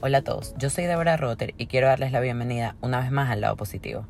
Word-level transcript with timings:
Hola 0.00 0.18
a 0.18 0.22
todos, 0.22 0.54
yo 0.58 0.70
soy 0.70 0.84
Deborah 0.84 1.16
Rotter 1.16 1.54
y 1.58 1.66
quiero 1.66 1.88
darles 1.88 2.12
la 2.12 2.20
bienvenida 2.20 2.76
una 2.80 3.00
vez 3.00 3.10
más 3.10 3.30
al 3.30 3.40
lado 3.40 3.56
positivo. 3.56 4.06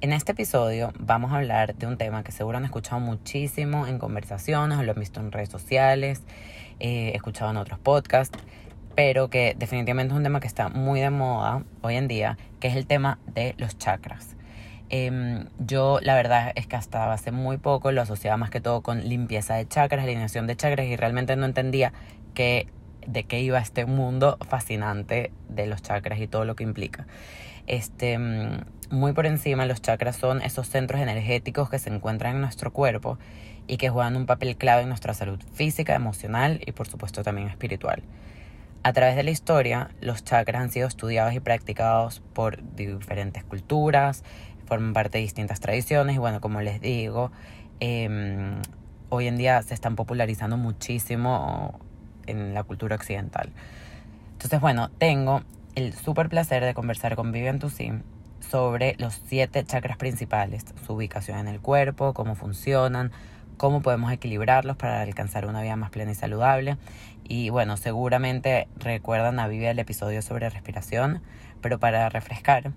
En 0.00 0.12
este 0.12 0.30
episodio 0.30 0.92
vamos 1.00 1.32
a 1.32 1.38
hablar 1.38 1.74
de 1.74 1.88
un 1.88 1.96
tema 1.96 2.22
que 2.22 2.30
seguro 2.30 2.58
han 2.58 2.64
escuchado 2.64 3.00
muchísimo 3.00 3.88
en 3.88 3.98
conversaciones 3.98 4.78
lo 4.78 4.92
han 4.92 5.00
visto 5.00 5.18
en 5.18 5.32
redes 5.32 5.48
sociales, 5.48 6.22
eh, 6.78 7.10
escuchado 7.16 7.50
en 7.50 7.56
otros 7.56 7.80
podcasts, 7.80 8.38
pero 8.94 9.28
que 9.28 9.56
definitivamente 9.58 10.14
es 10.14 10.18
un 10.18 10.22
tema 10.22 10.38
que 10.38 10.46
está 10.46 10.68
muy 10.68 11.00
de 11.00 11.10
moda 11.10 11.64
hoy 11.82 11.96
en 11.96 12.06
día, 12.06 12.38
que 12.60 12.68
es 12.68 12.76
el 12.76 12.86
tema 12.86 13.18
de 13.34 13.56
los 13.58 13.76
chakras. 13.78 14.36
Em, 14.88 15.48
yo 15.58 15.98
la 16.00 16.14
verdad 16.14 16.52
es 16.54 16.68
que 16.68 16.76
hasta 16.76 17.12
hace 17.12 17.32
muy 17.32 17.56
poco 17.56 17.90
lo 17.90 18.02
asociaba 18.02 18.36
más 18.36 18.50
que 18.50 18.60
todo 18.60 18.82
con 18.82 19.08
limpieza 19.08 19.56
de 19.56 19.66
chakras, 19.66 20.04
alineación 20.04 20.46
de 20.46 20.54
chakras 20.54 20.86
y 20.86 20.94
realmente 20.94 21.34
no 21.34 21.44
entendía 21.44 21.92
que 22.34 22.68
de 23.06 23.24
qué 23.24 23.40
iba 23.40 23.58
este 23.58 23.86
mundo 23.86 24.38
fascinante 24.48 25.30
de 25.48 25.66
los 25.66 25.82
chakras 25.82 26.20
y 26.20 26.26
todo 26.26 26.44
lo 26.44 26.56
que 26.56 26.64
implica. 26.64 27.06
Este, 27.66 28.18
mm, 28.18 28.60
muy 28.90 29.12
por 29.12 29.26
encima, 29.26 29.66
los 29.66 29.82
chakras 29.82 30.16
son 30.16 30.42
esos 30.42 30.68
centros 30.68 31.00
energéticos 31.00 31.68
que 31.68 31.78
se 31.78 31.90
encuentran 31.90 32.36
en 32.36 32.40
nuestro 32.40 32.72
cuerpo 32.72 33.18
y 33.66 33.78
que 33.78 33.88
juegan 33.88 34.16
un 34.16 34.26
papel 34.26 34.56
clave 34.56 34.82
en 34.82 34.88
nuestra 34.88 35.14
salud 35.14 35.40
física, 35.52 35.94
emocional 35.94 36.60
y 36.64 36.72
por 36.72 36.86
supuesto 36.86 37.22
también 37.22 37.48
espiritual. 37.48 38.02
A 38.84 38.92
través 38.92 39.16
de 39.16 39.24
la 39.24 39.32
historia, 39.32 39.90
los 40.00 40.22
chakras 40.22 40.62
han 40.62 40.70
sido 40.70 40.86
estudiados 40.86 41.34
y 41.34 41.40
practicados 41.40 42.22
por 42.32 42.62
diferentes 42.76 43.42
culturas, 43.42 44.22
forman 44.66 44.92
parte 44.92 45.18
de 45.18 45.22
distintas 45.22 45.58
tradiciones 45.58 46.14
y 46.14 46.18
bueno, 46.18 46.40
como 46.40 46.60
les 46.60 46.80
digo, 46.80 47.32
em, 47.80 48.62
hoy 49.08 49.26
en 49.26 49.36
día 49.38 49.60
se 49.62 49.74
están 49.74 49.96
popularizando 49.96 50.56
muchísimo 50.56 51.80
en 52.26 52.54
la 52.54 52.62
cultura 52.62 52.96
occidental. 52.96 53.50
Entonces, 54.32 54.60
bueno, 54.60 54.90
tengo 54.98 55.42
el 55.74 55.94
súper 55.94 56.28
placer 56.28 56.64
de 56.64 56.74
conversar 56.74 57.16
con 57.16 57.32
Vivian 57.32 57.58
Toussaint 57.58 58.04
sobre 58.40 58.94
los 58.98 59.20
siete 59.26 59.64
chakras 59.64 59.96
principales, 59.96 60.64
su 60.86 60.94
ubicación 60.94 61.38
en 61.38 61.48
el 61.48 61.60
cuerpo, 61.60 62.14
cómo 62.14 62.34
funcionan, 62.34 63.12
cómo 63.56 63.82
podemos 63.82 64.12
equilibrarlos 64.12 64.76
para 64.76 65.02
alcanzar 65.02 65.46
una 65.46 65.62
vida 65.62 65.76
más 65.76 65.90
plena 65.90 66.12
y 66.12 66.14
saludable. 66.14 66.76
Y 67.24 67.50
bueno, 67.50 67.76
seguramente 67.76 68.68
recuerdan 68.76 69.40
a 69.40 69.48
Vivian 69.48 69.72
el 69.72 69.78
episodio 69.78 70.22
sobre 70.22 70.48
respiración, 70.48 71.22
pero 71.60 71.78
para 71.78 72.08
refrescar, 72.08 72.72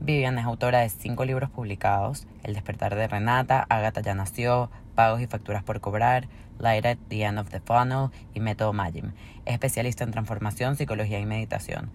Vivian 0.00 0.38
es 0.38 0.44
autora 0.44 0.80
de 0.80 0.88
cinco 0.88 1.24
libros 1.24 1.50
publicados, 1.50 2.26
El 2.42 2.54
despertar 2.54 2.96
de 2.96 3.06
Renata, 3.06 3.64
Agatha 3.68 4.00
ya 4.00 4.14
nació, 4.14 4.70
Pagos 4.96 5.20
y 5.20 5.26
facturas 5.26 5.62
por 5.62 5.80
cobrar, 5.80 6.26
Light 6.62 6.86
at 6.86 6.98
the 7.08 7.24
End 7.24 7.38
of 7.38 7.50
the 7.50 7.60
Funnel 7.60 8.08
y 8.32 8.40
Método 8.40 8.72
Magim. 8.72 9.12
Es 9.44 9.52
especialista 9.52 10.04
en 10.04 10.12
transformación, 10.12 10.76
psicología 10.76 11.18
y 11.18 11.26
meditación. 11.26 11.90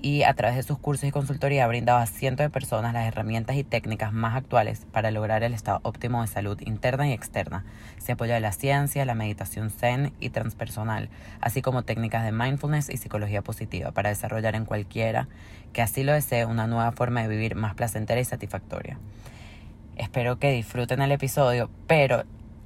Y 0.00 0.22
a 0.22 0.32
través 0.34 0.56
de 0.56 0.62
sus 0.62 0.78
cursos 0.78 1.08
y 1.08 1.10
consultoría 1.10 1.64
ha 1.64 1.68
brindado 1.68 1.98
a 1.98 2.06
cientos 2.06 2.44
de 2.44 2.50
personas 2.50 2.94
las 2.94 3.06
herramientas 3.06 3.56
y 3.56 3.64
técnicas 3.64 4.12
más 4.12 4.36
actuales 4.36 4.86
para 4.92 5.10
lograr 5.10 5.42
el 5.42 5.54
estado 5.54 5.80
óptimo 5.82 6.22
de 6.22 6.28
salud 6.28 6.60
interna 6.64 7.08
y 7.08 7.12
externa. 7.12 7.64
Se 7.98 8.12
apoya 8.12 8.34
de 8.34 8.40
la 8.40 8.52
ciencia, 8.52 9.04
la 9.04 9.16
meditación 9.16 9.70
zen 9.70 10.12
y 10.20 10.30
transpersonal, 10.30 11.10
así 11.40 11.62
como 11.62 11.82
técnicas 11.82 12.24
de 12.24 12.30
mindfulness 12.30 12.90
y 12.90 12.96
psicología 12.96 13.42
positiva 13.42 13.90
para 13.90 14.10
desarrollar 14.10 14.54
en 14.54 14.66
cualquiera 14.66 15.26
que 15.72 15.82
así 15.82 16.04
lo 16.04 16.12
desee 16.12 16.46
una 16.46 16.68
nueva 16.68 16.92
forma 16.92 17.22
de 17.22 17.28
vivir 17.28 17.56
más 17.56 17.74
placentera 17.74 18.20
y 18.20 18.24
satisfactoria. 18.24 18.98
Espero 19.96 20.38
que 20.38 20.52
disfruten 20.52 21.02
el 21.02 21.10
episodio, 21.10 21.70
pero 21.88 22.22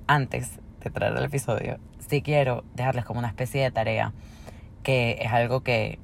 antes 0.06 0.60
de 0.84 0.90
traer 0.90 1.16
el 1.16 1.24
episodio, 1.24 1.78
sí 1.98 2.22
quiero 2.22 2.64
dejarles 2.74 3.04
como 3.04 3.18
una 3.18 3.28
especie 3.28 3.62
de 3.62 3.70
tarea, 3.70 4.12
que 4.82 5.18
es 5.20 5.32
algo 5.32 5.62
que 5.62 5.98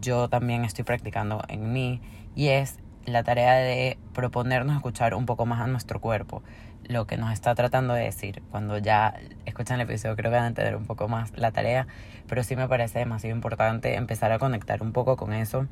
yo 0.00 0.28
también 0.28 0.64
estoy 0.64 0.84
practicando 0.84 1.42
en 1.48 1.72
mí, 1.72 2.00
y 2.34 2.48
es 2.48 2.78
la 3.04 3.22
tarea 3.22 3.54
de 3.54 3.98
proponernos 4.12 4.76
escuchar 4.76 5.14
un 5.14 5.26
poco 5.26 5.46
más 5.46 5.60
a 5.60 5.66
nuestro 5.66 6.00
cuerpo, 6.00 6.42
lo 6.88 7.06
que 7.06 7.16
nos 7.16 7.32
está 7.32 7.54
tratando 7.54 7.94
de 7.94 8.04
decir. 8.04 8.42
Cuando 8.50 8.78
ya 8.78 9.14
escuchan 9.44 9.80
el 9.80 9.88
episodio 9.88 10.16
creo 10.16 10.30
que 10.30 10.36
van 10.36 10.44
a 10.44 10.48
entender 10.48 10.76
un 10.76 10.86
poco 10.86 11.08
más 11.08 11.32
la 11.36 11.52
tarea, 11.52 11.86
pero 12.28 12.42
sí 12.42 12.56
me 12.56 12.68
parece 12.68 12.98
demasiado 12.98 13.34
importante 13.34 13.94
empezar 13.94 14.32
a 14.32 14.38
conectar 14.38 14.82
un 14.82 14.92
poco 14.92 15.16
con 15.16 15.32
eso 15.32 15.66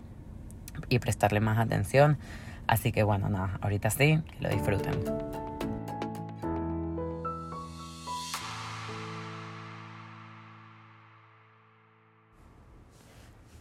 y 0.88 0.98
prestarle 0.98 1.40
más 1.40 1.58
atención. 1.58 2.18
Así 2.66 2.92
que 2.92 3.02
bueno, 3.02 3.28
nada, 3.28 3.58
ahorita 3.60 3.90
sí, 3.90 4.20
que 4.30 4.40
lo 4.40 4.48
disfruten. 4.48 5.43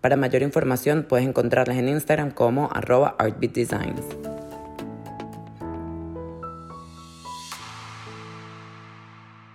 Para 0.00 0.16
mayor 0.16 0.40
información 0.40 1.04
puedes 1.06 1.26
encontrarlas 1.26 1.76
en 1.76 1.90
Instagram 1.90 2.30
como 2.30 2.70
arroba 2.72 3.16
artbeatdesigns. 3.18 4.00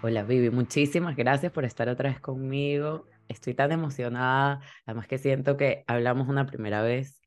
Hola 0.04 0.22
Vivi, 0.22 0.52
muchísimas 0.52 1.16
gracias 1.16 1.52
por 1.52 1.66
estar 1.66 1.90
otra 1.90 2.12
vez 2.12 2.20
conmigo. 2.20 3.08
Estoy 3.28 3.56
tan 3.56 3.72
emocionada, 3.72 4.62
además 4.86 5.08
que 5.08 5.18
siento 5.18 5.58
que 5.58 5.84
hablamos 5.88 6.30
una 6.30 6.46
primera 6.46 6.84
vez 6.84 7.20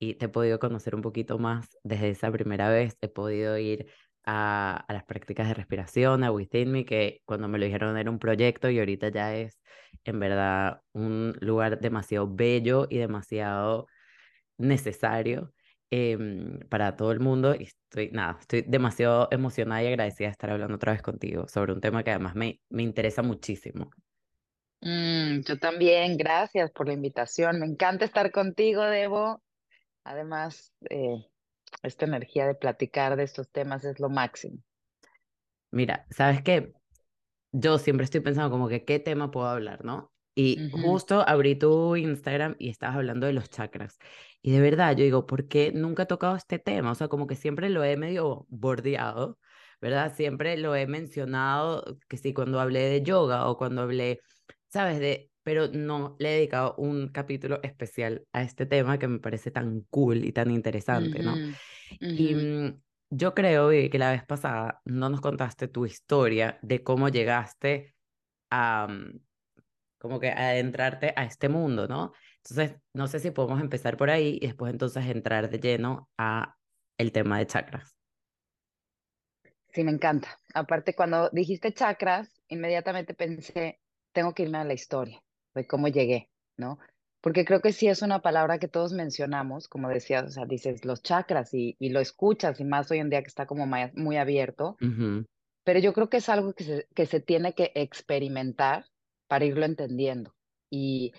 y 0.00 0.14
te 0.14 0.26
he 0.26 0.28
podido 0.28 0.58
conocer 0.58 0.96
un 0.96 1.02
poquito 1.02 1.38
más 1.38 1.78
desde 1.84 2.10
esa 2.10 2.32
primera 2.32 2.68
vez. 2.68 2.98
He 3.00 3.06
podido 3.06 3.56
ir 3.58 3.86
a, 4.26 4.84
a, 4.88 4.92
las 4.92 5.04
prácticas 5.04 5.48
de 5.48 5.54
respiración, 5.54 6.24
a 6.24 6.32
Within 6.32 6.72
Me, 6.72 6.84
que 6.84 7.22
cuando 7.24 7.48
me 7.48 7.58
lo 7.58 7.64
dijeron 7.64 7.96
era 7.96 8.10
un 8.10 8.18
proyecto 8.18 8.70
y 8.70 8.78
ahorita 8.78 9.08
ya 9.10 9.34
es 9.36 9.58
en 10.04 10.20
verdad 10.20 10.82
un 10.92 11.36
lugar 11.40 11.80
demasiado 11.80 12.28
bello 12.28 12.86
y 12.90 12.98
demasiado 12.98 13.86
necesario 14.58 15.52
Em, 15.90 16.58
para 16.68 16.96
todo 16.96 17.12
el 17.12 17.20
mundo. 17.20 17.54
Y 17.54 17.64
estoy, 17.64 18.10
nada, 18.10 18.38
estoy 18.40 18.62
demasiado 18.62 19.28
emocionada 19.30 19.82
y 19.82 19.86
agradecida 19.86 20.28
de 20.28 20.32
estar 20.32 20.50
hablando 20.50 20.74
otra 20.74 20.92
vez 20.92 21.02
contigo 21.02 21.46
sobre 21.48 21.72
un 21.72 21.80
tema 21.80 22.02
que 22.02 22.10
además 22.10 22.34
me, 22.34 22.60
me 22.70 22.82
interesa 22.82 23.22
muchísimo. 23.22 23.90
Mm, 24.80 25.40
yo 25.42 25.58
también, 25.58 26.16
gracias 26.16 26.72
por 26.72 26.88
la 26.88 26.94
invitación. 26.94 27.60
Me 27.60 27.66
encanta 27.66 28.04
estar 28.04 28.32
contigo, 28.32 28.82
Debo. 28.82 29.40
Además, 30.04 30.72
eh, 30.90 31.24
esta 31.82 32.04
energía 32.06 32.46
de 32.46 32.54
platicar 32.54 33.16
de 33.16 33.24
estos 33.24 33.50
temas 33.50 33.84
es 33.84 34.00
lo 34.00 34.08
máximo. 34.08 34.58
Mira, 35.70 36.06
¿sabes 36.10 36.42
qué? 36.42 36.72
Yo 37.52 37.78
siempre 37.78 38.04
estoy 38.04 38.20
pensando 38.20 38.50
como 38.50 38.68
que 38.68 38.84
qué 38.84 38.98
tema 38.98 39.30
puedo 39.30 39.46
hablar, 39.46 39.84
¿no? 39.84 40.12
Y 40.38 40.70
justo 40.70 41.26
abrí 41.26 41.54
tu 41.56 41.96
Instagram 41.96 42.56
y 42.58 42.68
estabas 42.68 42.96
hablando 42.96 43.26
de 43.26 43.32
los 43.32 43.48
chakras. 43.48 43.98
Y 44.42 44.52
de 44.52 44.60
verdad, 44.60 44.94
yo 44.94 45.02
digo, 45.02 45.26
¿por 45.26 45.48
qué 45.48 45.72
nunca 45.72 46.02
he 46.02 46.06
tocado 46.06 46.36
este 46.36 46.58
tema? 46.58 46.90
O 46.90 46.94
sea, 46.94 47.08
como 47.08 47.26
que 47.26 47.36
siempre 47.36 47.70
lo 47.70 47.82
he 47.82 47.96
medio 47.96 48.46
bordeado, 48.50 49.38
¿verdad? 49.80 50.14
Siempre 50.14 50.58
lo 50.58 50.76
he 50.76 50.86
mencionado, 50.86 51.98
que 52.08 52.18
sí, 52.18 52.34
cuando 52.34 52.60
hablé 52.60 52.80
de 52.80 53.02
yoga 53.02 53.48
o 53.48 53.56
cuando 53.56 53.80
hablé, 53.80 54.20
¿sabes? 54.68 55.00
De, 55.00 55.30
pero 55.46 55.68
no 55.68 56.16
le 56.18 56.30
he 56.30 56.34
dedicado 56.38 56.74
un 56.76 57.06
capítulo 57.06 57.60
especial 57.62 58.26
a 58.32 58.42
este 58.42 58.66
tema 58.66 58.98
que 58.98 59.06
me 59.06 59.20
parece 59.20 59.52
tan 59.52 59.82
cool 59.90 60.24
y 60.24 60.32
tan 60.32 60.50
interesante, 60.50 61.22
¿no? 61.22 61.36
Y 62.00 62.34
mm, 62.34 62.82
yo 63.10 63.32
creo 63.32 63.70
que 63.70 63.96
la 63.96 64.10
vez 64.10 64.26
pasada 64.26 64.80
no 64.84 65.08
nos 65.08 65.20
contaste 65.20 65.68
tu 65.68 65.86
historia 65.86 66.58
de 66.62 66.82
cómo 66.82 67.10
llegaste 67.10 67.94
a, 68.50 68.88
mm, 68.90 69.20
como 69.98 70.18
que 70.18 70.30
adentrarte 70.30 71.14
a 71.14 71.22
este 71.22 71.48
mundo, 71.48 71.86
¿no? 71.86 72.12
Entonces, 72.38 72.80
no 72.92 73.06
sé 73.06 73.20
si 73.20 73.30
podemos 73.30 73.60
empezar 73.60 73.96
por 73.96 74.10
ahí 74.10 74.40
y 74.42 74.48
después 74.48 74.72
entonces 74.72 75.06
entrar 75.06 75.48
de 75.48 75.60
lleno 75.60 76.10
a 76.18 76.56
el 76.98 77.12
tema 77.12 77.38
de 77.38 77.46
chakras. 77.46 77.94
Sí, 79.72 79.84
me 79.84 79.92
encanta. 79.92 80.40
Aparte, 80.54 80.96
cuando 80.96 81.30
dijiste 81.30 81.72
chakras, 81.72 82.42
inmediatamente 82.48 83.14
pensé, 83.14 83.78
tengo 84.10 84.34
que 84.34 84.42
irme 84.42 84.58
a 84.58 84.64
la 84.64 84.74
historia 84.74 85.22
de 85.56 85.66
cómo 85.66 85.88
llegué, 85.88 86.30
¿no? 86.56 86.78
Porque 87.20 87.44
creo 87.44 87.60
que 87.60 87.72
sí 87.72 87.88
es 87.88 88.02
una 88.02 88.20
palabra 88.20 88.58
que 88.58 88.68
todos 88.68 88.92
mencionamos, 88.92 89.66
como 89.66 89.88
decías, 89.88 90.24
o 90.24 90.30
sea, 90.30 90.46
dices 90.46 90.84
los 90.84 91.02
chakras 91.02 91.52
y, 91.54 91.74
y 91.80 91.88
lo 91.88 91.98
escuchas, 91.98 92.60
y 92.60 92.64
más 92.64 92.88
hoy 92.90 92.98
en 92.98 93.10
día 93.10 93.22
que 93.22 93.28
está 93.28 93.46
como 93.46 93.66
muy 93.66 94.16
abierto, 94.16 94.76
pero 95.64 95.80
yo 95.80 95.92
creo 95.92 96.08
que 96.08 96.18
es 96.18 96.28
algo 96.28 96.52
que 96.52 96.62
se, 96.62 96.86
que 96.94 97.06
se 97.06 97.20
tiene 97.20 97.54
que 97.54 97.72
experimentar 97.74 98.86
para 99.26 99.44
irlo 99.44 99.64
entendiendo. 99.64 100.34
Y, 100.70 101.12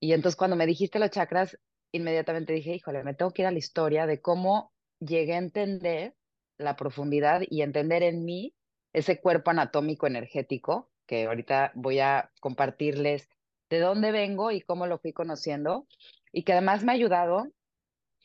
y 0.00 0.12
entonces 0.12 0.36
cuando 0.36 0.56
me 0.56 0.66
dijiste 0.66 0.98
los 0.98 1.10
chakras, 1.10 1.56
inmediatamente 1.92 2.52
dije, 2.52 2.74
híjole, 2.74 3.04
me 3.04 3.14
tengo 3.14 3.30
que 3.30 3.42
ir 3.42 3.46
a 3.46 3.52
la 3.52 3.58
historia 3.58 4.06
de 4.06 4.20
cómo 4.20 4.72
llegué 4.98 5.34
a 5.34 5.38
entender 5.38 6.14
la 6.58 6.74
profundidad 6.74 7.42
y 7.48 7.62
entender 7.62 8.02
en 8.02 8.24
mí 8.24 8.54
ese 8.92 9.20
cuerpo 9.20 9.50
anatómico 9.50 10.06
energético, 10.06 10.90
que 11.06 11.26
ahorita 11.26 11.70
voy 11.74 12.00
a 12.00 12.32
compartirles 12.40 13.28
de 13.70 13.80
dónde 13.80 14.12
vengo 14.12 14.50
y 14.50 14.60
cómo 14.60 14.86
lo 14.86 14.98
fui 14.98 15.12
conociendo, 15.12 15.86
y 16.32 16.42
que 16.42 16.52
además 16.52 16.84
me 16.84 16.92
ha 16.92 16.94
ayudado 16.94 17.48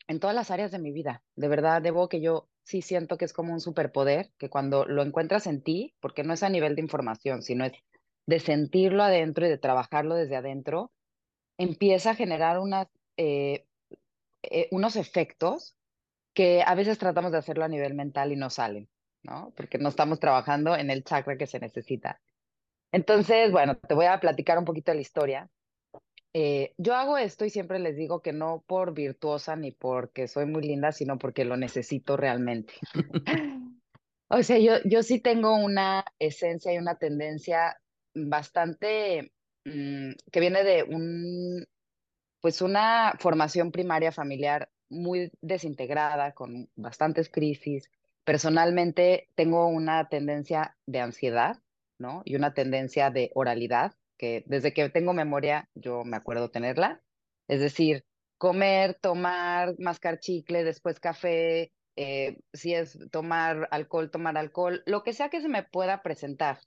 en 0.08 0.20
todas 0.20 0.36
las 0.36 0.50
áreas 0.50 0.70
de 0.70 0.78
mi 0.78 0.92
vida. 0.92 1.22
De 1.36 1.48
verdad, 1.48 1.82
debo 1.82 2.08
que 2.08 2.20
yo 2.20 2.48
sí 2.64 2.82
siento 2.82 3.18
que 3.18 3.24
es 3.24 3.32
como 3.32 3.52
un 3.52 3.60
superpoder, 3.60 4.30
que 4.38 4.48
cuando 4.48 4.84
lo 4.86 5.02
encuentras 5.02 5.46
en 5.46 5.62
ti, 5.62 5.94
porque 6.00 6.22
no 6.22 6.32
es 6.32 6.42
a 6.42 6.48
nivel 6.48 6.76
de 6.76 6.82
información, 6.82 7.42
sino 7.42 7.64
es 7.64 7.72
de 8.26 8.40
sentirlo 8.40 9.02
adentro 9.02 9.46
y 9.46 9.50
de 9.50 9.58
trabajarlo 9.58 10.14
desde 10.14 10.36
adentro, 10.36 10.92
empieza 11.58 12.10
a 12.10 12.14
generar 12.14 12.58
unas, 12.58 12.88
eh, 13.16 13.66
eh, 14.42 14.68
unos 14.70 14.96
efectos 14.96 15.76
que 16.32 16.62
a 16.66 16.74
veces 16.74 16.98
tratamos 16.98 17.32
de 17.32 17.38
hacerlo 17.38 17.64
a 17.64 17.68
nivel 17.68 17.94
mental 17.94 18.32
y 18.32 18.36
no 18.36 18.50
salen, 18.50 18.88
¿no? 19.22 19.52
Porque 19.56 19.78
no 19.78 19.90
estamos 19.90 20.18
trabajando 20.20 20.74
en 20.76 20.90
el 20.90 21.04
chakra 21.04 21.36
que 21.36 21.46
se 21.46 21.60
necesita. 21.60 22.20
Entonces, 22.92 23.50
bueno, 23.50 23.76
te 23.76 23.94
voy 23.94 24.06
a 24.06 24.20
platicar 24.20 24.58
un 24.58 24.64
poquito 24.64 24.90
de 24.90 24.96
la 24.96 25.02
historia. 25.02 25.50
Eh, 26.32 26.74
yo 26.78 26.94
hago 26.94 27.16
esto 27.16 27.44
y 27.44 27.50
siempre 27.50 27.78
les 27.78 27.96
digo 27.96 28.20
que 28.20 28.32
no 28.32 28.64
por 28.66 28.92
virtuosa 28.92 29.54
ni 29.54 29.70
porque 29.70 30.26
soy 30.26 30.46
muy 30.46 30.62
linda, 30.62 30.90
sino 30.90 31.16
porque 31.16 31.44
lo 31.44 31.56
necesito 31.56 32.16
realmente. 32.16 32.74
o 34.28 34.42
sea, 34.42 34.58
yo, 34.58 34.74
yo 34.84 35.02
sí 35.04 35.20
tengo 35.20 35.54
una 35.54 36.04
esencia 36.18 36.74
y 36.74 36.78
una 36.78 36.96
tendencia 36.96 37.78
bastante 38.14 39.32
mm, 39.64 40.10
que 40.32 40.40
viene 40.40 40.64
de 40.64 40.82
un, 40.82 41.64
pues 42.40 42.62
una 42.62 43.14
formación 43.20 43.70
primaria 43.70 44.10
familiar 44.10 44.68
muy 44.88 45.30
desintegrada, 45.40 46.32
con 46.32 46.68
bastantes 46.74 47.28
crisis. 47.28 47.90
Personalmente 48.24 49.28
tengo 49.34 49.66
una 49.68 50.08
tendencia 50.08 50.76
de 50.86 51.00
ansiedad, 51.00 51.58
¿no? 51.98 52.22
Y 52.24 52.36
una 52.36 52.54
tendencia 52.54 53.10
de 53.10 53.30
oralidad, 53.34 53.94
que 54.16 54.44
desde 54.46 54.72
que 54.72 54.88
tengo 54.90 55.12
memoria 55.12 55.68
yo 55.74 56.04
me 56.04 56.16
acuerdo 56.16 56.50
tenerla. 56.50 57.02
Es 57.48 57.60
decir, 57.60 58.04
comer, 58.38 58.94
tomar, 58.94 59.74
mascar 59.78 60.18
chicle, 60.20 60.64
después 60.64 61.00
café, 61.00 61.72
eh, 61.96 62.38
si 62.52 62.74
es 62.74 62.98
tomar 63.10 63.68
alcohol, 63.70 64.10
tomar 64.10 64.36
alcohol, 64.36 64.82
lo 64.86 65.02
que 65.02 65.12
sea 65.12 65.28
que 65.28 65.40
se 65.40 65.48
me 65.48 65.62
pueda 65.62 66.02
presentar, 66.02 66.60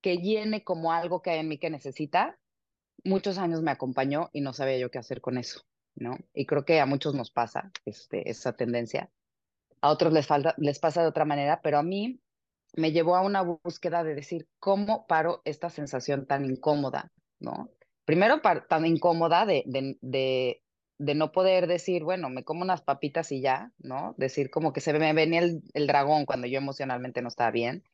que 0.00 0.18
llene 0.18 0.62
como 0.64 0.92
algo 0.92 1.22
que 1.22 1.30
hay 1.30 1.40
en 1.40 1.48
mí 1.48 1.58
que 1.58 1.70
necesita, 1.70 2.38
muchos 3.04 3.38
años 3.38 3.62
me 3.62 3.70
acompañó 3.72 4.30
y 4.32 4.40
no 4.40 4.52
sabía 4.52 4.78
yo 4.78 4.90
qué 4.90 4.98
hacer 4.98 5.20
con 5.20 5.38
eso, 5.38 5.62
¿no? 5.94 6.16
Y 6.32 6.46
creo 6.46 6.64
que 6.64 6.80
a 6.80 6.86
muchos 6.86 7.14
nos 7.14 7.30
pasa 7.30 7.72
este, 7.84 8.30
esa 8.30 8.52
tendencia. 8.52 9.10
A 9.80 9.90
otros 9.90 10.12
les, 10.12 10.26
falta, 10.26 10.54
les 10.58 10.78
pasa 10.78 11.02
de 11.02 11.08
otra 11.08 11.24
manera, 11.24 11.60
pero 11.62 11.78
a 11.78 11.82
mí 11.82 12.20
me 12.74 12.92
llevó 12.92 13.16
a 13.16 13.22
una 13.22 13.42
búsqueda 13.42 14.04
de 14.04 14.14
decir, 14.14 14.48
¿cómo 14.58 15.06
paro 15.06 15.42
esta 15.44 15.70
sensación 15.70 16.26
tan 16.26 16.44
incómoda, 16.44 17.12
¿no? 17.40 17.70
Primero, 18.04 18.40
tan 18.68 18.86
incómoda 18.86 19.46
de, 19.46 19.64
de, 19.66 20.62
de, 20.98 21.14
no 21.14 21.32
poder 21.32 21.66
decir, 21.66 22.04
bueno, 22.04 22.30
me 22.30 22.44
como 22.44 22.62
unas 22.62 22.82
papitas 22.82 23.32
y 23.32 23.40
ya, 23.40 23.72
¿no? 23.78 24.14
Decir 24.18 24.50
como 24.50 24.72
que 24.72 24.80
se 24.80 24.92
me 24.92 25.12
venía 25.12 25.40
el, 25.40 25.62
el 25.74 25.86
dragón 25.86 26.26
cuando 26.26 26.46
yo 26.46 26.58
emocionalmente 26.58 27.22
no 27.22 27.28
estaba 27.28 27.50
bien, 27.50 27.84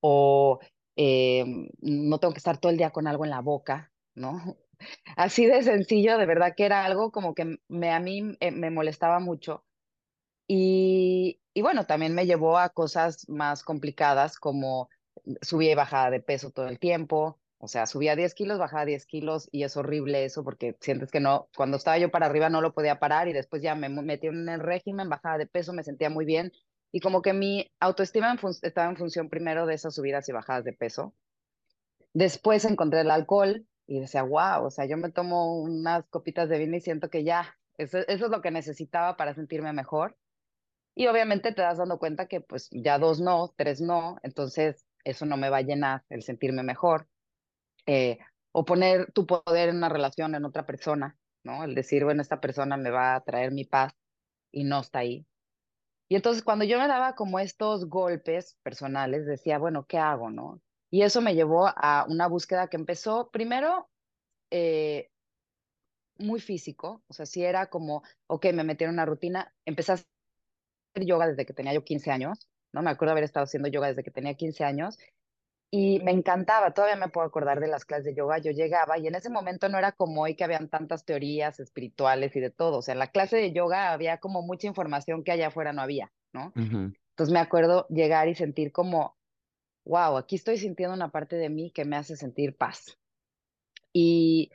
o 0.00 0.60
eh, 0.96 1.44
no 1.80 2.18
tengo 2.20 2.32
que 2.34 2.38
estar 2.38 2.58
todo 2.58 2.72
el 2.72 2.78
día 2.78 2.90
con 2.90 3.06
algo 3.06 3.24
en 3.24 3.30
la 3.30 3.40
boca, 3.40 3.92
¿no? 4.14 4.56
Así 5.16 5.46
de 5.46 5.62
sencillo, 5.62 6.18
de 6.18 6.26
verdad 6.26 6.54
que 6.56 6.64
era 6.66 6.84
algo 6.84 7.12
como 7.12 7.34
que 7.34 7.58
me, 7.68 7.92
a 7.92 8.00
mí 8.00 8.36
eh, 8.40 8.52
me 8.52 8.70
molestaba 8.70 9.20
mucho. 9.20 9.65
Y, 10.46 11.40
y 11.54 11.62
bueno, 11.62 11.86
también 11.86 12.14
me 12.14 12.26
llevó 12.26 12.58
a 12.58 12.68
cosas 12.70 13.28
más 13.28 13.62
complicadas 13.62 14.38
como 14.38 14.88
subía 15.42 15.72
y 15.72 15.74
bajaba 15.74 16.10
de 16.10 16.20
peso 16.20 16.50
todo 16.50 16.68
el 16.68 16.78
tiempo. 16.78 17.38
O 17.58 17.68
sea, 17.68 17.86
subía 17.86 18.16
10 18.16 18.34
kilos, 18.34 18.58
bajaba 18.58 18.84
10 18.84 19.06
kilos 19.06 19.48
y 19.50 19.64
es 19.64 19.76
horrible 19.76 20.24
eso 20.24 20.44
porque 20.44 20.76
sientes 20.80 21.10
que 21.10 21.20
no, 21.20 21.48
cuando 21.56 21.78
estaba 21.78 21.98
yo 21.98 22.10
para 22.10 22.26
arriba 22.26 22.50
no 22.50 22.60
lo 22.60 22.74
podía 22.74 22.98
parar 22.98 23.28
y 23.28 23.32
después 23.32 23.62
ya 23.62 23.74
me 23.74 23.88
metí 23.88 24.26
en 24.26 24.48
el 24.48 24.60
régimen, 24.60 25.08
bajaba 25.08 25.38
de 25.38 25.46
peso, 25.46 25.72
me 25.72 25.82
sentía 25.82 26.10
muy 26.10 26.26
bien 26.26 26.52
y 26.92 27.00
como 27.00 27.22
que 27.22 27.32
mi 27.32 27.70
autoestima 27.80 28.36
estaba 28.62 28.90
en 28.90 28.96
función 28.96 29.28
primero 29.28 29.66
de 29.66 29.74
esas 29.74 29.94
subidas 29.94 30.28
y 30.28 30.32
bajadas 30.32 30.64
de 30.64 30.72
peso. 30.72 31.14
Después 32.12 32.64
encontré 32.64 33.00
el 33.00 33.10
alcohol 33.10 33.66
y 33.86 34.00
decía, 34.00 34.22
wow, 34.22 34.64
o 34.64 34.70
sea, 34.70 34.86
yo 34.86 34.96
me 34.96 35.10
tomo 35.10 35.60
unas 35.60 36.04
copitas 36.08 36.48
de 36.48 36.58
vino 36.58 36.76
y 36.76 36.80
siento 36.80 37.10
que 37.10 37.24
ya, 37.24 37.56
eso, 37.78 37.98
eso 37.98 38.24
es 38.26 38.30
lo 38.30 38.40
que 38.40 38.50
necesitaba 38.50 39.16
para 39.16 39.34
sentirme 39.34 39.72
mejor. 39.72 40.16
Y 40.96 41.06
obviamente 41.08 41.52
te 41.52 41.60
das 41.60 41.76
dando 41.78 41.98
cuenta 41.98 42.26
que 42.26 42.40
pues 42.40 42.68
ya 42.72 42.98
dos 42.98 43.20
no, 43.20 43.52
tres 43.54 43.82
no, 43.82 44.16
entonces 44.22 44.86
eso 45.04 45.26
no 45.26 45.36
me 45.36 45.50
va 45.50 45.58
a 45.58 45.62
llenar 45.62 46.04
el 46.08 46.22
sentirme 46.22 46.62
mejor. 46.62 47.06
Eh, 47.86 48.18
o 48.50 48.64
poner 48.64 49.12
tu 49.12 49.26
poder 49.26 49.68
en 49.68 49.76
una 49.76 49.90
relación 49.90 50.34
en 50.34 50.46
otra 50.46 50.64
persona, 50.64 51.18
¿no? 51.44 51.62
El 51.64 51.74
decir, 51.74 52.04
bueno, 52.04 52.22
esta 52.22 52.40
persona 52.40 52.78
me 52.78 52.90
va 52.90 53.14
a 53.14 53.20
traer 53.22 53.52
mi 53.52 53.64
paz 53.64 53.92
y 54.50 54.64
no 54.64 54.80
está 54.80 55.00
ahí. 55.00 55.26
Y 56.08 56.16
entonces 56.16 56.42
cuando 56.42 56.64
yo 56.64 56.78
me 56.78 56.88
daba 56.88 57.14
como 57.14 57.38
estos 57.38 57.90
golpes 57.90 58.56
personales, 58.62 59.26
decía, 59.26 59.58
bueno, 59.58 59.84
¿qué 59.86 59.98
hago, 59.98 60.30
no? 60.30 60.62
Y 60.90 61.02
eso 61.02 61.20
me 61.20 61.34
llevó 61.34 61.66
a 61.68 62.06
una 62.08 62.28
búsqueda 62.28 62.68
que 62.68 62.78
empezó 62.78 63.30
primero 63.30 63.90
eh, 64.50 65.10
muy 66.18 66.40
físico, 66.40 67.04
o 67.08 67.12
sea, 67.12 67.26
si 67.26 67.44
era 67.44 67.66
como, 67.66 68.02
ok, 68.28 68.46
me 68.54 68.64
metí 68.64 68.84
en 68.84 68.90
una 68.90 69.04
rutina, 69.04 69.54
empecé 69.66 69.92
yoga 71.04 71.26
desde 71.26 71.44
que 71.44 71.52
tenía 71.52 71.74
yo 71.74 71.84
15 71.84 72.10
años, 72.10 72.48
¿no? 72.72 72.82
Me 72.82 72.90
acuerdo 72.90 73.12
haber 73.12 73.24
estado 73.24 73.44
haciendo 73.44 73.68
yoga 73.68 73.88
desde 73.88 74.02
que 74.02 74.10
tenía 74.10 74.34
15 74.34 74.64
años 74.64 74.98
y 75.70 76.00
me 76.00 76.12
encantaba, 76.12 76.72
todavía 76.72 76.96
me 76.96 77.08
puedo 77.08 77.26
acordar 77.26 77.60
de 77.60 77.66
las 77.66 77.84
clases 77.84 78.04
de 78.04 78.14
yoga, 78.14 78.38
yo 78.38 78.52
llegaba 78.52 78.98
y 78.98 79.08
en 79.08 79.16
ese 79.16 79.30
momento 79.30 79.68
no 79.68 79.78
era 79.78 79.92
como 79.92 80.22
hoy 80.22 80.36
que 80.36 80.44
habían 80.44 80.68
tantas 80.68 81.04
teorías 81.04 81.58
espirituales 81.58 82.36
y 82.36 82.40
de 82.40 82.50
todo, 82.50 82.78
o 82.78 82.82
sea, 82.82 82.92
en 82.92 83.00
la 83.00 83.08
clase 83.08 83.36
de 83.36 83.52
yoga 83.52 83.92
había 83.92 84.18
como 84.18 84.42
mucha 84.42 84.68
información 84.68 85.24
que 85.24 85.32
allá 85.32 85.48
afuera 85.48 85.72
no 85.72 85.82
había, 85.82 86.12
¿no? 86.32 86.52
Entonces 86.54 87.32
me 87.32 87.40
acuerdo 87.40 87.86
llegar 87.88 88.28
y 88.28 88.34
sentir 88.34 88.70
como, 88.70 89.16
wow, 89.84 90.16
aquí 90.18 90.36
estoy 90.36 90.58
sintiendo 90.58 90.94
una 90.94 91.10
parte 91.10 91.36
de 91.36 91.48
mí 91.48 91.70
que 91.70 91.84
me 91.84 91.96
hace 91.96 92.16
sentir 92.16 92.56
paz. 92.56 92.98
Y, 93.92 94.50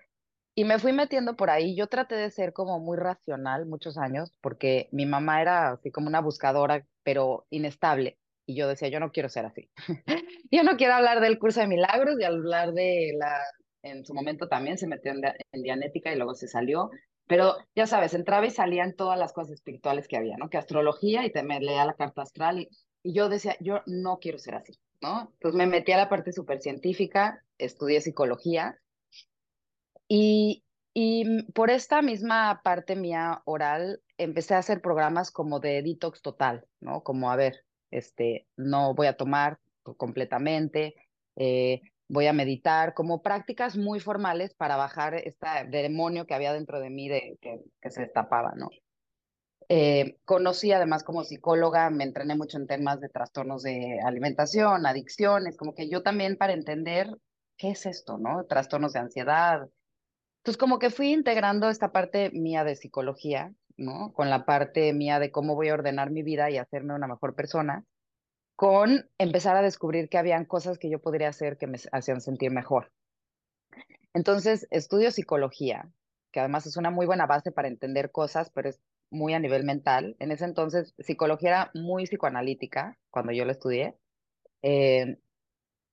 y 0.62 0.64
me 0.64 0.78
fui 0.78 0.94
metiendo 0.94 1.36
por 1.36 1.50
ahí. 1.50 1.76
Yo 1.76 1.88
traté 1.88 2.14
de 2.14 2.30
ser 2.30 2.54
como 2.54 2.80
muy 2.80 2.96
racional 2.96 3.66
muchos 3.66 3.98
años, 3.98 4.32
porque 4.42 4.90
mi 4.92 5.08
mamá 5.08 5.42
era 5.42 5.72
así 5.72 5.90
como 5.90 6.08
una 6.08 6.22
buscadora, 6.22 6.86
pero 7.02 7.48
inestable. 7.50 8.20
Y 8.46 8.54
yo 8.54 8.68
decía, 8.68 8.88
yo 8.90 9.00
no 9.00 9.12
quiero 9.12 9.28
ser 9.28 9.48
así. 9.48 9.72
yo 10.52 10.62
no 10.62 10.78
quiero 10.78 10.94
hablar 10.94 11.20
del 11.20 11.40
curso 11.40 11.62
de 11.62 11.68
milagros 11.68 12.16
y 12.20 12.26
hablar 12.26 12.74
de 12.74 13.12
la... 13.18 13.40
En 13.82 14.06
su 14.06 14.14
momento 14.14 14.48
también 14.48 14.78
se 14.78 14.86
metió 14.86 15.12
en, 15.12 15.24
en 15.52 15.64
Dianética 15.64 16.14
y 16.14 16.16
luego 16.16 16.36
se 16.36 16.48
salió. 16.48 16.92
Pero 17.26 17.56
ya 17.74 17.88
sabes, 17.88 18.14
entraba 18.14 18.46
y 18.46 18.52
salían 18.52 18.96
todas 18.96 19.18
las 19.18 19.34
cosas 19.34 19.54
espirituales 19.54 20.08
que 20.08 20.18
había, 20.18 20.38
¿no? 20.38 20.52
Que 20.52 20.60
astrología 20.60 21.26
y 21.26 21.32
te 21.32 21.42
me 21.42 21.60
leía 21.60 21.86
la 21.86 21.96
carta 21.96 22.22
astral. 22.22 22.60
Y, 22.60 22.70
y 23.02 23.14
yo 23.14 23.30
decía, 23.30 23.58
yo 23.62 23.82
no 23.88 24.20
quiero 24.20 24.38
ser 24.38 24.54
así. 24.54 24.80
¿no? 25.02 25.32
Entonces 25.34 25.58
me 25.58 25.66
metí 25.66 25.92
a 25.92 25.98
la 25.98 26.08
parte 26.08 26.32
súper 26.32 26.62
científica, 26.62 27.44
estudié 27.58 28.00
psicología 28.00 28.78
y, 30.14 30.66
y 30.94 31.44
por 31.54 31.70
esta 31.70 32.02
misma 32.02 32.60
parte 32.66 32.98
mía 32.98 33.42
oral 33.46 34.02
empecé 34.18 34.56
a 34.56 34.58
hacer 34.58 34.82
programas 34.82 35.32
como 35.32 35.62
de 35.62 35.82
detox 35.82 36.22
total, 36.22 36.66
¿no? 36.82 37.02
Como, 37.02 37.32
a 37.32 37.38
ver, 37.38 37.64
este, 37.92 38.46
no 38.58 38.94
voy 38.94 39.08
a 39.08 39.16
tomar 39.16 39.60
completamente, 39.96 40.96
eh, 41.38 41.80
voy 42.10 42.28
a 42.28 42.34
meditar, 42.34 42.94
como 42.94 43.22
prácticas 43.22 43.78
muy 43.78 44.02
formales 44.02 44.54
para 44.54 44.76
bajar 44.76 45.16
este 45.16 45.48
demonio 45.70 46.28
que 46.28 46.34
había 46.34 46.52
dentro 46.52 46.82
de 46.82 46.90
mí 46.90 47.08
de, 47.08 47.38
que, 47.40 47.62
que 47.82 47.90
se 47.90 48.02
destapaba, 48.02 48.52
¿no? 48.58 48.70
Eh, 49.70 50.18
conocí 50.26 50.74
además 50.74 51.06
como 51.06 51.24
psicóloga, 51.24 51.90
me 51.90 52.04
entrené 52.04 52.36
mucho 52.36 52.58
en 52.58 52.68
temas 52.68 53.00
de 53.00 53.08
trastornos 53.08 53.64
de 53.64 54.02
alimentación, 54.04 54.86
adicciones, 54.86 55.56
como 55.56 55.74
que 55.74 55.88
yo 55.88 56.04
también 56.04 56.36
para 56.36 56.52
entender 56.52 57.08
qué 57.56 57.70
es 57.70 57.86
esto, 57.86 58.18
¿no? 58.18 58.44
Trastornos 58.44 58.92
de 58.92 59.00
ansiedad. 59.00 59.70
Entonces 60.42 60.58
como 60.58 60.80
que 60.80 60.90
fui 60.90 61.12
integrando 61.12 61.70
esta 61.70 61.92
parte 61.92 62.32
mía 62.32 62.64
de 62.64 62.76
psicología, 62.76 63.54
¿no? 63.78 64.12
Con 64.14 64.32
la 64.32 64.44
parte 64.46 64.92
mía 64.92 65.20
de 65.20 65.32
cómo 65.32 65.54
voy 65.54 65.70
a 65.70 65.76
ordenar 65.76 66.10
mi 66.10 66.24
vida 66.24 66.50
y 66.50 66.58
hacerme 66.58 66.96
una 66.96 67.08
mejor 67.08 67.36
persona, 67.36 67.86
con 68.56 69.08
empezar 69.20 69.56
a 69.56 69.62
descubrir 69.62 70.10
que 70.10 70.18
habían 70.18 70.46
cosas 70.46 70.80
que 70.80 70.90
yo 70.90 71.00
podría 71.00 71.30
hacer 71.30 71.58
que 71.58 71.68
me 71.68 71.78
hacían 71.92 72.22
sentir 72.22 72.50
mejor. 72.52 72.92
Entonces 74.14 74.68
estudio 74.72 75.12
psicología, 75.12 75.92
que 76.32 76.40
además 76.40 76.66
es 76.66 76.76
una 76.76 76.90
muy 76.90 77.06
buena 77.06 77.28
base 77.28 77.52
para 77.52 77.68
entender 77.68 78.12
cosas, 78.12 78.50
pero 78.50 78.70
es 78.70 78.82
muy 79.12 79.34
a 79.36 79.40
nivel 79.40 79.64
mental. 79.64 80.16
En 80.20 80.32
ese 80.32 80.46
entonces, 80.46 80.96
psicología 80.98 81.50
era 81.50 81.72
muy 81.76 82.06
psicoanalítica 82.06 82.98
cuando 83.12 83.32
yo 83.32 83.46
lo 83.46 83.52
estudié. 83.52 83.96
Eh, 84.64 85.18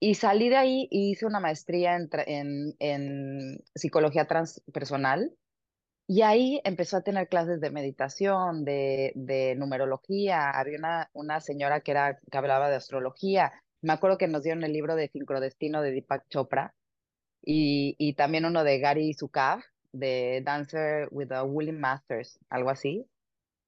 y 0.00 0.14
salí 0.14 0.48
de 0.48 0.56
ahí 0.56 0.88
y 0.90 1.12
hice 1.12 1.26
una 1.26 1.40
maestría 1.40 1.96
en, 1.96 2.74
en, 2.78 3.64
psicología 3.74 4.26
transpersonal, 4.26 5.32
Y 6.06 6.22
ahí 6.22 6.60
empezó 6.64 6.98
a 6.98 7.02
tener 7.02 7.28
clases 7.28 7.60
de 7.60 7.70
meditación, 7.70 8.64
de, 8.64 9.12
de 9.14 9.54
numerología. 9.56 10.50
Había 10.50 10.78
una, 10.78 11.10
una 11.12 11.40
señora 11.40 11.80
que, 11.80 11.90
era, 11.92 12.18
que 12.30 12.38
hablaba 12.38 12.70
de 12.70 12.76
astrología. 12.76 13.52
Me 13.82 13.92
acuerdo 13.92 14.18
que 14.18 14.28
nos 14.28 14.42
dieron 14.42 14.64
el 14.64 14.72
libro 14.72 14.96
de 14.96 15.08
Sincrodestino 15.08 15.82
de 15.82 15.92
Deepak 15.92 16.28
Chopra 16.28 16.74
y, 17.42 17.94
y 17.98 18.14
también 18.14 18.46
uno 18.46 18.64
de 18.64 18.78
Gary 18.78 19.14
Zukav, 19.14 19.60
de 19.92 20.42
Dancer 20.44 21.08
with 21.10 21.28
the 21.28 21.42
Woolly 21.42 21.72
Masters, 21.72 22.38
algo 22.48 22.70
así. 22.70 23.06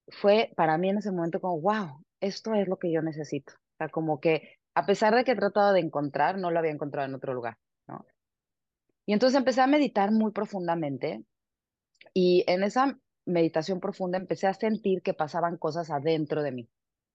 Fue 0.08 0.52
para 0.56 0.78
mí 0.78 0.90
en 0.90 0.98
ese 0.98 1.12
momento 1.12 1.40
como, 1.40 1.60
wow, 1.60 2.04
esto 2.20 2.54
es 2.54 2.68
lo 2.68 2.78
que 2.78 2.92
yo 2.92 3.02
necesito. 3.02 3.52
O 3.54 3.76
sea, 3.78 3.88
como 3.88 4.20
que 4.20 4.59
a 4.74 4.86
pesar 4.86 5.14
de 5.14 5.24
que 5.24 5.32
he 5.32 5.36
tratado 5.36 5.72
de 5.72 5.80
encontrar, 5.80 6.38
no 6.38 6.50
lo 6.50 6.58
había 6.58 6.70
encontrado 6.70 7.08
en 7.08 7.14
otro 7.14 7.34
lugar, 7.34 7.58
¿no? 7.86 8.04
Y 9.06 9.12
entonces 9.12 9.38
empecé 9.38 9.60
a 9.60 9.66
meditar 9.66 10.12
muy 10.12 10.32
profundamente 10.32 11.24
y 12.14 12.44
en 12.46 12.62
esa 12.62 12.98
meditación 13.26 13.80
profunda 13.80 14.18
empecé 14.18 14.46
a 14.46 14.54
sentir 14.54 15.02
que 15.02 15.14
pasaban 15.14 15.56
cosas 15.56 15.90
adentro 15.90 16.42
de 16.42 16.52
mí, 16.52 16.70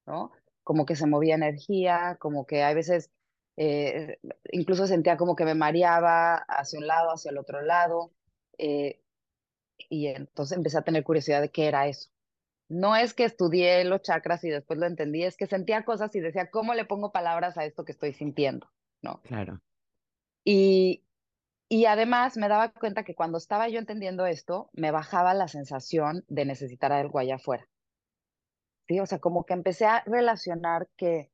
¿no? 0.05 0.31
Como 0.63 0.85
que 0.85 0.95
se 0.95 1.07
movía 1.07 1.35
energía, 1.35 2.17
como 2.19 2.45
que 2.45 2.63
hay 2.63 2.75
veces, 2.75 3.12
eh, 3.57 4.17
incluso 4.51 4.88
sentía 4.88 5.17
como 5.17 5.35
que 5.35 5.45
me 5.45 5.55
mareaba 5.55 6.35
hacia 6.35 6.79
un 6.79 6.88
lado, 6.88 7.12
hacia 7.12 7.31
el 7.31 7.38
otro 7.38 7.62
lado. 7.62 8.12
Eh, 8.57 9.01
y 9.89 10.07
entonces 10.07 10.57
empecé 10.57 10.77
a 10.77 10.83
tener 10.83 11.03
curiosidad 11.03 11.41
de 11.41 11.50
qué 11.51 11.67
era 11.67 11.88
eso. 11.88 12.09
No 12.67 12.95
es 12.95 13.13
que 13.13 13.25
estudié 13.25 13.84
los 13.84 14.01
chakras 14.01 14.43
y 14.43 14.50
después 14.50 14.79
lo 14.79 14.88
entendí, 14.88 15.24
es 15.24 15.38
que 15.38 15.45
sentía 15.45 15.86
cosas 15.86 16.15
y 16.15 16.19
decía, 16.19 16.50
¿cómo 16.50 16.74
le 16.74 16.86
pongo 16.86 17.12
palabras 17.12 17.57
a 17.57 17.65
esto 17.65 17.86
que 17.86 17.91
estoy 17.91 18.13
sintiendo? 18.13 18.69
¿No? 19.01 19.22
Claro. 19.22 19.62
Y, 20.43 21.03
y 21.69 21.86
además 21.86 22.38
me 22.38 22.48
daba 22.48 22.72
cuenta 22.72 23.03
que 23.03 23.15
cuando 23.15 23.38
estaba 23.38 23.67
yo 23.69 23.79
entendiendo 23.79 24.25
esto, 24.25 24.69
me 24.74 24.91
bajaba 24.91 25.34
la 25.34 25.48
sensación 25.48 26.24
de 26.27 26.45
necesitar 26.45 26.91
algo 26.91 27.19
allá 27.19 27.36
afuera. 27.36 27.67
¿Sí? 28.88 29.00
O 29.00 29.05
sea, 29.05 29.19
como 29.19 29.45
que 29.45 29.53
empecé 29.53 29.86
a 29.86 30.03
relacionar 30.05 30.88
que 30.95 31.31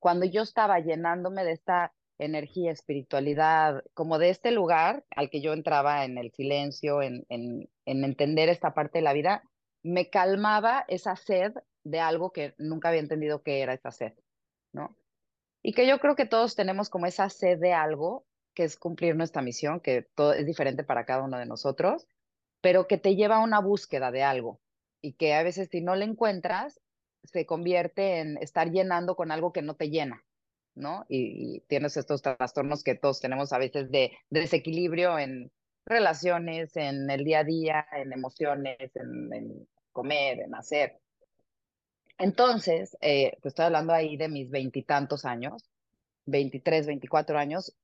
cuando 0.00 0.26
yo 0.26 0.42
estaba 0.42 0.78
llenándome 0.80 1.44
de 1.44 1.52
esta 1.52 1.92
energía, 2.18 2.72
espiritualidad, 2.72 3.82
como 3.94 4.18
de 4.18 4.30
este 4.30 4.50
lugar 4.50 5.04
al 5.14 5.30
que 5.30 5.40
yo 5.40 5.52
entraba 5.52 6.04
en 6.04 6.18
el 6.18 6.32
silencio, 6.32 7.02
en, 7.02 7.24
en, 7.28 7.68
en 7.84 8.04
entender 8.04 8.48
esta 8.48 8.74
parte 8.74 8.98
de 8.98 9.02
la 9.02 9.12
vida, 9.12 9.42
me 9.82 10.10
calmaba 10.10 10.84
esa 10.88 11.16
sed 11.16 11.52
de 11.84 12.00
algo 12.00 12.32
que 12.32 12.54
nunca 12.58 12.88
había 12.88 13.00
entendido 13.00 13.42
que 13.42 13.60
era 13.60 13.72
esa 13.72 13.90
sed, 13.90 14.12
¿no? 14.72 14.96
Y 15.62 15.72
que 15.72 15.86
yo 15.86 15.98
creo 15.98 16.16
que 16.16 16.26
todos 16.26 16.54
tenemos 16.54 16.90
como 16.90 17.06
esa 17.06 17.28
sed 17.30 17.58
de 17.58 17.72
algo, 17.72 18.26
que 18.54 18.64
es 18.64 18.76
cumplir 18.76 19.16
nuestra 19.16 19.42
misión, 19.42 19.80
que 19.80 20.02
todo 20.14 20.32
es 20.32 20.46
diferente 20.46 20.84
para 20.84 21.04
cada 21.04 21.22
uno 21.22 21.38
de 21.38 21.46
nosotros, 21.46 22.06
pero 22.60 22.86
que 22.86 22.98
te 22.98 23.14
lleva 23.16 23.36
a 23.36 23.44
una 23.44 23.60
búsqueda 23.60 24.10
de 24.10 24.22
algo 24.22 24.60
y 25.00 25.12
que 25.12 25.34
a 25.34 25.42
veces 25.42 25.68
si 25.70 25.80
no 25.80 25.94
le 25.94 26.04
encuentras, 26.04 26.80
se 27.24 27.46
convierte 27.46 28.18
en 28.18 28.36
estar 28.38 28.70
llenando 28.70 29.16
con 29.16 29.30
algo 29.30 29.52
que 29.52 29.62
no 29.62 29.76
te 29.76 29.90
llena, 29.90 30.24
¿no? 30.74 31.04
Y, 31.08 31.60
tienes 31.68 31.96
estos 31.96 32.22
trastornos 32.22 32.82
que 32.82 32.94
todos 32.94 33.20
tenemos 33.20 33.52
a 33.52 33.58
veces 33.58 33.90
de 33.90 34.12
desequilibrio 34.30 35.18
en 35.18 35.50
relaciones, 35.88 36.76
en 36.76 37.10
el 37.10 37.24
día 37.24 37.40
a 37.40 37.44
día, 37.44 37.86
en 37.92 38.12
emociones, 38.12 38.78
en, 38.94 39.32
en 39.32 39.68
comer, 39.92 40.40
en 40.40 40.54
hacer. 40.54 41.00
Entonces, 42.18 42.96
eh, 43.00 43.38
te 43.42 43.48
estoy 43.48 43.66
hablando 43.66 43.92
ahí 43.92 44.16
de 44.16 44.28
mis 44.28 44.50
veintitantos 44.50 45.24
años, 45.24 45.70
23, 46.26 46.86
24 46.86 47.38
años, 47.38 47.76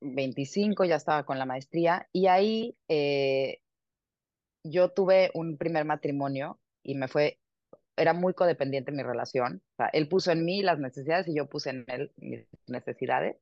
25 0.00 0.84
ya 0.84 0.96
estaba 0.96 1.24
con 1.24 1.38
la 1.38 1.46
maestría 1.46 2.08
y 2.12 2.26
ahí 2.26 2.76
eh, 2.88 3.60
yo 4.64 4.90
tuve 4.90 5.30
un 5.34 5.56
primer 5.56 5.84
matrimonio 5.84 6.58
y 6.82 6.94
me 6.94 7.08
fue, 7.08 7.38
era 7.96 8.12
muy 8.12 8.34
codependiente 8.34 8.92
mi 8.92 9.02
relación. 9.02 9.62
O 9.72 9.76
sea, 9.76 9.86
él 9.92 10.08
puso 10.08 10.32
en 10.32 10.44
mí 10.44 10.62
las 10.62 10.78
necesidades 10.78 11.28
y 11.28 11.36
yo 11.36 11.48
puse 11.48 11.70
en 11.70 11.84
él 11.88 12.12
mis 12.16 12.46
necesidades. 12.66 13.36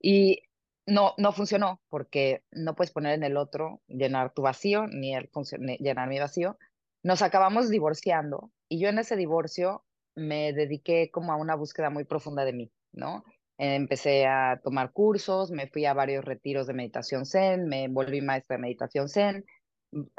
Y 0.00 0.42
no, 0.86 1.14
no 1.18 1.32
funcionó 1.32 1.80
porque 1.88 2.42
no 2.50 2.74
puedes 2.74 2.90
poner 2.90 3.14
en 3.14 3.22
el 3.22 3.36
otro 3.36 3.82
llenar 3.86 4.32
tu 4.32 4.42
vacío 4.42 4.86
ni 4.86 5.14
él 5.14 5.30
llenar 5.78 6.08
mi 6.08 6.18
vacío. 6.18 6.58
Nos 7.02 7.22
acabamos 7.22 7.68
divorciando 7.68 8.50
y 8.68 8.80
yo 8.80 8.88
en 8.88 8.98
ese 8.98 9.16
divorcio 9.16 9.84
me 10.14 10.52
dediqué 10.52 11.10
como 11.10 11.32
a 11.32 11.36
una 11.36 11.54
búsqueda 11.54 11.90
muy 11.90 12.04
profunda 12.04 12.44
de 12.44 12.52
mí, 12.52 12.72
¿no? 12.92 13.24
Empecé 13.58 14.26
a 14.26 14.60
tomar 14.62 14.92
cursos, 14.92 15.50
me 15.50 15.68
fui 15.68 15.84
a 15.84 15.94
varios 15.94 16.24
retiros 16.24 16.66
de 16.66 16.74
meditación 16.74 17.26
zen, 17.26 17.68
me 17.68 17.88
volví 17.88 18.20
maestra 18.20 18.56
de 18.56 18.62
meditación 18.62 19.08
zen, 19.08 19.44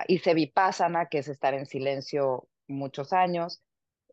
hice 0.07 0.33
vipassana, 0.33 1.07
que 1.07 1.19
es 1.19 1.27
estar 1.27 1.53
en 1.53 1.65
silencio 1.65 2.47
muchos 2.67 3.11
años, 3.11 3.61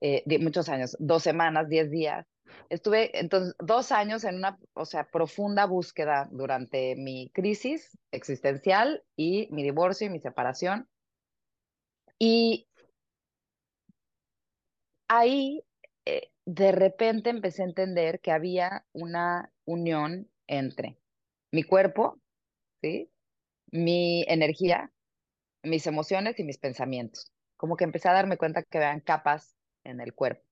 eh, 0.00 0.25
muchos 0.40 0.69
años, 0.69 0.97
dos 0.99 1.23
semanas, 1.23 1.69
diez 1.69 1.90
días. 1.90 2.26
Estuve 2.69 3.19
entonces 3.19 3.54
dos 3.59 3.92
años 3.92 4.25
en 4.25 4.37
una, 4.37 4.59
o 4.75 4.85
sea, 4.85 5.04
profunda 5.11 5.66
búsqueda 5.66 6.28
durante 6.30 6.97
mi 6.97 7.30
crisis 7.30 7.99
existencial 8.11 9.02
y 9.16 9.49
mi 9.50 9.62
divorcio 9.62 10.07
y 10.07 10.11
mi 10.11 10.21
separación. 10.21 10.88
Y 12.19 12.69
ahí 15.09 15.64
eh, 16.04 16.30
de 16.45 16.73
repente 16.73 17.30
empecé 17.30 17.62
a 17.62 17.66
entender 17.66 18.21
que 18.21 18.33
había 18.33 18.85
una 18.92 19.50
unión 19.64 20.30
entre 20.47 20.99
mi 21.50 21.62
cuerpo, 21.62 22.21
¿sí? 22.83 23.11
mi 23.73 24.25
energía, 24.28 24.92
mis 25.62 25.87
emociones 25.87 26.38
y 26.38 26.45
mis 26.45 26.59
pensamientos. 26.59 27.33
Como 27.57 27.76
que 27.76 27.85
empecé 27.85 28.09
a 28.09 28.14
darme 28.14 28.37
cuenta 28.37 28.62
que 28.62 28.78
habían 28.78 29.00
capas 29.00 29.57
en 29.85 30.00
el 30.00 30.14
cuerpo. 30.14 30.42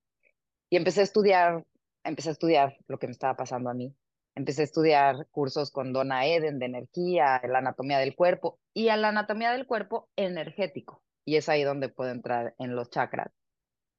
Y 0.71 0.77
empecé 0.77 1.01
a 1.01 1.05
estudiar, 1.05 1.65
empecé 2.09 2.31
a 2.31 2.33
estudiar 2.33 2.77
lo 2.87 2.99
que 2.99 3.07
me 3.07 3.13
estaba 3.13 3.37
pasando 3.37 3.71
a 3.71 3.75
mí. 3.75 3.95
Empecé 4.35 4.63
a 4.63 4.65
estudiar 4.65 5.27
cursos 5.31 5.71
con 5.71 5.93
Donna 5.93 6.27
Eden 6.27 6.59
de 6.59 6.67
energía, 6.67 7.41
la 7.49 7.59
anatomía 7.59 7.99
del 7.99 8.15
cuerpo 8.15 8.59
y 8.73 8.89
a 8.89 8.97
la 8.97 9.09
anatomía 9.09 9.53
del 9.53 9.67
cuerpo 9.67 10.09
energético. 10.17 11.03
Y 11.25 11.37
es 11.37 11.49
ahí 11.49 11.63
donde 11.63 11.89
puedo 11.89 12.11
entrar 12.11 12.55
en 12.59 12.75
los 12.75 12.91
chakras. 12.91 13.33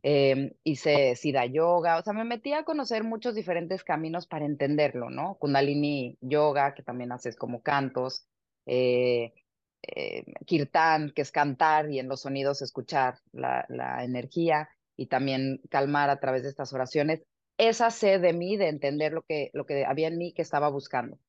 Eh, 0.02 0.56
hice 0.64 1.16
Siddha 1.18 1.46
Yoga, 1.46 1.98
o 1.98 2.02
sea, 2.02 2.14
me 2.14 2.24
metí 2.24 2.54
a 2.54 2.64
conocer 2.64 3.04
muchos 3.04 3.36
diferentes 3.36 3.84
caminos 3.84 4.28
para 4.28 4.46
entenderlo, 4.46 5.10
¿no? 5.10 5.36
Kundalini 5.36 6.18
Yoga, 6.22 6.74
que 6.74 6.84
también 6.84 7.12
haces 7.12 7.36
como 7.36 7.62
cantos, 7.62 8.26
eh, 8.66 9.34
eh, 9.82 10.24
kirtan, 10.46 11.12
que 11.12 11.22
es 11.22 11.32
cantar 11.32 11.90
y 11.90 12.00
en 12.00 12.08
los 12.08 12.22
sonidos 12.22 12.62
escuchar 12.62 13.20
la, 13.32 13.66
energía 14.04 14.70
y 14.96 15.08
también 15.08 15.62
calmar 15.70 16.10
a 16.10 16.20
través 16.20 16.44
de 16.44 16.50
estas 16.50 16.74
oraciones, 16.74 17.24
esa 17.60 17.92
sed 17.92 18.22
de 18.22 18.34
mí, 18.34 18.58
de 18.58 18.70
entender 18.70 19.12
lo 19.12 19.22
que, 19.22 19.52
lo 19.54 19.66
que 19.66 19.86
había 19.86 20.08
en 20.08 20.18
mí 20.18 20.32
que 20.34 20.42
estaba 20.42 20.70
buscando. 20.70 21.20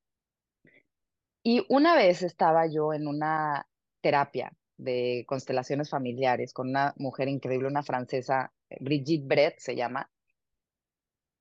Y 1.43 1.67
una 1.69 1.97
vez 1.97 2.23
estaba 2.23 2.67
yo 2.67 2.95
en 2.95 3.09
una 3.09 3.67
terapia 4.01 4.53
de 4.79 5.25
constelaciones 5.27 5.91
familiares 5.91 6.55
con 6.55 6.69
una 6.69 6.95
mujer 6.97 7.29
increíble, 7.29 7.69
una 7.69 7.83
francesa, 7.83 8.53
Brigitte 8.79 9.27
Brett 9.27 9.59
se 9.59 9.75
llama, 9.75 10.09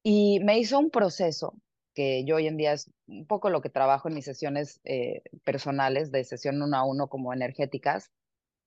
y 0.03 0.39
me 0.39 0.58
hizo 0.58 0.79
un 0.79 0.89
proceso 0.89 1.53
que 1.93 2.24
yo 2.25 2.38
hoy 2.38 2.48
en 2.48 2.58
día 2.58 2.74
es 2.74 2.89
un 3.08 3.27
poco 3.27 3.50
lo 3.50 3.62
que 3.62 3.69
trabajo 3.69 4.08
en 4.08 4.15
mis 4.15 4.25
sesiones 4.25 4.79
eh, 4.86 5.22
personales, 5.43 6.12
de 6.12 6.24
sesión 6.24 6.62
uno 6.62 6.77
a 6.77 6.84
uno 6.84 7.08
como 7.10 7.34
energéticas, 7.34 8.10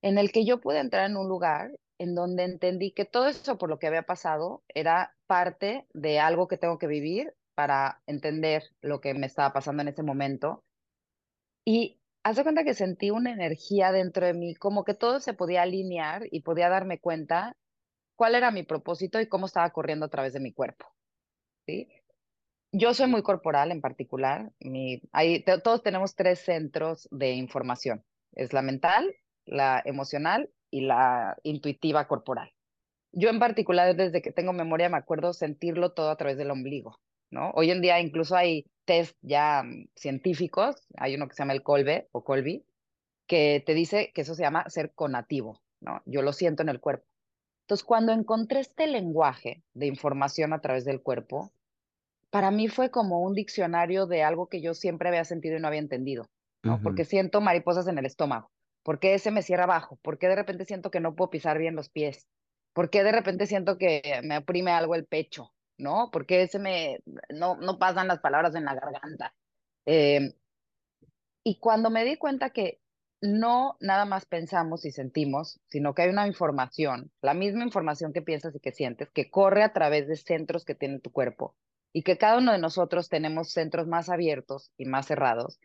en 0.02 0.18
el 0.18 0.30
que 0.30 0.44
yo 0.44 0.60
pude 0.60 0.78
entrar 0.78 1.10
en 1.10 1.16
un 1.16 1.28
lugar 1.28 1.72
en 2.02 2.16
donde 2.16 2.42
entendí 2.42 2.90
que 2.90 3.04
todo 3.04 3.28
eso 3.28 3.58
por 3.58 3.70
lo 3.70 3.78
que 3.78 3.86
había 3.86 4.02
pasado 4.02 4.64
era 4.66 5.14
parte 5.28 5.86
de 5.94 6.18
algo 6.18 6.48
que 6.48 6.58
tengo 6.58 6.76
que 6.76 6.88
vivir 6.88 7.32
para 7.54 8.02
entender 8.06 8.64
lo 8.80 9.00
que 9.00 9.14
me 9.14 9.26
estaba 9.26 9.52
pasando 9.52 9.82
en 9.82 9.88
ese 9.88 10.02
momento. 10.02 10.64
Y 11.64 12.00
hace 12.24 12.42
cuenta 12.42 12.64
que 12.64 12.74
sentí 12.74 13.12
una 13.12 13.30
energía 13.30 13.92
dentro 13.92 14.26
de 14.26 14.34
mí, 14.34 14.56
como 14.56 14.82
que 14.82 14.94
todo 14.94 15.20
se 15.20 15.32
podía 15.32 15.62
alinear 15.62 16.26
y 16.32 16.40
podía 16.40 16.68
darme 16.68 16.98
cuenta 16.98 17.56
cuál 18.16 18.34
era 18.34 18.50
mi 18.50 18.64
propósito 18.64 19.20
y 19.20 19.28
cómo 19.28 19.46
estaba 19.46 19.70
corriendo 19.70 20.06
a 20.06 20.10
través 20.10 20.32
de 20.32 20.40
mi 20.40 20.52
cuerpo. 20.52 20.86
¿sí? 21.66 21.88
Yo 22.72 22.94
soy 22.94 23.06
muy 23.06 23.22
corporal 23.22 23.70
en 23.70 23.80
particular. 23.80 24.50
Mi, 24.58 25.00
todos 25.62 25.84
tenemos 25.84 26.16
tres 26.16 26.40
centros 26.40 27.06
de 27.12 27.34
información. 27.34 28.04
Es 28.32 28.52
la 28.52 28.62
mental, 28.62 29.14
la 29.44 29.80
emocional 29.84 30.50
y 30.72 30.80
la 30.80 31.36
intuitiva 31.44 32.08
corporal. 32.08 32.50
Yo 33.12 33.28
en 33.28 33.38
particular, 33.38 33.94
desde 33.94 34.22
que 34.22 34.32
tengo 34.32 34.52
memoria, 34.52 34.88
me 34.88 34.96
acuerdo 34.96 35.32
sentirlo 35.34 35.92
todo 35.92 36.10
a 36.10 36.16
través 36.16 36.38
del 36.38 36.50
ombligo, 36.50 36.98
¿no? 37.30 37.50
Hoy 37.50 37.70
en 37.70 37.82
día 37.82 38.00
incluso 38.00 38.34
hay 38.34 38.66
test 38.86 39.16
ya 39.20 39.62
científicos, 39.94 40.88
hay 40.96 41.14
uno 41.14 41.28
que 41.28 41.34
se 41.34 41.42
llama 41.42 41.52
el 41.52 41.62
Colbe 41.62 42.08
o 42.10 42.24
Colby, 42.24 42.64
que 43.26 43.62
te 43.64 43.74
dice 43.74 44.12
que 44.14 44.22
eso 44.22 44.34
se 44.34 44.42
llama 44.42 44.68
ser 44.70 44.92
conativo, 44.94 45.60
¿no? 45.80 46.02
Yo 46.06 46.22
lo 46.22 46.32
siento 46.32 46.62
en 46.62 46.70
el 46.70 46.80
cuerpo. 46.80 47.06
Entonces, 47.64 47.84
cuando 47.84 48.12
encontré 48.12 48.60
este 48.60 48.86
lenguaje 48.86 49.62
de 49.74 49.86
información 49.86 50.52
a 50.52 50.60
través 50.60 50.84
del 50.84 51.02
cuerpo, 51.02 51.52
para 52.30 52.50
mí 52.50 52.68
fue 52.68 52.90
como 52.90 53.20
un 53.20 53.34
diccionario 53.34 54.06
de 54.06 54.22
algo 54.22 54.48
que 54.48 54.62
yo 54.62 54.72
siempre 54.72 55.08
había 55.10 55.24
sentido 55.24 55.58
y 55.58 55.60
no 55.60 55.68
había 55.68 55.80
entendido, 55.80 56.30
¿no? 56.62 56.74
Uh 56.74 56.78
-huh. 56.78 56.82
Porque 56.82 57.04
siento 57.04 57.42
mariposas 57.42 57.86
en 57.88 57.98
el 57.98 58.06
estómago, 58.06 58.50
¿Por 58.82 58.98
qué 58.98 59.14
ese 59.14 59.30
me 59.30 59.42
cierra 59.42 59.64
abajo? 59.64 59.98
¿Por 60.02 60.18
qué 60.18 60.28
de 60.28 60.36
repente 60.36 60.64
siento 60.64 60.90
que 60.90 61.00
no 61.00 61.14
puedo 61.14 61.30
pisar 61.30 61.58
bien 61.58 61.76
los 61.76 61.88
pies? 61.88 62.26
¿Por 62.72 62.90
qué 62.90 63.04
de 63.04 63.12
repente 63.12 63.46
siento 63.46 63.78
que 63.78 64.20
me 64.24 64.38
oprime 64.38 64.72
algo 64.72 64.94
el 64.94 65.06
pecho? 65.06 65.52
¿No? 65.78 66.10
¿Por 66.12 66.26
qué 66.26 66.42
ese 66.42 66.58
me, 66.58 67.00
no, 67.30 67.56
no 67.56 67.78
pasan 67.78 68.08
las 68.08 68.20
palabras 68.20 68.54
en 68.54 68.64
la 68.64 68.74
garganta? 68.74 69.34
Eh, 69.86 70.34
y 71.44 71.58
cuando 71.58 71.90
me 71.90 72.04
di 72.04 72.16
cuenta 72.16 72.50
que 72.50 72.80
no 73.20 73.76
nada 73.80 74.04
más 74.04 74.26
pensamos 74.26 74.84
y 74.84 74.90
sentimos, 74.90 75.60
sino 75.68 75.94
que 75.94 76.02
hay 76.02 76.10
una 76.10 76.26
información, 76.26 77.12
la 77.20 77.34
misma 77.34 77.64
información 77.64 78.12
que 78.12 78.22
piensas 78.22 78.54
y 78.54 78.60
que 78.60 78.72
sientes, 78.72 79.10
que 79.10 79.30
corre 79.30 79.62
a 79.62 79.72
través 79.72 80.08
de 80.08 80.16
centros 80.16 80.64
que 80.64 80.74
tiene 80.74 80.98
tu 80.98 81.12
cuerpo 81.12 81.56
y 81.92 82.02
que 82.02 82.18
cada 82.18 82.38
uno 82.38 82.52
de 82.52 82.58
nosotros 82.58 83.08
tenemos 83.08 83.52
centros 83.52 83.86
más 83.86 84.08
abiertos 84.08 84.72
y 84.76 84.86
más 84.86 85.06
cerrados 85.06 85.60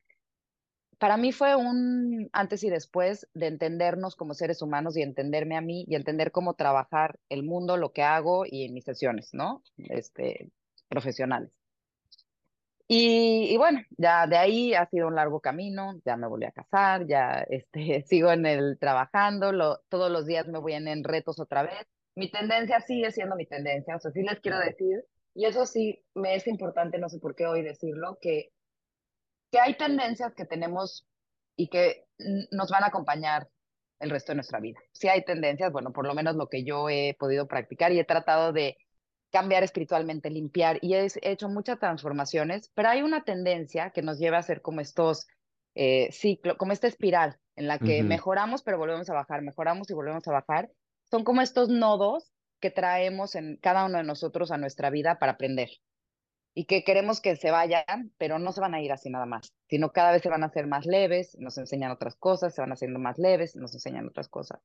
para 1.00 1.18
mí 1.18 1.32
fue 1.32 1.56
un 1.56 2.30
antes 2.34 2.64
y 2.64 2.70
después 2.70 3.28
de 3.34 3.48
entendernos 3.48 4.16
como 4.16 4.34
seres 4.34 4.62
humanos 4.62 4.98
y 4.98 5.02
entenderme 5.02 5.56
a 5.56 5.62
mí 5.62 5.86
y 5.88 5.96
entender 5.96 6.32
cómo 6.32 6.56
trabajar 6.56 7.20
el 7.30 7.44
mundo, 7.44 7.78
lo 7.78 7.92
que 7.92 8.04
hago 8.04 8.46
y 8.46 8.70
mis 8.70 8.86
sesiones, 8.86 9.34
¿no? 9.34 9.64
Este, 9.78 10.52
profesionales. 10.90 11.52
Y, 12.90 13.54
y, 13.54 13.58
bueno, 13.58 13.82
ya 13.98 14.28
de 14.28 14.38
ahí 14.38 14.74
ha 14.74 14.86
sido 14.86 15.08
un 15.08 15.16
largo 15.16 15.42
camino, 15.42 16.00
ya 16.06 16.16
me 16.16 16.26
volví 16.26 16.46
a 16.46 16.52
casar, 16.52 17.06
ya 17.06 17.46
este, 17.50 18.02
sigo 18.08 18.32
en 18.32 18.46
el 18.46 18.78
trabajando, 18.80 19.52
lo, 19.52 19.80
todos 19.90 20.10
los 20.10 20.26
días 20.26 20.48
me 20.48 20.60
voy 20.60 20.74
en 20.74 21.04
retos 21.04 21.40
otra 21.40 21.64
vez. 21.64 21.86
Mi 22.16 22.32
tendencia 22.32 22.80
sigue 22.80 23.12
siendo 23.12 23.36
mi 23.36 23.46
tendencia, 23.46 23.96
o 23.96 24.00
sea, 24.00 24.12
sí 24.12 24.24
les 24.24 24.40
quiero 24.40 24.58
decir, 24.60 25.04
y 25.36 25.46
eso 25.46 25.66
sí 25.68 26.04
me 26.16 26.34
es 26.34 26.48
importante, 26.48 26.98
no 26.98 27.10
sé 27.10 27.20
por 27.20 27.36
qué 27.36 27.46
hoy 27.46 27.62
decirlo, 27.62 28.18
que 28.22 28.52
que 29.52 29.60
hay 29.60 29.76
tendencias 29.76 30.34
que 30.34 30.46
tenemos 30.46 31.08
y 31.56 31.70
que 31.70 32.06
nos 32.52 32.70
van 32.70 32.84
a 32.84 32.88
acompañar 32.88 33.50
el 34.00 34.10
resto 34.10 34.32
de 34.32 34.38
nuestra 34.38 34.60
vida. 34.60 34.80
Si 34.92 35.08
hay 35.08 35.24
tendencias, 35.24 35.72
bueno, 35.72 35.92
por 35.92 36.06
lo 36.06 36.14
menos 36.14 36.36
lo 36.36 36.48
que 36.48 36.64
yo 36.64 36.90
he 36.90 37.16
podido 37.20 37.48
practicar 37.48 37.92
y 37.92 38.00
he 38.00 38.04
tratado 38.04 38.54
de 38.54 38.78
cambiar 39.32 39.64
espiritualmente, 39.64 40.30
limpiar 40.30 40.80
y 40.82 40.94
he 40.94 41.08
hecho 41.22 41.50
muchas 41.50 41.80
transformaciones, 41.80 42.72
pero 42.74 42.90
hay 42.90 43.02
una 43.02 43.24
tendencia 43.24 43.90
que 43.90 44.02
nos 44.02 44.20
lleva 44.20 44.38
a 44.38 44.44
ser 44.44 44.62
como 44.62 44.82
estos 44.82 45.28
eh, 45.76 46.12
ciclos, 46.12 46.58
como 46.58 46.72
esta 46.72 46.88
espiral 46.88 47.38
en 47.56 47.68
la 47.68 47.80
que 47.80 48.04
mejoramos 48.04 48.64
pero 48.64 48.78
volvemos 48.78 49.10
a 49.10 49.14
bajar, 49.14 49.42
mejoramos 49.42 49.90
y 49.90 49.94
volvemos 49.94 50.28
a 50.28 50.32
bajar. 50.32 50.70
Son 51.10 51.24
como 51.24 51.42
estos 51.42 51.70
nodos 51.70 52.32
que 52.60 52.72
traemos 52.72 53.36
en 53.36 53.58
cada 53.58 53.86
uno 53.86 53.98
de 53.98 54.04
nosotros 54.04 54.52
a 54.52 54.58
nuestra 54.58 54.90
vida 54.90 55.20
para 55.20 55.34
aprender 55.34 55.70
y 56.58 56.66
que 56.66 56.84
queremos 56.84 57.22
que 57.22 57.36
se 57.36 57.52
vayan, 57.52 58.12
pero 58.18 58.40
no 58.40 58.52
se 58.52 58.62
van 58.62 58.74
a 58.74 58.82
ir 58.82 58.92
así 58.92 59.12
nada 59.12 59.28
más, 59.28 59.54
sino 59.70 59.92
cada 59.92 60.12
vez 60.12 60.24
se 60.24 60.30
van 60.30 60.42
a 60.42 60.48
hacer 60.48 60.66
más 60.66 60.88
leves, 60.88 61.38
nos 61.38 61.56
enseñan 61.60 61.92
otras 61.92 62.16
cosas, 62.16 62.56
se 62.56 62.62
van 62.62 62.72
haciendo 62.72 62.98
más 62.98 63.20
leves, 63.20 63.56
nos 63.56 63.76
enseñan 63.76 64.08
otras 64.08 64.28
cosas. 64.28 64.60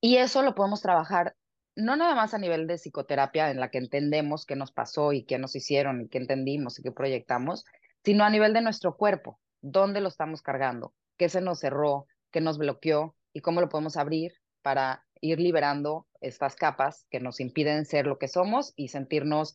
Y 0.00 0.16
eso 0.16 0.40
lo 0.40 0.54
podemos 0.54 0.80
trabajar 0.80 1.36
no 1.76 1.96
nada 1.96 2.14
más 2.14 2.32
a 2.32 2.38
nivel 2.38 2.66
de 2.66 2.78
psicoterapia, 2.78 3.50
en 3.50 3.60
la 3.60 3.70
que 3.70 3.76
entendemos 3.76 4.46
qué 4.46 4.56
nos 4.56 4.72
pasó 4.72 5.12
y 5.12 5.24
qué 5.24 5.38
nos 5.38 5.54
hicieron 5.54 6.00
y 6.00 6.08
qué 6.08 6.16
entendimos 6.16 6.78
y 6.78 6.82
qué 6.82 6.92
proyectamos, 6.92 7.66
sino 8.02 8.24
a 8.24 8.30
nivel 8.30 8.54
de 8.54 8.62
nuestro 8.62 8.96
cuerpo, 8.96 9.38
dónde 9.60 10.00
lo 10.00 10.08
estamos 10.08 10.40
cargando, 10.40 10.94
qué 11.18 11.28
se 11.28 11.42
nos 11.42 11.60
cerró, 11.60 12.06
qué 12.30 12.40
nos 12.40 12.56
bloqueó 12.56 13.14
y 13.34 13.42
cómo 13.42 13.60
lo 13.60 13.68
podemos 13.68 13.98
abrir 13.98 14.32
para 14.62 15.04
ir 15.20 15.40
liberando 15.40 16.06
estas 16.22 16.56
capas 16.56 17.06
que 17.10 17.20
nos 17.20 17.38
impiden 17.38 17.84
ser 17.84 18.06
lo 18.06 18.16
que 18.16 18.28
somos 18.28 18.72
y 18.76 18.88
sentirnos 18.88 19.54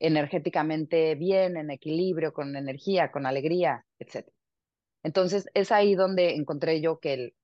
energéticamente 0.00 1.14
bien, 1.14 1.56
en 1.56 1.70
equilibrio, 1.70 2.32
con 2.32 2.56
energía, 2.56 3.12
con 3.12 3.26
alegría, 3.26 3.86
etc. 3.98 4.26
Entonces, 5.02 5.46
es 5.54 5.70
ahí 5.70 5.94
donde 5.94 6.34
encontré 6.34 6.80
yo 6.80 6.98
que 6.98 7.14
el 7.14 7.34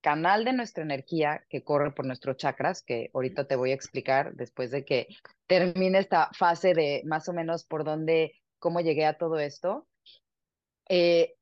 canal 0.00 0.44
de 0.44 0.52
nuestra 0.52 0.84
energía 0.84 1.44
que 1.48 1.64
corre 1.64 1.92
por 1.92 2.06
nuestros 2.06 2.36
chakras, 2.36 2.82
que 2.82 3.10
ahorita 3.14 3.46
te 3.46 3.56
voy 3.56 3.70
a 3.72 3.74
explicar 3.74 4.34
después 4.34 4.70
de 4.70 4.84
que 4.84 5.08
termine 5.46 5.98
esta 5.98 6.30
fase 6.38 6.74
de 6.74 7.02
más 7.06 7.28
o 7.28 7.32
menos 7.32 7.64
por 7.64 7.84
dónde, 7.84 8.32
cómo 8.58 8.80
llegué 8.80 9.06
a 9.06 9.16
todo 9.16 9.38
esto, 9.38 9.88
eh, 10.90 11.34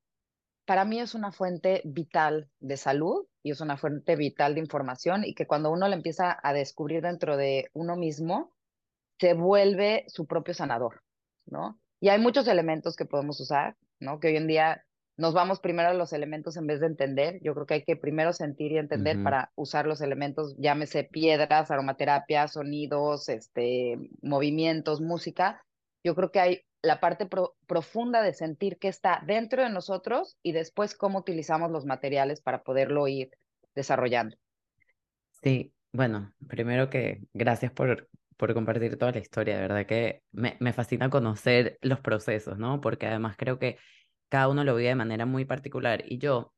para 0.64 0.84
mí 0.84 1.00
es 1.00 1.14
una 1.14 1.32
fuente 1.32 1.82
vital 1.84 2.48
de 2.60 2.76
salud 2.76 3.26
y 3.42 3.50
es 3.50 3.60
una 3.60 3.76
fuente 3.76 4.14
vital 4.14 4.54
de 4.54 4.60
información 4.60 5.24
y 5.24 5.34
que 5.34 5.46
cuando 5.46 5.70
uno 5.72 5.88
le 5.88 5.96
empieza 5.96 6.38
a 6.40 6.52
descubrir 6.52 7.02
dentro 7.02 7.36
de 7.36 7.68
uno 7.72 7.96
mismo, 7.96 8.52
se 9.22 9.34
vuelve 9.34 10.04
su 10.08 10.26
propio 10.26 10.52
sanador, 10.52 11.00
¿no? 11.46 11.78
Y 12.00 12.08
hay 12.08 12.18
muchos 12.18 12.48
elementos 12.48 12.96
que 12.96 13.04
podemos 13.04 13.38
usar, 13.38 13.76
¿no? 14.00 14.18
Que 14.18 14.26
hoy 14.26 14.36
en 14.36 14.48
día 14.48 14.84
nos 15.16 15.32
vamos 15.32 15.60
primero 15.60 15.90
a 15.90 15.94
los 15.94 16.12
elementos 16.12 16.56
en 16.56 16.66
vez 16.66 16.80
de 16.80 16.88
entender. 16.88 17.38
Yo 17.40 17.54
creo 17.54 17.64
que 17.64 17.74
hay 17.74 17.84
que 17.84 17.94
primero 17.94 18.32
sentir 18.32 18.72
y 18.72 18.78
entender 18.78 19.22
para 19.22 19.52
usar 19.54 19.86
los 19.86 20.00
elementos, 20.00 20.56
llámese 20.58 21.04
piedras, 21.04 21.70
aromaterapia, 21.70 22.48
sonidos, 22.48 23.28
este, 23.28 23.96
movimientos, 24.22 25.00
música. 25.00 25.64
Yo 26.02 26.16
creo 26.16 26.32
que 26.32 26.40
hay 26.40 26.62
la 26.82 26.98
parte 26.98 27.28
profunda 27.68 28.22
de 28.22 28.34
sentir 28.34 28.76
que 28.76 28.88
está 28.88 29.22
dentro 29.24 29.62
de 29.62 29.70
nosotros 29.70 30.36
y 30.42 30.50
después 30.50 30.96
cómo 30.96 31.20
utilizamos 31.20 31.70
los 31.70 31.86
materiales 31.86 32.40
para 32.40 32.64
poderlo 32.64 33.06
ir 33.06 33.30
desarrollando. 33.76 34.36
Sí, 35.44 35.72
bueno, 35.92 36.32
primero 36.48 36.90
que 36.90 37.20
gracias 37.32 37.70
por 37.70 38.08
por 38.36 38.54
compartir 38.54 38.96
toda 38.98 39.12
la 39.12 39.18
historia. 39.18 39.56
De 39.56 39.62
verdad 39.62 39.86
que 39.86 40.22
me, 40.32 40.56
me 40.60 40.72
fascina 40.72 41.10
conocer 41.10 41.78
los 41.82 42.00
procesos, 42.00 42.58
¿no? 42.58 42.80
Porque 42.80 43.06
además 43.06 43.36
creo 43.36 43.58
que 43.58 43.78
cada 44.28 44.48
uno 44.48 44.64
lo 44.64 44.74
vive 44.74 44.90
de 44.90 44.94
manera 44.94 45.26
muy 45.26 45.44
particular. 45.44 46.02
Y 46.06 46.18
yo, 46.18 46.54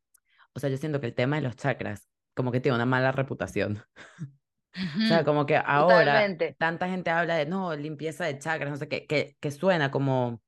o 0.52 0.60
sea, 0.60 0.70
yo 0.70 0.76
siento 0.76 1.00
que 1.00 1.06
el 1.06 1.14
tema 1.14 1.36
de 1.36 1.42
los 1.42 1.56
chakras 1.56 2.08
como 2.34 2.50
que 2.52 2.60
tiene 2.60 2.76
una 2.76 2.86
mala 2.86 3.12
reputación. 3.12 3.82
O 4.76 5.06
sea, 5.06 5.22
como 5.22 5.46
que 5.46 5.56
ahora 5.56 6.26
tanta 6.58 6.88
gente 6.88 7.08
habla 7.08 7.36
de, 7.36 7.46
no, 7.46 7.76
limpieza 7.76 8.24
de 8.24 8.40
chakras, 8.40 8.70
no 8.72 8.76
sé 8.76 8.88
qué, 8.88 9.06
que, 9.06 9.36
que 9.38 9.52
suena 9.52 9.92
como, 9.92 10.42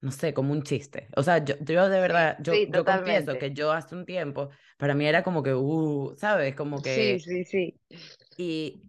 no 0.00 0.10
sé, 0.10 0.34
como 0.34 0.52
un 0.52 0.64
chiste. 0.64 1.06
O 1.14 1.22
sea, 1.22 1.38
yo, 1.44 1.54
yo 1.60 1.88
de 1.88 2.00
verdad, 2.00 2.36
yo, 2.40 2.52
yo 2.54 2.84
confieso 2.84 3.38
que 3.38 3.52
yo 3.52 3.70
hace 3.70 3.94
un 3.94 4.06
tiempo, 4.06 4.50
para 4.76 4.94
mí 4.94 5.06
era 5.06 5.22
como 5.22 5.44
que, 5.44 5.54
uh, 5.54 6.16
¿sabes? 6.16 6.56
Como 6.56 6.82
que... 6.82 7.20
Sí, 7.20 7.44
sí, 7.44 7.44
sí. 7.44 7.80
Y, 8.36 8.82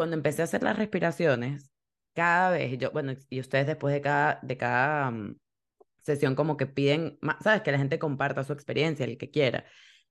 cuando 0.00 0.16
empecé 0.16 0.40
a 0.40 0.44
hacer 0.46 0.62
las 0.62 0.78
respiraciones, 0.78 1.70
cada 2.14 2.52
vez, 2.52 2.78
yo, 2.78 2.90
bueno, 2.90 3.12
y 3.28 3.38
ustedes 3.38 3.66
después 3.66 3.92
de 3.92 4.00
cada, 4.00 4.40
de 4.42 4.56
cada 4.56 5.10
mm, 5.10 5.36
sesión 6.02 6.34
como 6.34 6.56
que 6.56 6.66
piden, 6.66 7.18
sabes, 7.42 7.60
que 7.60 7.70
la 7.70 7.76
gente 7.76 7.98
comparta 7.98 8.42
su 8.42 8.54
experiencia, 8.54 9.04
el 9.04 9.18
que 9.18 9.30
quiera. 9.30 9.66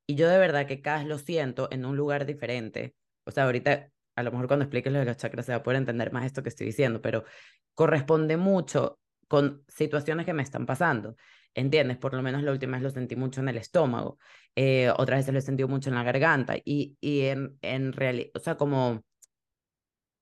Y 0.05 0.13
yo 0.13 0.29
de 0.29 0.37
verdad 0.37 0.67
que 0.67 0.83
cada 0.83 0.99
vez 0.99 1.07
lo 1.07 1.17
siento 1.17 1.69
en 1.71 1.85
un 1.85 1.97
lugar 1.97 2.27
diferente. 2.27 2.93
O 3.23 3.31
sea, 3.31 3.45
ahorita, 3.45 3.89
a 4.15 4.21
lo 4.21 4.31
mejor 4.31 4.45
cuando 4.45 4.65
expliques 4.65 4.93
lo 4.93 4.99
de 4.99 5.05
los 5.05 5.17
chakras 5.17 5.47
se 5.47 5.53
va 5.53 5.57
a 5.57 5.63
poder 5.63 5.79
entender 5.79 6.11
más 6.11 6.23
esto 6.23 6.43
que 6.43 6.49
estoy 6.49 6.67
diciendo, 6.67 7.01
pero 7.01 7.23
corresponde 7.73 8.37
mucho 8.37 8.99
con 9.27 9.63
situaciones 9.67 10.27
que 10.27 10.33
me 10.33 10.43
están 10.43 10.67
pasando. 10.67 11.15
¿Entiendes? 11.55 11.97
Por 11.97 12.13
lo 12.13 12.21
menos 12.21 12.43
la 12.43 12.51
última 12.51 12.73
vez 12.77 12.83
lo 12.83 12.91
sentí 12.91 13.15
mucho 13.15 13.41
en 13.41 13.49
el 13.49 13.57
estómago, 13.57 14.19
eh, 14.55 14.91
otras 14.95 15.21
veces 15.21 15.33
lo 15.33 15.39
he 15.39 15.41
sentido 15.41 15.67
mucho 15.67 15.89
en 15.89 15.95
la 15.95 16.03
garganta 16.03 16.57
y, 16.63 16.95
y 17.01 17.21
en, 17.21 17.57
en 17.63 17.91
realidad, 17.91 18.29
o 18.35 18.39
sea, 18.39 18.55
como 18.55 19.03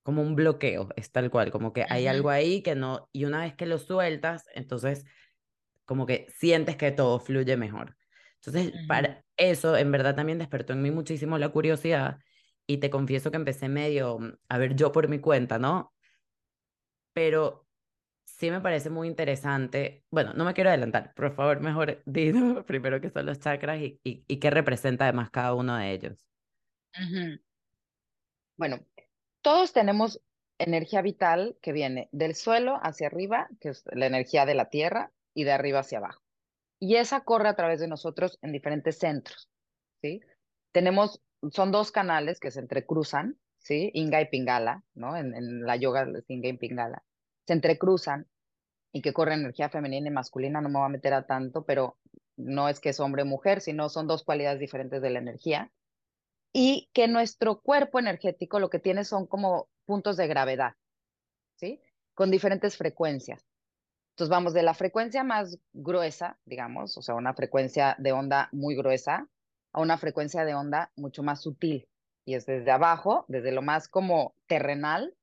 como 0.07 0.21
un 0.21 0.37
bloqueo, 0.37 0.87
es 0.95 1.11
tal 1.11 1.29
cual, 1.29 1.51
como 1.51 1.73
que 1.73 1.85
hay 1.89 2.07
algo 2.07 2.29
ahí 2.29 2.61
que 2.61 2.75
no, 2.75 3.09
y 3.11 3.25
una 3.25 3.41
vez 3.41 3.55
que 3.55 3.65
lo 3.65 3.77
sueltas, 3.77 4.45
entonces 4.55 5.03
como 5.83 6.05
que 6.05 6.27
sientes 6.29 6.77
que 6.77 6.93
todo 6.93 7.19
fluye 7.19 7.57
mejor. 7.57 7.97
Entonces, 8.35 8.71
para 8.87 9.25
eso 9.35 9.75
en 9.75 9.91
verdad 9.91 10.15
también 10.15 10.37
despertó 10.37 10.71
en 10.71 10.81
mí 10.81 10.91
muchísimo 10.91 11.37
la 11.37 11.49
curiosidad 11.49 12.19
y 12.65 12.77
te 12.77 12.89
confieso 12.89 13.31
que 13.31 13.35
empecé 13.35 13.67
medio 13.67 14.17
mm, 14.19 14.31
a 14.47 14.57
ver 14.57 14.75
yo 14.77 14.93
por 14.93 15.09
mi 15.09 15.19
cuenta, 15.19 15.59
¿no? 15.59 15.93
Pero 17.11 17.67
sí 18.23 18.49
me 18.49 18.61
parece 18.61 18.89
muy 18.89 19.09
interesante. 19.09 20.05
Bueno, 20.09 20.31
no 20.35 20.45
me 20.45 20.53
quiero 20.53 20.69
adelantar, 20.69 21.13
por 21.15 21.35
favor, 21.35 21.59
mejor 21.59 22.01
dino 22.05 22.65
primero 22.65 23.01
que 23.01 23.09
son 23.09 23.25
los 23.25 23.41
chakras 23.41 23.81
y, 23.81 23.99
y, 24.05 24.39
qué 24.39 24.49
representa 24.51 25.03
además 25.03 25.31
cada 25.31 25.53
uno 25.53 25.75
de 25.75 25.91
ellos. 25.91 26.25
Bueno, 28.55 28.79
todos 29.47 29.71
tenemos 29.71 30.19
energía 30.57 31.01
vital 31.01 31.57
que 31.61 31.71
viene 31.71 32.09
del 32.11 32.35
suelo 32.35 32.81
hacia 32.83 33.07
arriba, 33.07 33.47
que 33.61 33.69
es 33.69 33.85
la 33.93 34.05
energía 34.05 34.45
de 34.45 34.55
la 34.55 34.69
tierra, 34.69 35.13
y 35.33 35.45
de 35.45 35.53
arriba 35.53 35.79
hacia 35.79 35.99
abajo. 35.99 36.21
Y 36.81 36.97
esa 36.97 37.21
corre 37.21 37.47
a 37.47 37.55
través 37.55 37.79
de 37.79 37.87
nosotros 37.87 38.39
en 38.41 38.51
diferentes 38.51 38.97
centros, 38.99 39.47
¿sí? 40.01 40.19
Tenemos, 40.73 41.21
son 41.49 41.71
dos 41.71 41.93
canales 41.93 42.41
que 42.41 42.51
se 42.51 42.59
entrecruzan, 42.59 43.39
¿sí? 43.59 43.89
Inga 43.93 44.19
y 44.19 44.25
Pingala, 44.25 44.83
¿no? 44.95 45.15
En, 45.15 45.65
la 45.65 45.77
yoga 45.77 46.05
es 46.13 46.29
Inga 46.29 46.49
y 46.49 46.57
Pingala. 46.57 47.01
Se 47.47 47.53
entrecruzan 47.53 48.27
y 48.91 49.01
que 49.01 49.13
corre 49.13 49.35
energía 49.35 49.69
femenina 49.69 50.09
y 50.09 50.11
masculina, 50.11 50.59
no 50.59 50.67
me 50.67 50.79
voy 50.79 50.87
a 50.87 50.89
meter 50.89 51.13
a 51.13 51.25
tanto, 51.25 51.63
pero 51.63 51.97
no 52.35 52.67
es 52.67 52.81
que 52.81 52.89
es 52.89 52.99
hombre 52.99 53.23
mujer, 53.23 53.61
sino 53.61 53.87
son 53.87 54.07
dos 54.07 54.25
cualidades 54.25 54.59
diferentes 54.59 55.01
de 55.01 55.09
la 55.09 55.19
energía 55.19 55.71
y 56.53 56.89
que 56.93 57.07
nuestro 57.07 57.61
cuerpo 57.61 57.99
energético 57.99 58.59
lo 58.59 58.69
que 58.69 58.79
tiene 58.79 59.03
son 59.03 59.27
como 59.27 59.69
puntos 59.85 60.17
de 60.17 60.27
gravedad, 60.27 60.73
¿sí? 61.55 61.81
Con 62.13 62.31
diferentes 62.31 62.77
frecuencias. 62.77 63.45
Entonces 64.11 64.31
vamos 64.31 64.53
de 64.53 64.63
la 64.63 64.73
frecuencia 64.73 65.23
más 65.23 65.59
gruesa, 65.73 66.39
digamos, 66.45 66.97
o 66.97 67.01
sea, 67.01 67.13
una 67.15 67.35
frecuencia 67.35 67.95
de 67.99 68.11
onda 68.11 68.49
muy 68.51 68.75
gruesa, 68.75 69.29
a 69.73 69.81
una 69.81 69.97
frecuencia 69.97 70.43
de 70.43 70.55
onda 70.55 70.91
mucho 70.95 71.21
más 71.21 71.41
sutil. 71.41 71.87
Y 72.25 72.33
es 72.33 72.45
desde 72.45 72.71
abajo, 72.71 73.25
desde 73.27 73.51
lo 73.51 73.61
más 73.61 73.87
como 73.87 74.33
terrenal, 74.47 75.15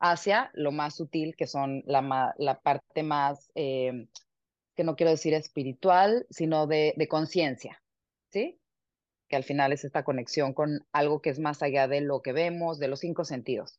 hacia 0.00 0.50
lo 0.54 0.72
más 0.72 0.96
sutil, 0.96 1.36
que 1.36 1.46
son 1.46 1.82
la, 1.86 2.34
la 2.38 2.60
parte 2.60 3.02
más, 3.02 3.50
eh, 3.54 4.08
que 4.74 4.84
no 4.84 4.96
quiero 4.96 5.10
decir 5.10 5.34
espiritual, 5.34 6.26
sino 6.30 6.66
de, 6.66 6.94
de 6.96 7.08
conciencia, 7.08 7.82
¿sí? 8.30 8.57
Que 9.28 9.36
al 9.36 9.44
final 9.44 9.72
es 9.72 9.84
esta 9.84 10.04
conexión 10.04 10.54
con 10.54 10.86
algo 10.92 11.20
que 11.20 11.30
es 11.30 11.38
más 11.38 11.62
allá 11.62 11.86
de 11.88 12.00
lo 12.00 12.22
que 12.22 12.32
vemos, 12.32 12.78
de 12.78 12.88
los 12.88 13.00
cinco 13.00 13.24
sentidos. 13.24 13.78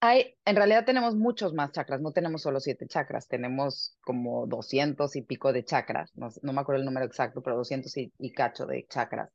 Hay, 0.00 0.36
en 0.44 0.54
realidad 0.54 0.84
tenemos 0.84 1.16
muchos 1.16 1.54
más 1.54 1.72
chakras, 1.72 2.00
no 2.00 2.12
tenemos 2.12 2.42
solo 2.42 2.60
siete 2.60 2.86
chakras, 2.86 3.26
tenemos 3.26 3.96
como 4.02 4.46
doscientos 4.46 5.16
y 5.16 5.22
pico 5.22 5.52
de 5.52 5.64
chakras, 5.64 6.12
no, 6.14 6.30
me 6.52 6.60
acuerdo 6.60 6.80
el 6.80 6.86
número 6.86 7.04
exacto, 7.04 7.42
pero 7.42 7.56
doscientos 7.56 7.96
y, 7.96 8.12
cacho 8.30 8.64
de 8.64 8.86
chakras, 8.86 9.30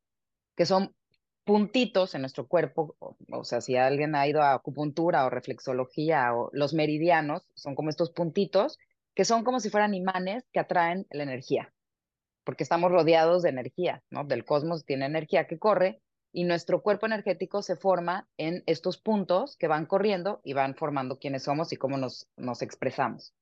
que 0.56 0.66
son 0.66 0.96
puntitos 1.44 2.16
en 2.16 2.22
nuestro 2.22 2.48
cuerpo, 2.48 2.96
o, 3.30 3.44
sea, 3.44 3.60
si 3.60 3.76
alguien 3.76 4.16
ha 4.16 4.26
ido 4.26 4.42
a 4.42 4.54
acupuntura 4.54 5.26
o 5.26 5.30
reflexología 5.30 6.34
o 6.34 6.50
los 6.54 6.74
meridianos, 6.74 7.44
son 7.56 7.76
como 7.76 7.90
estos 7.90 8.12
puntitos 8.12 8.80
que 9.14 9.26
son 9.26 9.44
como 9.44 9.60
si 9.60 9.70
fueran 9.70 9.94
imanes 9.94 10.46
que 10.54 10.62
atraen 10.62 11.06
la 11.12 11.24
energía, 11.24 11.73
porque 12.44 12.64
estamos 12.64 12.92
rodeados 12.92 13.44
de 13.44 13.50
energía, 13.50 14.04
¿no? 14.10 14.24
Del 14.24 14.46
cosmos 14.46 14.86
tiene 14.86 15.06
energía 15.06 15.48
que 15.48 15.60
corre 15.60 16.02
y 16.32 16.46
nuestro 16.46 16.82
cuerpo 16.82 17.06
energético 17.06 17.62
se 17.62 17.76
forma 17.76 18.28
en 18.38 18.64
estos 18.66 18.98
puntos 18.98 19.56
que 19.58 19.68
van 19.68 19.86
corriendo 19.86 20.42
y 20.44 20.54
van 20.54 20.76
formando 20.76 21.20
quiénes 21.20 21.44
somos 21.44 21.72
y 21.72 21.78
cómo 21.78 21.98
nos, 21.98 22.28
nos 22.38 22.62
expresamos. 22.62 23.34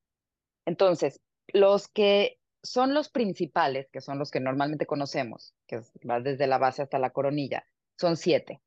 Entonces, 0.66 1.20
los 1.48 1.88
que 1.88 2.38
son 2.62 2.94
los 2.94 3.08
principales, 3.08 3.88
que 3.90 4.00
son 4.00 4.18
los 4.18 4.30
que 4.30 4.40
normalmente 4.40 4.86
conocemos, 4.86 5.54
que 5.66 5.80
va 6.08 6.20
desde 6.20 6.46
la 6.46 6.58
base 6.58 6.82
hasta 6.82 6.98
la 6.98 7.10
coronilla, 7.10 7.66
son 7.98 8.16
siete. 8.16 8.60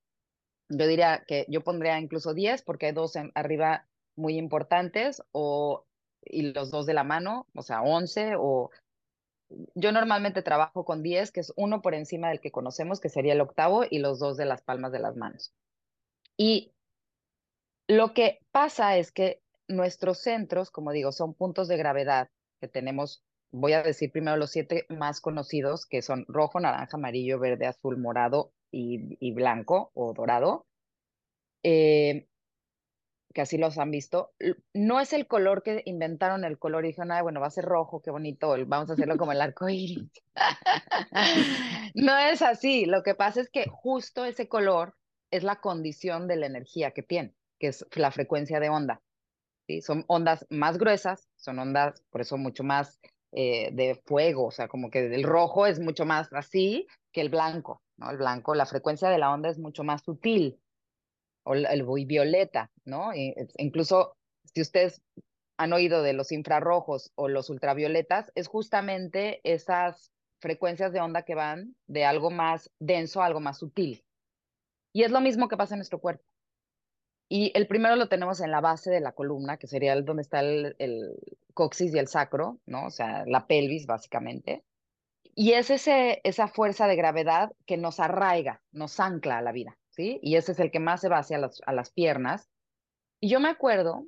Yo 0.69 0.87
diría 0.87 1.23
que 1.27 1.45
yo 1.47 1.63
pondría 1.63 1.99
incluso 1.99 2.33
diez 2.33 2.63
porque 2.63 2.87
hay 2.87 2.91
dos 2.91 3.15
en, 3.15 3.31
arriba 3.35 3.87
muy 4.15 4.37
importantes 4.37 5.21
o 5.31 5.85
y 6.27 6.53
los 6.53 6.71
dos 6.71 6.87
de 6.87 6.95
la 6.95 7.03
mano, 7.03 7.47
o 7.53 7.61
sea, 7.61 7.83
once 7.83 8.33
o 8.35 8.71
yo 9.75 9.91
normalmente 9.91 10.41
trabajo 10.41 10.85
con 10.85 11.03
10, 11.03 11.31
que 11.31 11.39
es 11.39 11.53
uno 11.55 11.81
por 11.81 11.93
encima 11.93 12.29
del 12.29 12.39
que 12.39 12.51
conocemos, 12.51 12.99
que 12.99 13.09
sería 13.09 13.33
el 13.33 13.41
octavo, 13.41 13.83
y 13.89 13.99
los 13.99 14.19
dos 14.19 14.37
de 14.37 14.45
las 14.45 14.61
palmas 14.61 14.91
de 14.91 14.99
las 14.99 15.15
manos. 15.15 15.53
Y 16.37 16.73
lo 17.87 18.13
que 18.13 18.39
pasa 18.51 18.97
es 18.97 19.11
que 19.11 19.41
nuestros 19.67 20.19
centros, 20.19 20.71
como 20.71 20.91
digo, 20.91 21.11
son 21.11 21.33
puntos 21.33 21.67
de 21.67 21.77
gravedad 21.77 22.29
que 22.59 22.67
tenemos, 22.67 23.23
voy 23.51 23.73
a 23.73 23.83
decir 23.83 24.11
primero 24.11 24.37
los 24.37 24.51
siete 24.51 24.85
más 24.89 25.21
conocidos, 25.21 25.85
que 25.85 26.01
son 26.01 26.25
rojo, 26.27 26.59
naranja, 26.59 26.97
amarillo, 26.97 27.39
verde, 27.39 27.67
azul, 27.67 27.97
morado 27.97 28.51
y, 28.71 29.31
blanco 29.31 29.91
o 29.93 30.13
dorado. 30.13 30.65
Eh, 31.63 32.27
que 33.35 33.41
así 33.41 33.57
los 33.57 33.77
han 33.77 33.91
visto, 33.91 34.31
no 34.73 35.01
es 35.01 35.11
el 35.11 35.27
color 35.27 35.61
que 35.61 35.81
inventaron 35.85 36.45
el 36.45 36.57
color 36.57 36.85
y 36.85 36.87
dijeron, 36.87 37.11
bueno, 37.21 37.41
va 37.41 37.47
a 37.47 37.51
ser 37.51 37.65
rojo, 37.65 38.01
qué 38.01 38.09
bonito, 38.09 38.55
vamos 38.65 38.89
a 38.89 38.93
hacerlo 38.93 39.17
como 39.17 39.33
el 39.33 39.41
arco 39.41 39.67
iris. 39.67 40.09
no 41.95 42.17
es 42.17 42.41
así, 42.41 42.85
lo 42.85 43.03
que 43.03 43.13
pasa 43.13 43.41
es 43.41 43.49
que 43.49 43.65
justo 43.69 44.23
ese 44.23 44.47
color 44.47 44.95
es 45.31 45.43
la 45.43 45.57
condición 45.57 46.29
de 46.29 46.37
la 46.37 46.45
energía 46.45 46.91
que 46.91 47.03
tiene, 47.03 47.35
que 47.59 47.67
es 47.67 47.85
la 47.95 48.09
frecuencia 48.09 48.61
de 48.61 48.69
onda. 48.69 49.01
¿sí? 49.67 49.81
Son 49.81 50.05
ondas 50.07 50.47
más 50.49 50.77
gruesas, 50.77 51.27
son 51.35 51.59
ondas, 51.59 52.01
por 52.11 52.21
eso 52.21 52.37
mucho 52.37 52.63
más 52.63 53.01
eh, 53.33 53.69
de 53.73 54.01
fuego, 54.05 54.45
o 54.45 54.51
sea, 54.51 54.69
como 54.69 54.89
que 54.89 55.13
el 55.13 55.23
rojo 55.23 55.67
es 55.67 55.81
mucho 55.81 56.05
más 56.05 56.31
así 56.31 56.87
que 57.11 57.19
el 57.19 57.27
blanco, 57.27 57.81
¿no? 57.97 58.11
El 58.11 58.17
blanco, 58.17 58.55
la 58.55 58.65
frecuencia 58.65 59.09
de 59.09 59.17
la 59.17 59.33
onda 59.33 59.49
es 59.49 59.59
mucho 59.59 59.83
más 59.83 60.03
sutil 60.03 60.57
o 61.45 61.53
el 61.53 62.05
violeta, 62.05 62.71
¿no? 62.83 63.11
incluso 63.57 64.17
si 64.53 64.61
ustedes 64.61 65.01
han 65.57 65.73
oído 65.73 66.01
de 66.01 66.13
los 66.13 66.31
infrarrojos 66.31 67.11
o 67.15 67.27
los 67.27 67.49
ultravioletas, 67.49 68.31
es 68.35 68.47
justamente 68.47 69.39
esas 69.43 70.11
frecuencias 70.39 70.91
de 70.91 70.99
onda 70.99 71.23
que 71.23 71.35
van 71.35 71.75
de 71.87 72.05
algo 72.05 72.29
más 72.29 72.71
denso 72.79 73.21
a 73.21 73.25
algo 73.25 73.39
más 73.39 73.59
sutil. 73.59 74.03
Y 74.93 75.03
es 75.03 75.11
lo 75.11 75.21
mismo 75.21 75.47
que 75.47 75.57
pasa 75.57 75.75
en 75.75 75.79
nuestro 75.79 75.99
cuerpo. 75.99 76.23
Y 77.27 77.51
el 77.55 77.67
primero 77.67 77.95
lo 77.95 78.07
tenemos 78.07 78.39
en 78.41 78.51
la 78.51 78.61
base 78.61 78.91
de 78.91 78.99
la 78.99 79.13
columna, 79.13 79.57
que 79.57 79.67
sería 79.67 79.99
donde 79.99 80.21
está 80.21 80.41
el, 80.41 80.75
el 80.77 81.15
coxis 81.53 81.93
y 81.93 81.97
el 81.97 82.07
sacro, 82.07 82.59
¿no? 82.65 82.85
O 82.85 82.91
sea, 82.91 83.23
la 83.25 83.47
pelvis, 83.47 83.87
básicamente. 83.87 84.63
Y 85.33 85.53
es 85.53 85.69
ese, 85.69 86.21
esa 86.23 86.47
fuerza 86.47 86.87
de 86.87 86.95
gravedad 86.95 87.51
que 87.65 87.77
nos 87.77 87.99
arraiga, 87.99 88.61
nos 88.71 88.99
ancla 88.99 89.39
a 89.39 89.41
la 89.41 89.51
vida. 89.51 89.77
Y 89.97 90.35
ese 90.35 90.51
es 90.51 90.59
el 90.59 90.71
que 90.71 90.79
más 90.79 91.01
se 91.01 91.09
va 91.09 91.19
hacia 91.19 91.37
las, 91.37 91.61
a 91.65 91.73
las 91.73 91.91
piernas. 91.91 92.49
Y 93.19 93.29
yo 93.29 93.39
me 93.39 93.49
acuerdo, 93.49 94.05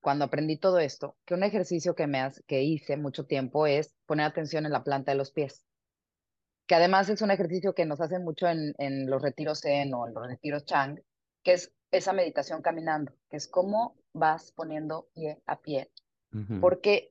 cuando 0.00 0.24
aprendí 0.24 0.56
todo 0.56 0.78
esto, 0.78 1.16
que 1.24 1.34
un 1.34 1.42
ejercicio 1.42 1.94
que, 1.94 2.06
me 2.06 2.30
que 2.46 2.62
hice 2.62 2.96
mucho 2.96 3.26
tiempo 3.26 3.66
es 3.66 3.94
poner 4.06 4.26
atención 4.26 4.66
en 4.66 4.72
la 4.72 4.84
planta 4.84 5.12
de 5.12 5.18
los 5.18 5.32
pies, 5.32 5.64
que 6.66 6.74
además 6.74 7.08
es 7.08 7.20
un 7.20 7.30
ejercicio 7.30 7.74
que 7.74 7.84
nos 7.84 8.00
hacen 8.00 8.24
mucho 8.24 8.46
en, 8.46 8.74
en 8.78 9.10
los 9.10 9.22
retiros 9.22 9.60
Zen 9.60 9.92
o 9.94 10.06
en 10.06 10.14
los 10.14 10.26
retiros 10.26 10.64
Chang, 10.64 11.00
que 11.42 11.52
es 11.52 11.72
esa 11.90 12.12
meditación 12.12 12.62
caminando, 12.62 13.12
que 13.28 13.36
es 13.36 13.48
cómo 13.48 13.96
vas 14.12 14.52
poniendo 14.52 15.08
pie 15.14 15.42
a 15.46 15.60
pie. 15.60 15.90
Porque 16.60 17.10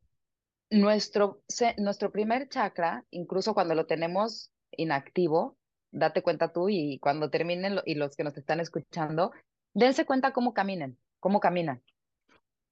nuestro, 0.70 1.44
nuestro 1.78 2.10
primer 2.12 2.48
chakra, 2.48 3.06
incluso 3.10 3.54
cuando 3.54 3.76
lo 3.76 3.86
tenemos 3.86 4.54
inactivo, 4.72 5.58
date 5.92 6.22
cuenta 6.22 6.52
tú 6.52 6.70
y 6.70 7.00
cuando 7.00 7.30
terminen 7.30 7.80
y 7.86 7.96
los 7.96 8.16
que 8.16 8.24
nos 8.24 8.38
están 8.38 8.60
escuchando, 8.60 9.32
dense 9.74 10.06
cuenta 10.06 10.34
cómo 10.34 10.54
caminen, 10.54 10.98
cómo 11.20 11.40
caminan. 11.40 11.82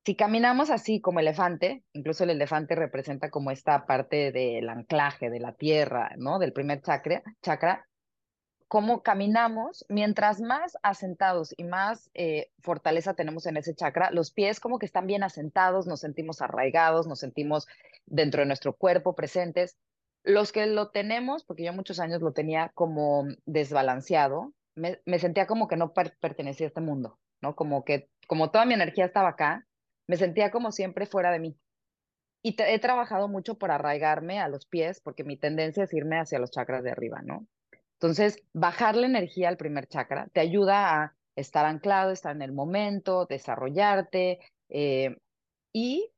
Si 0.06 0.16
caminamos 0.16 0.70
así 0.70 1.02
como 1.02 1.20
elefante, 1.20 1.84
incluso 1.94 2.24
el 2.24 2.30
elefante 2.30 2.76
representa 2.76 3.30
como 3.30 3.52
esta 3.52 3.86
parte 3.86 4.32
del 4.32 4.70
anclaje 4.70 5.30
de 5.30 5.40
la 5.40 5.52
tierra, 5.54 6.12
¿no? 6.18 6.40
Del 6.40 6.54
primer 6.54 6.82
chakra, 6.82 7.24
chakra 7.42 7.88
cómo 8.68 9.02
caminamos, 9.02 9.86
mientras 9.88 10.42
más 10.42 10.78
asentados 10.84 11.54
y 11.58 11.64
más 11.64 12.10
eh, 12.14 12.52
fortaleza 12.60 13.14
tenemos 13.14 13.46
en 13.46 13.58
ese 13.58 13.74
chakra, 13.76 14.12
los 14.12 14.32
pies 14.32 14.60
como 14.60 14.78
que 14.78 14.86
están 14.86 15.08
bien 15.08 15.24
asentados, 15.24 15.88
nos 15.88 16.02
sentimos 16.02 16.42
arraigados, 16.42 17.08
nos 17.08 17.20
sentimos 17.20 17.68
dentro 18.06 18.42
de 18.42 18.48
nuestro 18.48 18.74
cuerpo 18.74 19.16
presentes. 19.16 19.78
Los 20.28 20.52
que 20.52 20.66
lo 20.66 20.90
tenemos, 20.90 21.46
porque 21.46 21.64
yo 21.64 21.72
muchos 21.72 22.02
años 22.02 22.22
lo 22.22 22.34
tenía 22.34 22.70
como 22.74 23.26
desbalanceado, 23.46 24.54
me, 24.76 25.00
sentía 25.20 25.48
como 25.48 25.70
que 25.70 25.78
no 25.78 25.94
pertenecía 25.94 26.66
a 26.66 26.68
este 26.68 26.82
mundo, 26.82 27.18
¿no? 27.42 27.56
Como 27.56 27.86
que, 27.86 28.10
como 28.28 28.52
toda 28.52 28.66
mi 28.66 28.74
energía 28.74 29.06
estaba 29.06 29.30
acá, 29.30 29.66
me 30.06 30.18
sentía 30.18 30.52
como 30.52 30.74
siempre 30.74 31.06
fuera 31.06 31.32
de 31.32 31.40
mí. 31.40 31.58
Y 32.44 32.58
he 32.62 32.78
trabajado 32.80 33.30
mucho 33.30 33.58
por 33.58 33.72
arraigarme 33.72 34.42
a 34.42 34.50
los 34.50 34.66
pies, 34.66 35.00
porque 35.00 35.24
mi 35.24 35.38
tendencia 35.38 35.86
es 35.86 35.94
irme 35.94 36.20
hacia 36.20 36.40
los 36.40 36.52
chakras 36.52 36.84
de 36.84 36.92
arriba, 36.92 37.22
¿no? 37.24 37.48
Entonces, 37.94 38.44
bajar 38.52 38.98
la 38.98 39.08
energía 39.08 39.48
al 39.48 39.56
primer 39.56 39.88
chakra 39.88 40.28
te 40.34 40.42
ayuda 40.42 41.04
a 41.04 41.16
estar 41.38 41.66
anclado, 41.66 42.12
estar 42.12 42.36
en 42.36 42.42
el 42.42 42.52
momento, 42.52 43.28
desarrollarte 43.28 44.40
eh, 44.68 45.16
y 45.72 46.12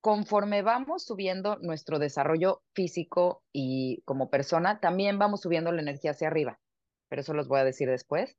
conforme 0.00 0.62
vamos 0.62 1.04
subiendo 1.04 1.56
nuestro 1.58 1.98
desarrollo 1.98 2.62
físico 2.74 3.42
y 3.52 4.02
como 4.04 4.30
persona, 4.30 4.80
también 4.80 5.18
vamos 5.18 5.42
subiendo 5.42 5.72
la 5.72 5.82
energía 5.82 6.12
hacia 6.12 6.28
arriba. 6.28 6.58
Pero 7.08 7.20
eso 7.20 7.34
los 7.34 7.48
voy 7.48 7.60
a 7.60 7.64
decir 7.64 7.88
después 7.88 8.36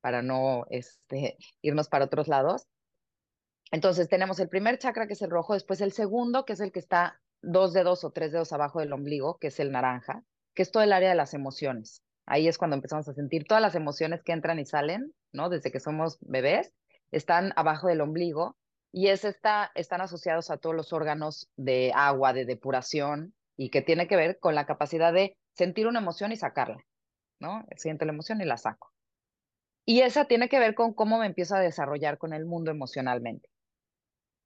para 0.00 0.22
no 0.22 0.64
este, 0.70 1.36
irnos 1.62 1.88
para 1.88 2.06
otros 2.06 2.28
lados. 2.28 2.66
Entonces 3.72 4.08
tenemos 4.08 4.40
el 4.40 4.48
primer 4.48 4.78
chakra 4.78 5.06
que 5.06 5.12
es 5.12 5.22
el 5.22 5.30
rojo, 5.30 5.54
después 5.54 5.80
el 5.80 5.92
segundo 5.92 6.44
que 6.44 6.54
es 6.54 6.60
el 6.60 6.72
que 6.72 6.80
está 6.80 7.20
dos 7.42 7.72
dedos 7.72 8.04
o 8.04 8.10
tres 8.10 8.32
dedos 8.32 8.52
abajo 8.52 8.80
del 8.80 8.92
ombligo, 8.92 9.38
que 9.38 9.48
es 9.48 9.60
el 9.60 9.72
naranja, 9.72 10.24
que 10.54 10.62
es 10.62 10.70
todo 10.70 10.82
el 10.82 10.92
área 10.92 11.08
de 11.08 11.14
las 11.14 11.34
emociones. 11.34 12.02
Ahí 12.26 12.48
es 12.48 12.58
cuando 12.58 12.76
empezamos 12.76 13.08
a 13.08 13.14
sentir 13.14 13.44
todas 13.44 13.62
las 13.62 13.74
emociones 13.74 14.22
que 14.22 14.32
entran 14.32 14.58
y 14.58 14.66
salen, 14.66 15.14
¿no? 15.32 15.48
Desde 15.48 15.70
que 15.72 15.80
somos 15.80 16.18
bebés, 16.20 16.72
están 17.10 17.52
abajo 17.56 17.88
del 17.88 18.02
ombligo 18.02 18.56
y 18.92 19.08
es 19.08 19.24
esta, 19.24 19.70
están 19.74 20.00
asociados 20.00 20.50
a 20.50 20.56
todos 20.56 20.74
los 20.74 20.92
órganos 20.92 21.48
de 21.56 21.92
agua, 21.94 22.32
de 22.32 22.44
depuración, 22.44 23.34
y 23.56 23.70
que 23.70 23.82
tiene 23.82 24.08
que 24.08 24.16
ver 24.16 24.38
con 24.38 24.54
la 24.54 24.66
capacidad 24.66 25.12
de 25.12 25.36
sentir 25.52 25.86
una 25.86 26.00
emoción 26.00 26.32
y 26.32 26.36
sacarla, 26.36 26.82
¿no? 27.40 27.64
Siento 27.76 28.04
la 28.06 28.12
emoción 28.12 28.40
y 28.40 28.46
la 28.46 28.56
saco. 28.56 28.92
Y 29.84 30.00
esa 30.00 30.24
tiene 30.24 30.48
que 30.48 30.58
ver 30.58 30.74
con 30.74 30.94
cómo 30.94 31.18
me 31.18 31.26
empiezo 31.26 31.54
a 31.56 31.60
desarrollar 31.60 32.18
con 32.18 32.32
el 32.32 32.46
mundo 32.46 32.70
emocionalmente. 32.70 33.50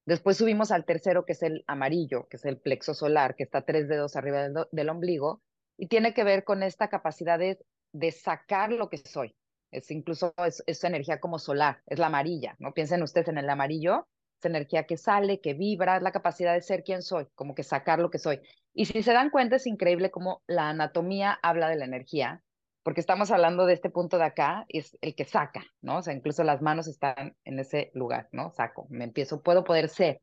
Después 0.06 0.36
subimos 0.36 0.70
al 0.70 0.84
tercero, 0.84 1.24
que 1.24 1.32
es 1.32 1.42
el 1.42 1.64
amarillo, 1.66 2.26
que 2.28 2.36
es 2.36 2.44
el 2.44 2.58
plexo 2.58 2.92
solar, 2.92 3.36
que 3.36 3.44
está 3.44 3.64
tres 3.64 3.88
dedos 3.88 4.16
arriba 4.16 4.48
del, 4.70 4.88
ombligo, 4.88 5.42
y 5.78 5.88
tiene 5.88 6.12
que 6.12 6.24
ver 6.24 6.44
con 6.44 6.62
esta 6.62 6.88
capacidad 6.88 7.38
de, 7.38 7.58
de 7.92 8.12
sacar 8.12 8.72
lo 8.72 8.90
que 8.90 8.98
soy. 8.98 9.34
Es 9.70 9.90
incluso 9.90 10.34
es, 10.44 10.62
es 10.66 10.84
energía 10.84 11.20
como 11.20 11.38
solar, 11.38 11.82
es 11.86 11.98
la 11.98 12.06
amarilla, 12.06 12.54
¿no? 12.58 12.74
Piensen 12.74 13.02
ustedes 13.02 13.28
en 13.28 13.38
el 13.38 13.48
amarillo, 13.48 14.06
energía 14.48 14.84
que 14.84 14.96
sale, 14.96 15.40
que 15.40 15.54
vibra, 15.54 16.00
la 16.00 16.12
capacidad 16.12 16.54
de 16.54 16.62
ser 16.62 16.84
quien 16.84 17.02
soy, 17.02 17.26
como 17.34 17.54
que 17.54 17.62
sacar 17.62 17.98
lo 17.98 18.10
que 18.10 18.18
soy. 18.18 18.40
Y 18.72 18.86
si 18.86 19.02
se 19.02 19.12
dan 19.12 19.30
cuenta, 19.30 19.56
es 19.56 19.66
increíble 19.66 20.10
cómo 20.10 20.42
la 20.46 20.70
anatomía 20.70 21.38
habla 21.42 21.68
de 21.68 21.76
la 21.76 21.84
energía, 21.84 22.42
porque 22.82 23.00
estamos 23.00 23.30
hablando 23.30 23.66
de 23.66 23.72
este 23.72 23.88
punto 23.88 24.18
de 24.18 24.24
acá, 24.24 24.66
es 24.68 24.96
el 25.00 25.14
que 25.14 25.24
saca, 25.24 25.64
¿no? 25.80 25.98
O 25.98 26.02
sea, 26.02 26.12
incluso 26.12 26.44
las 26.44 26.60
manos 26.60 26.86
están 26.86 27.34
en 27.44 27.58
ese 27.58 27.90
lugar, 27.94 28.28
¿no? 28.32 28.50
Saco, 28.50 28.86
me 28.90 29.04
empiezo, 29.04 29.42
puedo 29.42 29.64
poder 29.64 29.88
ser. 29.88 30.20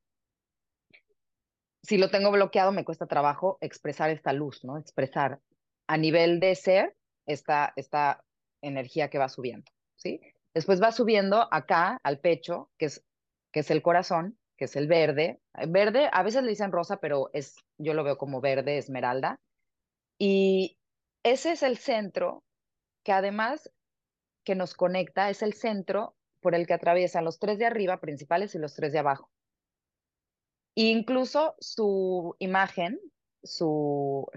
Si 1.81 1.97
lo 1.97 2.11
tengo 2.11 2.29
bloqueado, 2.29 2.71
me 2.71 2.85
cuesta 2.85 3.07
trabajo 3.07 3.57
expresar 3.61 4.11
esta 4.11 4.31
luz, 4.31 4.63
¿no? 4.63 4.77
Expresar 4.77 5.39
a 5.87 5.97
nivel 5.97 6.39
de 6.39 6.53
ser 6.55 6.95
esta, 7.25 7.73
esta 7.75 8.23
energía 8.61 9.09
que 9.09 9.17
va 9.17 9.27
subiendo, 9.27 9.65
¿sí? 9.95 10.21
Después 10.53 10.81
va 10.81 10.91
subiendo 10.91 11.47
acá 11.51 11.97
al 12.03 12.19
pecho, 12.19 12.69
que 12.77 12.85
es, 12.85 13.03
que 13.51 13.61
es 13.61 13.71
el 13.71 13.81
corazón, 13.81 14.37
que 14.57 14.65
es 14.65 14.75
el 14.75 14.87
verde. 14.87 15.39
Verde, 15.67 16.09
a 16.11 16.23
veces 16.23 16.43
le 16.43 16.49
dicen 16.49 16.71
rosa, 16.71 16.97
pero 16.97 17.29
es, 17.33 17.55
yo 17.77 17.93
lo 17.93 18.03
veo 18.03 18.17
como 18.17 18.41
verde 18.41 18.77
esmeralda. 18.77 19.39
Y 20.17 20.77
ese 21.23 21.53
es 21.53 21.63
el 21.63 21.77
centro 21.77 22.43
que 23.03 23.11
además 23.11 23.71
que 24.43 24.55
nos 24.55 24.73
conecta, 24.73 25.29
es 25.29 25.41
el 25.41 25.53
centro 25.53 26.15
por 26.41 26.55
el 26.55 26.65
que 26.65 26.73
atraviesan 26.73 27.25
los 27.25 27.39
tres 27.39 27.59
de 27.59 27.65
arriba 27.65 27.99
principales 27.99 28.55
y 28.55 28.59
los 28.59 28.73
tres 28.73 28.91
de 28.91 28.99
abajo. 28.99 29.29
E 30.75 30.83
incluso 30.83 31.55
su 31.59 32.35
imagen, 32.39 32.99
su, 33.43 34.27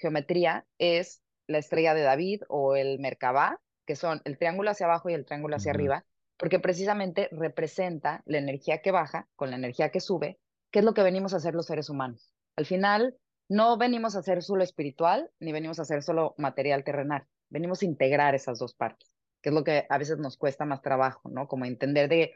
geometría 0.00 0.66
es 0.78 1.22
la 1.46 1.58
estrella 1.58 1.94
de 1.94 2.02
David 2.02 2.42
o 2.48 2.76
el 2.76 2.98
Merkabah, 2.98 3.60
que 3.86 3.96
son 3.96 4.20
el 4.24 4.36
triángulo 4.38 4.70
hacia 4.70 4.86
abajo 4.86 5.08
y 5.08 5.14
el 5.14 5.24
triángulo 5.24 5.56
hacia 5.56 5.72
arriba, 5.72 6.04
porque 6.38 6.60
precisamente 6.60 7.28
representa 7.32 8.22
la 8.24 8.38
energía 8.38 8.80
que 8.80 8.90
baja 8.90 9.28
con 9.36 9.50
la 9.50 9.56
energía 9.56 9.90
que 9.90 10.00
sube, 10.00 10.38
que 10.70 10.78
es 10.78 10.84
lo 10.84 10.94
que 10.94 11.02
venimos 11.02 11.34
a 11.34 11.38
hacer 11.38 11.54
los 11.54 11.66
seres 11.66 11.90
humanos. 11.90 12.32
Al 12.56 12.66
final, 12.66 13.16
no 13.48 13.76
venimos 13.76 14.14
a 14.14 14.20
hacer 14.20 14.42
solo 14.42 14.62
espiritual, 14.62 15.30
ni 15.40 15.52
venimos 15.52 15.78
a 15.78 15.82
hacer 15.82 16.02
solo 16.02 16.34
material 16.38 16.84
terrenal, 16.84 17.26
venimos 17.48 17.82
a 17.82 17.86
integrar 17.86 18.34
esas 18.34 18.58
dos 18.58 18.74
partes, 18.74 19.08
que 19.42 19.48
es 19.50 19.54
lo 19.54 19.64
que 19.64 19.86
a 19.88 19.98
veces 19.98 20.18
nos 20.18 20.36
cuesta 20.36 20.64
más 20.64 20.82
trabajo, 20.82 21.28
¿no? 21.28 21.48
Como 21.48 21.64
entender 21.64 22.08
de, 22.08 22.34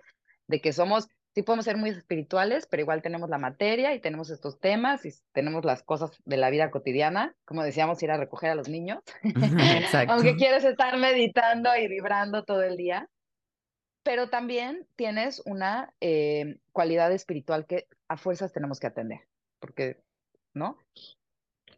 de 0.48 0.60
que 0.60 0.72
somos 0.72 1.08
sí 1.34 1.42
podemos 1.42 1.64
ser 1.64 1.76
muy 1.76 1.90
espirituales, 1.90 2.66
pero 2.70 2.82
igual 2.82 3.02
tenemos 3.02 3.30
la 3.30 3.38
materia 3.38 3.94
y 3.94 4.00
tenemos 4.00 4.30
estos 4.30 4.60
temas 4.60 5.04
y 5.04 5.10
tenemos 5.32 5.64
las 5.64 5.82
cosas 5.82 6.10
de 6.24 6.36
la 6.36 6.50
vida 6.50 6.70
cotidiana, 6.70 7.34
como 7.44 7.62
decíamos, 7.62 8.02
ir 8.02 8.10
a 8.10 8.16
recoger 8.16 8.50
a 8.50 8.54
los 8.54 8.68
niños, 8.68 9.02
aunque 10.08 10.36
quieres 10.36 10.64
estar 10.64 10.96
meditando 10.98 11.70
y 11.76 11.88
vibrando 11.88 12.44
todo 12.44 12.62
el 12.62 12.76
día, 12.76 13.08
pero 14.02 14.28
también 14.28 14.86
tienes 14.96 15.42
una 15.46 15.94
eh, 16.00 16.58
cualidad 16.72 17.12
espiritual 17.12 17.66
que 17.66 17.86
a 18.08 18.16
fuerzas 18.16 18.52
tenemos 18.52 18.80
que 18.80 18.88
atender, 18.88 19.20
porque, 19.60 20.02
¿no? 20.54 20.78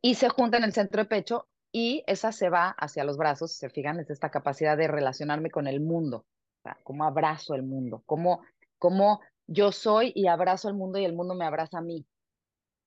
Y 0.00 0.14
se 0.14 0.28
junta 0.28 0.58
en 0.58 0.64
el 0.64 0.72
centro 0.72 1.02
de 1.02 1.08
pecho 1.08 1.46
y 1.72 2.04
esa 2.06 2.32
se 2.32 2.50
va 2.50 2.70
hacia 2.70 3.04
los 3.04 3.16
brazos, 3.16 3.52
se 3.52 3.68
fijan, 3.68 3.98
es 4.00 4.10
esta 4.10 4.30
capacidad 4.30 4.76
de 4.76 4.88
relacionarme 4.88 5.50
con 5.50 5.66
el 5.66 5.80
mundo, 5.80 6.18
o 6.18 6.62
sea, 6.62 6.78
cómo 6.82 7.04
abrazo 7.04 7.54
el 7.54 7.62
mundo, 7.62 8.02
cómo, 8.06 8.42
cómo 8.78 9.20
yo 9.46 9.72
soy 9.72 10.12
y 10.14 10.26
abrazo 10.26 10.68
al 10.68 10.74
mundo 10.74 10.98
y 10.98 11.04
el 11.04 11.14
mundo 11.14 11.34
me 11.34 11.44
abraza 11.44 11.78
a 11.78 11.82
mí. 11.82 12.06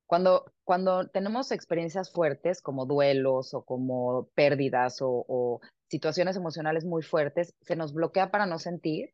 Cuando, 0.07 0.45
cuando 0.63 1.07
tenemos 1.09 1.51
experiencias 1.51 2.11
fuertes 2.11 2.61
como 2.61 2.85
duelos 2.85 3.53
o 3.53 3.63
como 3.63 4.29
pérdidas 4.35 4.99
o, 5.01 5.59
situaciones 5.89 6.35
emocionales 6.35 6.83
muy 6.83 7.01
fuertes, 7.01 7.53
se 7.61 7.75
nos 7.75 7.93
bloquea 7.93 8.29
para 8.29 8.45
no 8.45 8.59
sentir 8.59 9.13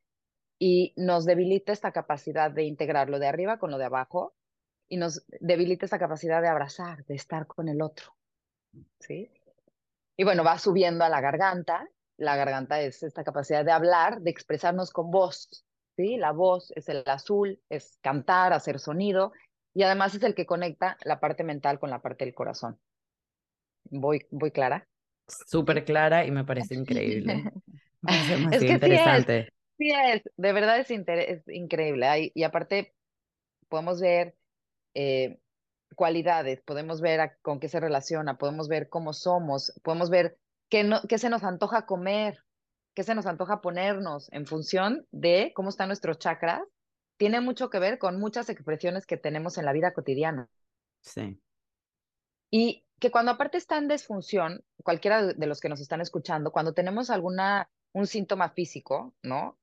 y 0.59 0.93
nos 0.95 1.25
debilita 1.25 1.71
esta 1.71 1.91
capacidad 1.91 2.51
de 2.51 2.63
integrar 2.63 3.09
lo 3.09 3.19
de 3.19 3.27
arriba 3.27 3.57
con 3.57 3.71
lo 3.71 3.77
de 3.77 3.85
abajo 3.85 4.33
y 4.87 4.97
nos 4.97 5.25
debilita 5.39 5.85
esta 5.85 5.99
capacidad 5.99 6.41
de 6.41 6.47
abrazar, 6.47 7.03
de 7.05 7.15
estar 7.15 7.47
con 7.47 7.67
el 7.67 7.81
otro. 7.81 8.15
¿Sí? 8.99 9.29
Y 10.15 10.23
bueno, 10.23 10.43
va 10.43 10.57
subiendo 10.59 11.03
a 11.03 11.09
la 11.09 11.21
garganta. 11.21 11.89
La 12.17 12.35
garganta 12.35 12.79
es 12.81 13.01
esta 13.03 13.23
capacidad 13.23 13.65
de 13.65 13.71
hablar, 13.71 14.21
de 14.21 14.29
expresarnos 14.29 14.91
con 14.91 15.09
voz, 15.09 15.65
¿sí? 15.95 16.17
La 16.17 16.31
voz 16.31 16.71
es 16.75 16.87
el 16.89 17.03
azul, 17.07 17.59
es 17.69 17.97
cantar, 18.01 18.53
hacer 18.53 18.79
sonido, 18.79 19.33
y 19.73 19.83
además 19.83 20.13
es 20.13 20.23
el 20.23 20.35
que 20.35 20.45
conecta 20.45 20.97
la 21.03 21.19
parte 21.19 21.43
mental 21.43 21.79
con 21.79 21.89
la 21.89 22.01
parte 22.01 22.25
del 22.25 22.35
corazón. 22.35 22.79
¿Voy, 23.85 24.25
voy 24.29 24.51
clara? 24.51 24.87
Súper 25.27 25.83
clara 25.85 26.25
y 26.25 26.31
me 26.31 26.43
parece 26.43 26.75
increíble. 26.75 27.51
es 28.51 28.61
que 28.61 28.71
interesante. 28.73 29.43
Sí 29.43 29.47
es, 29.47 29.62
de 29.83 30.53
verdad 30.53 30.79
es, 30.79 30.89
es 30.89 31.47
increíble. 31.47 32.31
y 32.33 32.43
aparte, 32.43 32.93
podemos 33.67 33.99
ver 33.99 34.35
eh, 34.93 35.39
cualidades, 35.95 36.61
podemos 36.61 37.01
ver 37.01 37.37
con 37.41 37.59
qué 37.59 37.69
se 37.69 37.79
relaciona, 37.79 38.37
podemos 38.37 38.67
ver 38.67 38.89
cómo 38.89 39.13
somos, 39.13 39.73
podemos 39.83 40.09
ver 40.09 40.37
qué, 40.69 40.83
no, 40.83 41.01
qué 41.07 41.17
se 41.17 41.29
nos 41.29 41.43
antoja 41.43 41.85
comer, 41.85 42.43
qué 42.93 43.03
se 43.03 43.15
nos 43.15 43.25
antoja 43.25 43.61
ponernos 43.61 44.31
en 44.31 44.45
función 44.45 45.07
de 45.11 45.51
cómo 45.55 45.69
están 45.69 45.89
nuestros 45.89 46.19
chakras, 46.19 46.61
tiene 47.17 47.41
mucho 47.41 47.69
que 47.69 47.79
ver 47.79 47.99
con 47.99 48.19
muchas 48.19 48.49
expresiones 48.49 49.05
que 49.05 49.17
tenemos 49.17 49.57
en 49.57 49.65
la 49.65 49.73
vida 49.73 49.93
cotidiana. 49.93 50.49
Sí. 51.01 51.39
Y 52.49 52.85
que 52.99 53.11
cuando 53.11 53.31
aparte 53.31 53.57
está 53.57 53.77
en 53.77 53.87
desfunción, 53.87 54.63
cualquiera 54.83 55.23
de 55.23 55.47
los 55.47 55.59
que 55.59 55.69
nos 55.69 55.81
están 55.81 56.01
escuchando, 56.01 56.51
cuando 56.51 56.73
tenemos 56.73 57.09
alguna, 57.09 57.69
un 57.91 58.07
síntoma 58.07 58.49
físico, 58.49 59.15
¿no? 59.23 59.57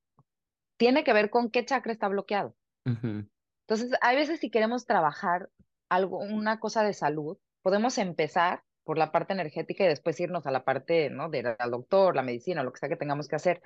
Tiene 0.81 1.03
que 1.03 1.13
ver 1.13 1.29
con 1.29 1.51
qué 1.51 1.63
chakra 1.63 1.93
está 1.93 2.07
bloqueado. 2.07 2.55
Entonces, 2.85 3.91
hay 4.01 4.15
veces 4.15 4.39
si 4.39 4.49
queremos 4.49 4.87
trabajar 4.87 5.47
algo, 5.91 6.17
una 6.17 6.59
cosa 6.59 6.81
de 6.81 6.95
salud, 6.95 7.37
podemos 7.61 7.99
empezar 7.99 8.63
por 8.83 8.97
la 8.97 9.11
parte 9.11 9.33
energética 9.33 9.83
y 9.83 9.87
después 9.87 10.19
irnos 10.19 10.47
a 10.47 10.51
la 10.51 10.63
parte, 10.63 11.11
¿no? 11.11 11.29
Del 11.29 11.55
doctor, 11.69 12.15
la 12.15 12.23
medicina, 12.23 12.63
lo 12.63 12.73
que 12.73 12.79
sea 12.79 12.89
que 12.89 12.95
tengamos 12.95 13.27
que 13.27 13.35
hacer. 13.35 13.61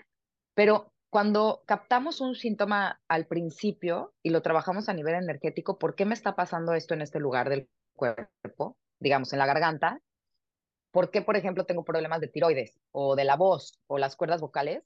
Pero 0.56 0.91
cuando 1.10 1.63
captamos 1.65 2.19
un 2.19 2.36
síntoma 2.36 2.99
al 3.08 3.28
principio 3.28 4.13
y 4.21 4.32
lo 4.32 4.41
trabajamos 4.41 4.89
a 4.89 4.93
nivel 4.93 5.15
energético, 5.15 5.80
¿por 5.80 5.95
qué 5.95 6.04
me 6.04 6.15
está 6.15 6.36
pasando 6.36 6.73
esto 6.73 6.95
en 6.95 7.01
este 7.01 7.21
lugar 7.21 7.47
del 7.47 7.69
cuerpo? 7.95 8.75
Digamos, 8.99 9.32
en 9.32 9.39
la 9.39 9.45
garganta. 9.45 10.01
¿Por 10.91 11.12
qué, 11.12 11.21
por 11.21 11.38
ejemplo, 11.38 11.65
tengo 11.65 11.86
problemas 11.86 12.19
de 12.19 12.28
tiroides 12.28 12.78
o 12.91 13.15
de 13.15 13.23
la 13.23 13.38
voz 13.38 13.80
o 13.88 13.99
las 13.99 14.17
cuerdas 14.17 14.41
vocales? 14.41 14.84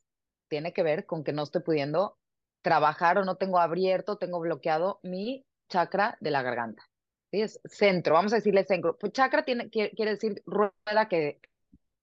Tiene 0.47 0.73
que 0.73 0.83
ver 0.83 1.07
con 1.07 1.23
que 1.23 1.33
no 1.33 1.41
estoy 1.43 1.61
pudiendo 1.61 2.18
trabajar 2.61 3.17
o 3.17 3.25
no 3.25 3.35
tengo 3.35 3.59
abierto, 3.59 4.17
tengo 4.17 4.39
bloqueado 4.39 4.99
mi 5.03 5.45
chakra 5.69 6.17
de 6.19 6.31
la 6.31 6.41
garganta. 6.41 6.83
¿sí? 7.31 7.41
Es 7.41 7.59
centro, 7.65 8.13
vamos 8.13 8.33
a 8.33 8.37
decirle 8.37 8.63
centro. 8.63 8.97
Pues 8.97 9.13
chakra 9.13 9.45
tiene, 9.45 9.69
quiere, 9.69 10.11
decir 10.11 10.41
rueda 10.45 11.07
que, 11.09 11.39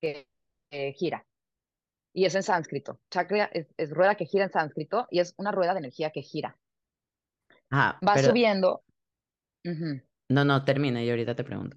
que 0.01 0.27
gira. 0.97 1.27
Y 2.12 2.25
es 2.25 2.35
en 2.35 2.42
sánscrito. 2.42 2.99
Chakra 3.11 3.51
es, 3.53 3.90
rueda 3.90 4.14
que 4.14 4.25
gira 4.25 4.45
en 4.45 4.51
sánscrito 4.51 5.07
y 5.11 5.21
es 5.21 5.35
una 5.37 5.53
rueda 5.53 5.75
de 5.75 5.81
energía 5.81 6.11
que 6.11 6.23
gira. 6.23 6.57
Ah, 7.71 7.99
Va 8.07 8.16
subiendo. 8.16 8.83
No, 10.29 10.45
no, 10.45 10.64
termina 10.64 11.03
y 11.03 11.11
ahorita 11.11 11.35
te 11.35 11.45
pregunto. 11.45 11.77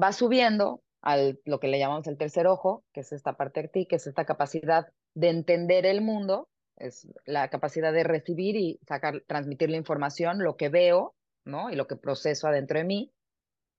Va 0.00 0.12
subiendo 0.12 0.82
al 1.02 1.40
lo 1.44 1.58
que 1.58 1.68
le 1.68 1.78
llamamos 1.78 2.06
el 2.06 2.16
tercer 2.16 2.46
ojo, 2.46 2.84
que 2.92 3.00
es 3.00 3.12
esta 3.12 3.36
parte 3.36 3.62
de 3.62 3.68
ti, 3.68 3.86
que 3.86 3.96
es 3.96 4.06
esta 4.06 4.24
capacidad 4.24 4.92
de 5.14 5.30
entender 5.30 5.86
el 5.86 6.00
mundo, 6.00 6.48
es 6.80 7.06
la 7.24 7.48
capacidad 7.48 7.92
de 7.92 8.04
recibir 8.04 8.56
y 8.56 8.80
sacar, 8.86 9.22
transmitir 9.26 9.70
la 9.70 9.76
información, 9.76 10.42
lo 10.42 10.56
que 10.56 10.68
veo, 10.68 11.14
¿no? 11.44 11.70
Y 11.70 11.76
lo 11.76 11.86
que 11.86 11.96
proceso 11.96 12.48
adentro 12.48 12.78
de 12.78 12.84
mí. 12.84 13.12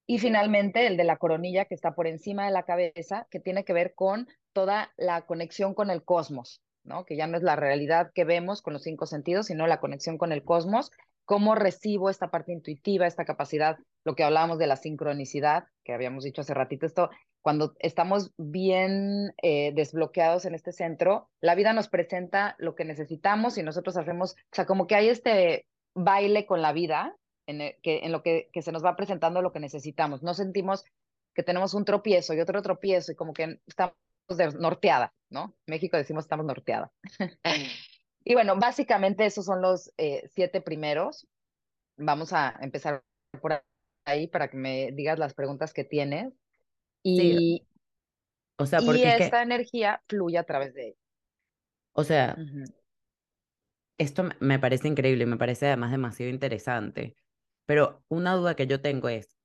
Y 0.07 0.19
finalmente 0.19 0.87
el 0.87 0.97
de 0.97 1.03
la 1.03 1.17
coronilla 1.17 1.65
que 1.65 1.75
está 1.75 1.93
por 1.93 2.07
encima 2.07 2.45
de 2.45 2.51
la 2.51 2.63
cabeza, 2.63 3.27
que 3.29 3.39
tiene 3.39 3.63
que 3.63 3.73
ver 3.73 3.93
con 3.95 4.27
toda 4.53 4.91
la 4.97 5.21
conexión 5.25 5.73
con 5.73 5.89
el 5.89 6.03
cosmos, 6.03 6.61
¿no? 6.83 7.05
Que 7.05 7.15
ya 7.15 7.27
no 7.27 7.37
es 7.37 7.43
la 7.43 7.55
realidad 7.55 8.11
que 8.13 8.25
vemos 8.25 8.61
con 8.61 8.73
los 8.73 8.83
cinco 8.83 9.05
sentidos, 9.05 9.47
sino 9.47 9.67
la 9.67 9.79
conexión 9.79 10.17
con 10.17 10.31
el 10.31 10.43
cosmos, 10.43 10.91
cómo 11.25 11.55
recibo 11.55 12.09
esta 12.09 12.29
parte 12.29 12.51
intuitiva, 12.51 13.07
esta 13.07 13.25
capacidad, 13.25 13.77
lo 14.03 14.15
que 14.15 14.23
hablábamos 14.23 14.57
de 14.57 14.67
la 14.67 14.75
sincronicidad, 14.75 15.65
que 15.83 15.93
habíamos 15.93 16.23
dicho 16.23 16.41
hace 16.41 16.53
ratito, 16.53 16.85
esto, 16.85 17.09
cuando 17.41 17.75
estamos 17.79 18.31
bien 18.37 19.33
eh, 19.41 19.71
desbloqueados 19.73 20.45
en 20.45 20.55
este 20.55 20.71
centro, 20.71 21.29
la 21.39 21.55
vida 21.55 21.73
nos 21.73 21.89
presenta 21.89 22.55
lo 22.59 22.75
que 22.75 22.85
necesitamos 22.85 23.57
y 23.57 23.63
nosotros 23.63 23.97
hacemos, 23.97 24.33
o 24.33 24.55
sea, 24.55 24.65
como 24.65 24.87
que 24.87 24.95
hay 24.95 25.09
este 25.09 25.65
baile 25.93 26.45
con 26.45 26.61
la 26.61 26.71
vida, 26.71 27.15
en, 27.47 27.75
que, 27.81 28.01
en 28.03 28.11
lo 28.11 28.21
que, 28.21 28.49
que 28.53 28.61
se 28.61 28.71
nos 28.71 28.85
va 28.85 28.95
presentando 28.95 29.41
lo 29.41 29.51
que 29.51 29.59
necesitamos. 29.59 30.23
No 30.23 30.33
sentimos 30.33 30.85
que 31.33 31.43
tenemos 31.43 31.73
un 31.73 31.85
tropiezo 31.85 32.33
y 32.33 32.39
otro 32.39 32.61
tropiezo 32.61 33.11
y 33.11 33.15
como 33.15 33.33
que 33.33 33.59
estamos 33.65 33.95
norteada, 34.59 35.13
¿no? 35.29 35.55
México 35.65 35.97
decimos 35.97 36.25
estamos 36.25 36.45
norteada. 36.45 36.91
y 38.23 38.33
bueno, 38.33 38.55
básicamente 38.57 39.25
esos 39.25 39.45
son 39.45 39.61
los 39.61 39.91
eh, 39.97 40.29
siete 40.33 40.61
primeros. 40.61 41.27
Vamos 41.97 42.33
a 42.33 42.57
empezar 42.61 43.03
por 43.41 43.63
ahí 44.05 44.27
para 44.27 44.49
que 44.49 44.57
me 44.57 44.91
digas 44.91 45.19
las 45.19 45.33
preguntas 45.33 45.73
que 45.73 45.83
tienes. 45.83 46.33
Y, 47.03 47.63
o 48.57 48.65
sea, 48.65 48.81
porque 48.81 49.17
esta 49.17 49.41
energía 49.41 50.01
fluye 50.07 50.37
a 50.37 50.43
través 50.43 50.73
de 50.73 50.95
O 51.93 52.03
sea, 52.03 52.37
esto 53.97 54.23
me 54.39 54.59
parece 54.59 54.87
increíble, 54.87 55.25
me 55.25 55.37
parece 55.37 55.67
además 55.67 55.91
demasiado 55.91 56.31
interesante, 56.31 57.15
pero 57.65 58.03
una 58.09 58.33
duda 58.35 58.55
que 58.55 58.67
yo 58.67 58.81
tengo 58.81 59.09
es, 59.09 59.37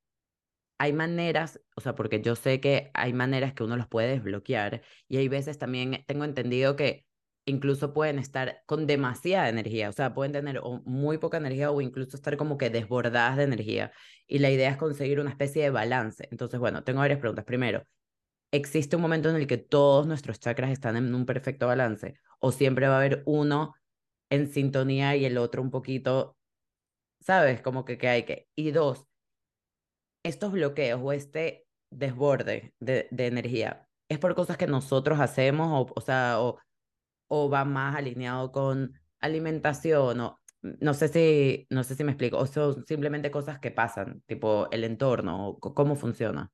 hay 0.79 0.93
maneras, 0.93 1.61
o 1.77 1.81
sea, 1.81 1.95
porque 1.95 2.21
yo 2.23 2.37
sé 2.37 2.61
que 2.61 2.91
hay 2.95 3.13
maneras 3.13 3.55
que 3.55 3.65
uno 3.65 3.77
los 3.77 3.89
puede 3.89 4.09
desbloquear 4.09 4.83
y 5.09 5.19
hay 5.19 5.29
veces 5.29 5.59
también 5.59 6.05
tengo 6.07 6.25
entendido 6.25 6.77
que 6.77 7.06
incluso 7.47 7.95
pueden 7.95 8.19
estar 8.19 8.63
con 8.67 8.87
demasiada 8.87 9.49
energía, 9.49 9.89
o 9.89 9.93
sea, 9.93 10.13
pueden 10.13 10.33
tener 10.33 10.61
muy 10.85 11.19
poca 11.19 11.39
energía 11.39 11.71
o 11.71 11.81
incluso 11.81 12.17
estar 12.17 12.37
como 12.37 12.59
que 12.59 12.71
desbordadas 12.71 13.37
de 13.37 13.45
energía. 13.45 13.93
Y 14.27 14.41
la 14.41 14.51
idea 14.51 14.71
es 14.71 14.77
conseguir 14.77 15.21
una 15.21 15.31
especie 15.31 15.63
de 15.63 15.71
balance. 15.71 16.29
Entonces, 16.31 16.59
bueno, 16.61 16.83
tengo 16.85 16.99
varias 17.01 17.21
preguntas. 17.21 17.45
Primero, 17.45 17.85
¿existe 18.51 18.97
un 18.97 19.03
momento 19.03 19.31
en 19.31 19.37
el 19.37 19.47
que 19.47 19.59
todos 19.59 20.07
nuestros 20.07 20.41
chakras 20.41 20.71
están 20.71 20.97
en 20.97 21.15
un 21.15 21.25
perfecto 21.25 21.69
balance? 21.69 22.19
¿O 22.41 22.53
siempre 22.53 22.89
va 22.89 22.95
a 22.95 22.99
haber 22.99 23.23
uno 23.27 23.75
en 24.31 24.49
sintonía 24.53 25.15
y 25.17 25.25
el 25.25 25.39
otro 25.39 25.63
un 25.63 25.71
poquito, 25.71 26.37
¿sabes? 27.21 27.63
Como 27.63 27.85
que, 27.85 27.97
que 27.99 28.09
hay 28.09 28.25
que... 28.25 28.49
Y 28.57 28.73
dos, 28.73 29.07
estos 30.25 30.53
bloqueos 30.53 31.01
o 31.03 31.13
este 31.13 31.67
desborde 31.91 32.75
de, 32.81 33.09
energía, 33.13 33.89
¿es 34.09 34.19
por 34.19 34.35
cosas 34.35 34.57
que 34.57 34.67
nosotros 34.67 35.21
hacemos 35.21 35.69
o, 35.69 35.93
o 35.95 36.01
o 36.41 36.59
o 37.29 37.51
va 37.51 37.65
más 37.65 37.97
alineado 37.97 38.53
con 38.53 38.93
alimentación 39.21 40.21
o 40.21 40.41
no 40.81 40.95
sé 40.95 41.09
si, 41.09 41.67
no 41.71 41.85
sé 41.85 41.95
si 41.95 42.05
me 42.05 42.13
explico, 42.13 42.39
o 42.39 42.47
son 42.47 42.85
simplemente 42.87 43.31
cosas 43.31 43.59
que 43.59 43.71
pasan, 43.71 44.23
tipo 44.27 44.69
el 44.71 44.85
entorno, 44.85 45.49
o 45.49 45.61
cómo 45.61 45.97
funciona. 45.97 46.51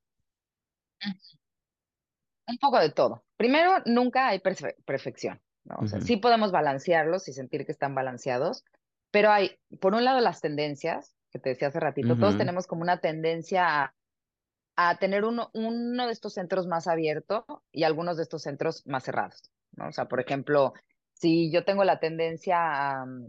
Un 2.47 2.59
poco 2.59 2.79
de 2.79 2.91
todo. 2.91 3.25
Primero, 3.37 3.83
nunca 3.87 4.29
hay 4.29 4.41
perfección, 4.41 5.41
¿no? 5.65 5.77
O 5.81 5.87
sea, 5.87 6.01
sí 6.01 6.17
podemos 6.17 6.53
balancearlos 6.53 7.29
y 7.29 7.33
sentir 7.33 7.65
que 7.65 7.73
están 7.73 7.95
balanceados, 7.95 8.65
pero 9.11 9.31
hay, 9.31 9.59
por 9.81 9.95
un 9.95 10.05
lado, 10.05 10.21
las 10.21 10.41
tendencias, 10.41 11.15
que 11.31 11.39
te 11.39 11.51
decía 11.51 11.69
hace 11.69 11.81
ratito, 11.81 12.17
todos 12.17 12.37
tenemos 12.37 12.67
como 12.67 12.83
una 12.83 12.99
tendencia 12.99 13.83
a, 13.83 13.95
a 14.77 14.99
tener 14.99 15.25
uno, 15.25 15.51
uno 15.55 16.07
de 16.07 16.13
estos 16.13 16.35
centros 16.35 16.67
más 16.67 16.87
abierto 16.87 17.47
y 17.73 17.85
algunos 17.85 18.17
de 18.17 18.25
estos 18.25 18.43
centros 18.43 18.87
más 18.87 19.05
cerrados. 19.05 19.51
¿No? 19.73 19.89
O 19.89 19.93
sea, 19.93 20.07
por 20.07 20.21
ejemplo, 20.21 20.75
si 21.15 21.53
yo 21.53 21.65
tengo 21.65 21.85
la 21.85 22.01
tendencia 22.01 23.01
a 23.01 23.07
mm, 23.07 23.29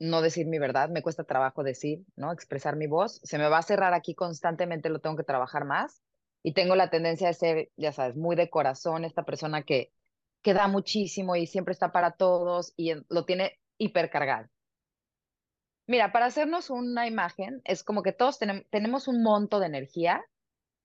no 0.00 0.22
decir 0.22 0.46
mi 0.46 0.58
verdad, 0.58 0.88
me 0.88 1.02
cuesta 1.02 1.24
trabajo 1.24 1.62
decir, 1.62 2.04
¿no? 2.16 2.32
Expresar 2.32 2.76
mi 2.76 2.86
voz, 2.86 3.20
se 3.22 3.38
me 3.38 3.48
va 3.48 3.58
a 3.58 3.62
cerrar 3.62 3.94
aquí 3.94 4.14
constantemente, 4.14 4.88
lo 4.88 5.00
tengo 5.00 5.16
que 5.16 5.24
trabajar 5.24 5.64
más. 5.64 6.02
Y 6.42 6.54
tengo 6.54 6.74
la 6.74 6.88
tendencia 6.88 7.28
de 7.28 7.34
ser, 7.34 7.70
ya 7.76 7.92
sabes, 7.92 8.16
muy 8.16 8.34
de 8.34 8.48
corazón, 8.48 9.04
esta 9.04 9.24
persona 9.24 9.62
que, 9.62 9.92
que 10.42 10.54
da 10.54 10.68
muchísimo 10.68 11.36
y 11.36 11.46
siempre 11.46 11.72
está 11.72 11.92
para 11.92 12.12
todos 12.12 12.72
y 12.76 12.94
lo 13.08 13.24
tiene 13.26 13.58
hipercargado. 13.76 14.48
Mira, 15.86 16.12
para 16.12 16.26
hacernos 16.26 16.70
una 16.70 17.06
imagen, 17.06 17.60
es 17.64 17.82
como 17.82 18.02
que 18.02 18.12
todos 18.12 18.38
tenemos 18.38 19.08
un 19.08 19.22
monto 19.22 19.58
de 19.58 19.66
energía 19.66 20.24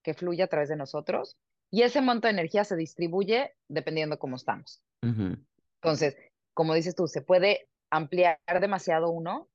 que 0.02 0.14
fluye 0.14 0.42
a 0.42 0.48
través 0.48 0.68
de 0.68 0.76
nosotros 0.76 1.38
y 1.70 1.82
ese 1.82 2.00
monto 2.00 2.26
de 2.26 2.32
energía 2.32 2.64
se 2.64 2.76
distribuye 2.76 3.54
dependiendo 3.68 4.18
cómo 4.18 4.36
estamos. 4.36 4.82
Entonces, 5.02 6.16
como 6.54 6.74
dices 6.74 6.94
tú, 6.94 7.06
se 7.06 7.22
puede 7.22 7.68
ampliar 7.90 8.38
demasiado 8.60 9.10
uno, 9.10 9.48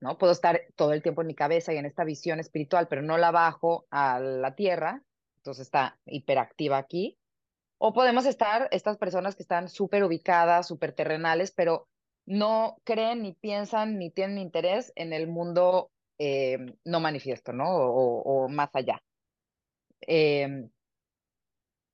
¿no? 0.00 0.18
Puedo 0.18 0.32
estar 0.32 0.60
todo 0.76 0.92
el 0.92 1.02
tiempo 1.02 1.22
en 1.22 1.28
mi 1.28 1.34
cabeza 1.34 1.72
y 1.72 1.76
en 1.76 1.86
esta 1.86 2.04
visión 2.04 2.38
espiritual, 2.38 2.86
pero 2.88 3.02
no 3.02 3.18
la 3.18 3.30
bajo 3.30 3.86
a 3.90 4.20
la 4.20 4.54
tierra, 4.54 5.02
entonces 5.38 5.66
está 5.66 5.98
hiperactiva 6.06 6.78
aquí. 6.78 7.18
O 7.78 7.92
podemos 7.92 8.26
estar 8.26 8.68
estas 8.72 8.98
personas 8.98 9.36
que 9.36 9.42
están 9.42 9.68
súper 9.68 10.04
ubicadas, 10.04 10.66
súper 10.66 10.92
terrenales, 10.92 11.52
pero 11.52 11.88
no 12.26 12.76
creen, 12.84 13.22
ni 13.22 13.32
piensan, 13.32 13.98
ni 13.98 14.10
tienen 14.10 14.38
interés 14.38 14.92
en 14.96 15.12
el 15.12 15.28
mundo 15.28 15.90
eh, 16.18 16.74
no 16.84 17.00
manifiesto, 17.00 17.52
¿no? 17.52 17.64
O, 17.68 18.48
más 18.48 18.70
allá. 18.74 19.00
Eh, 20.00 20.68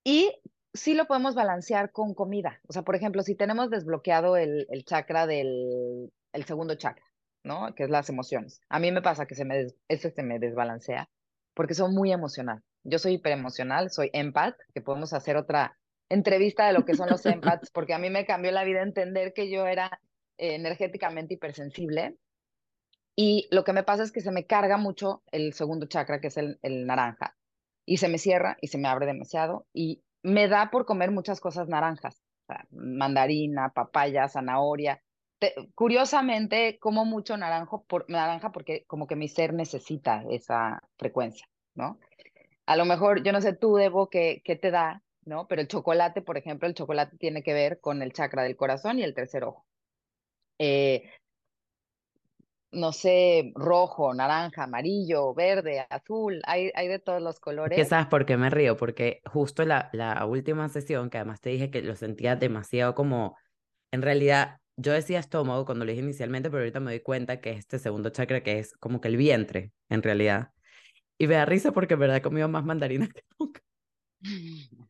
y 0.05 0.31
sí 0.75 0.95
lo 0.95 1.07
podemos 1.07 1.35
balancear 1.35 1.90
con 1.90 2.14
comida. 2.14 2.61
O 2.69 2.73
sea, 2.73 2.83
por 2.83 2.95
ejemplo, 2.95 3.23
si 3.23 3.35
tenemos 3.35 3.71
desbloqueado 3.71 4.37
el, 4.37 4.67
el 4.71 4.85
chakra 4.85 5.27
del 5.27 6.12
el 6.33 6.45
segundo 6.45 6.75
chakra, 6.75 7.05
¿no? 7.45 7.75
Que 7.75 7.85
es 7.85 7.90
las 7.90 8.09
emociones. 8.11 8.61
A 8.69 8.79
mí 8.81 8.93
me 8.93 9.03
pasa 9.03 9.27
que 9.27 9.35
se 9.35 9.45
me 9.45 9.69
ese 9.88 10.11
se 10.11 10.23
me 10.23 10.38
desbalancea 10.38 11.09
porque 11.55 11.75
soy 11.75 11.93
muy 11.93 12.12
emocional. 12.12 12.62
Yo 12.83 12.99
soy 12.99 13.14
hiperemocional, 13.14 13.90
soy 13.90 14.11
empath, 14.12 14.57
que 14.75 14.83
podemos 14.83 15.12
hacer 15.14 15.37
otra 15.37 15.79
entrevista 16.11 16.67
de 16.67 16.75
lo 16.75 16.85
que 16.85 16.95
son 16.95 17.09
los 17.09 17.25
empaths, 17.25 17.71
porque 17.71 17.95
a 17.95 17.99
mí 17.99 18.11
me 18.11 18.27
cambió 18.27 18.51
la 18.51 18.64
vida 18.64 18.83
entender 18.83 19.33
que 19.33 19.49
yo 19.51 19.67
era 19.67 20.01
eh, 20.37 20.57
energéticamente 20.57 21.35
hipersensible. 21.35 22.19
Y 23.17 23.47
lo 23.53 23.62
que 23.62 23.73
me 23.73 23.85
pasa 23.85 24.03
es 24.03 24.11
que 24.11 24.21
se 24.21 24.33
me 24.33 24.45
carga 24.45 24.77
mucho 24.77 25.23
el 25.31 25.55
segundo 25.55 25.87
chakra, 25.87 26.21
que 26.21 26.27
es 26.27 26.37
el, 26.37 26.59
el 26.62 26.85
naranja 26.85 27.37
y 27.87 27.99
se 27.99 28.09
me 28.09 28.18
cierra 28.18 28.57
y 28.61 28.68
se 28.68 28.79
me 28.79 28.88
abre 28.88 29.07
demasiado 29.07 29.66
y 29.73 30.03
me 30.23 30.49
da 30.49 30.70
por 30.70 30.87
comer 30.87 31.11
muchas 31.11 31.40
cosas 31.40 31.68
naranjas, 31.68 32.23
mandarina, 32.70 33.70
papaya, 33.70 34.29
zanahoria. 34.29 35.03
curiosamente, 35.75 36.79
como 36.79 37.05
mucho 37.05 37.37
naranjo 37.37 37.85
naranja 38.09 38.51
porque 38.53 38.85
como 38.87 39.07
que 39.07 39.16
mi 39.16 39.29
ser 39.29 39.53
necesita 39.53 40.25
esa 40.31 40.83
frecuencia, 40.97 41.47
¿no? 41.75 41.99
A 42.66 42.77
lo 42.77 42.87
mejor, 42.87 43.23
yo 43.23 43.33
no 43.33 43.42
sé 43.42 43.53
tú, 43.55 43.77
Debo, 43.77 44.09
qué, 44.09 44.40
qué 44.44 44.57
te 44.57 44.70
da, 44.70 45.03
¿no? 45.27 45.47
Pero 45.47 45.61
el 45.61 45.68
chocolate, 45.68 46.23
por 46.23 46.38
ejemplo, 46.38 46.66
el 46.66 46.75
chocolate 46.75 47.18
tiene 47.18 47.42
que 47.42 47.53
ver 47.53 47.79
con 47.81 48.03
el 48.03 48.12
chakra 48.12 48.42
del 48.42 48.57
corazón 48.57 48.99
y 48.99 49.03
el 49.03 49.14
tercer 49.14 49.44
ojo. 49.44 49.66
Eh, 50.59 51.11
no 52.74 52.92
sé, 52.92 53.52
rojo, 53.54 54.12
naranja, 54.14 54.64
amarillo, 54.64 55.34
verde, 55.34 55.87
azul, 55.88 56.42
hay, 56.46 56.70
hay 56.74 56.88
de 56.88 56.98
todos 56.98 57.22
los 57.22 57.40
colores. 57.40 57.76
¿Qué 57.76 57.84
sabes 57.84 58.06
por 58.06 58.26
qué 58.26 58.37
me 58.37 58.50
río? 58.50 58.76
Porque 58.76 59.20
justo 59.24 59.64
la, 59.64 59.90
la 59.92 60.24
última 60.26 60.68
sesión, 60.68 61.10
que 61.10 61.18
además 61.18 61.40
te 61.40 61.50
dije 61.50 61.70
que 61.70 61.82
lo 61.82 61.96
sentía 61.96 62.37
demasiado 62.37 62.94
como, 62.94 63.37
en 63.92 64.02
realidad, 64.02 64.58
yo 64.76 64.92
decía 64.92 65.20
estómago 65.20 65.64
cuando 65.64 65.84
lo 65.84 65.90
dije 65.90 66.02
inicialmente, 66.02 66.50
pero 66.50 66.60
ahorita 66.60 66.80
me 66.80 66.90
doy 66.90 67.00
cuenta 67.00 67.40
que 67.40 67.50
este 67.50 67.78
segundo 67.78 68.10
chakra 68.10 68.42
que 68.42 68.58
es 68.58 68.74
como 68.76 69.00
que 69.00 69.08
el 69.08 69.16
vientre, 69.16 69.72
en 69.88 70.02
realidad. 70.02 70.50
Y 71.18 71.26
me 71.26 71.34
da 71.34 71.44
risa 71.44 71.72
porque 71.72 71.94
en 71.94 72.00
verdad 72.00 72.16
he 72.16 72.22
comido 72.22 72.48
más 72.48 72.64
mandarinas 72.64 73.08
que 73.14 73.22
nunca. 73.38 73.60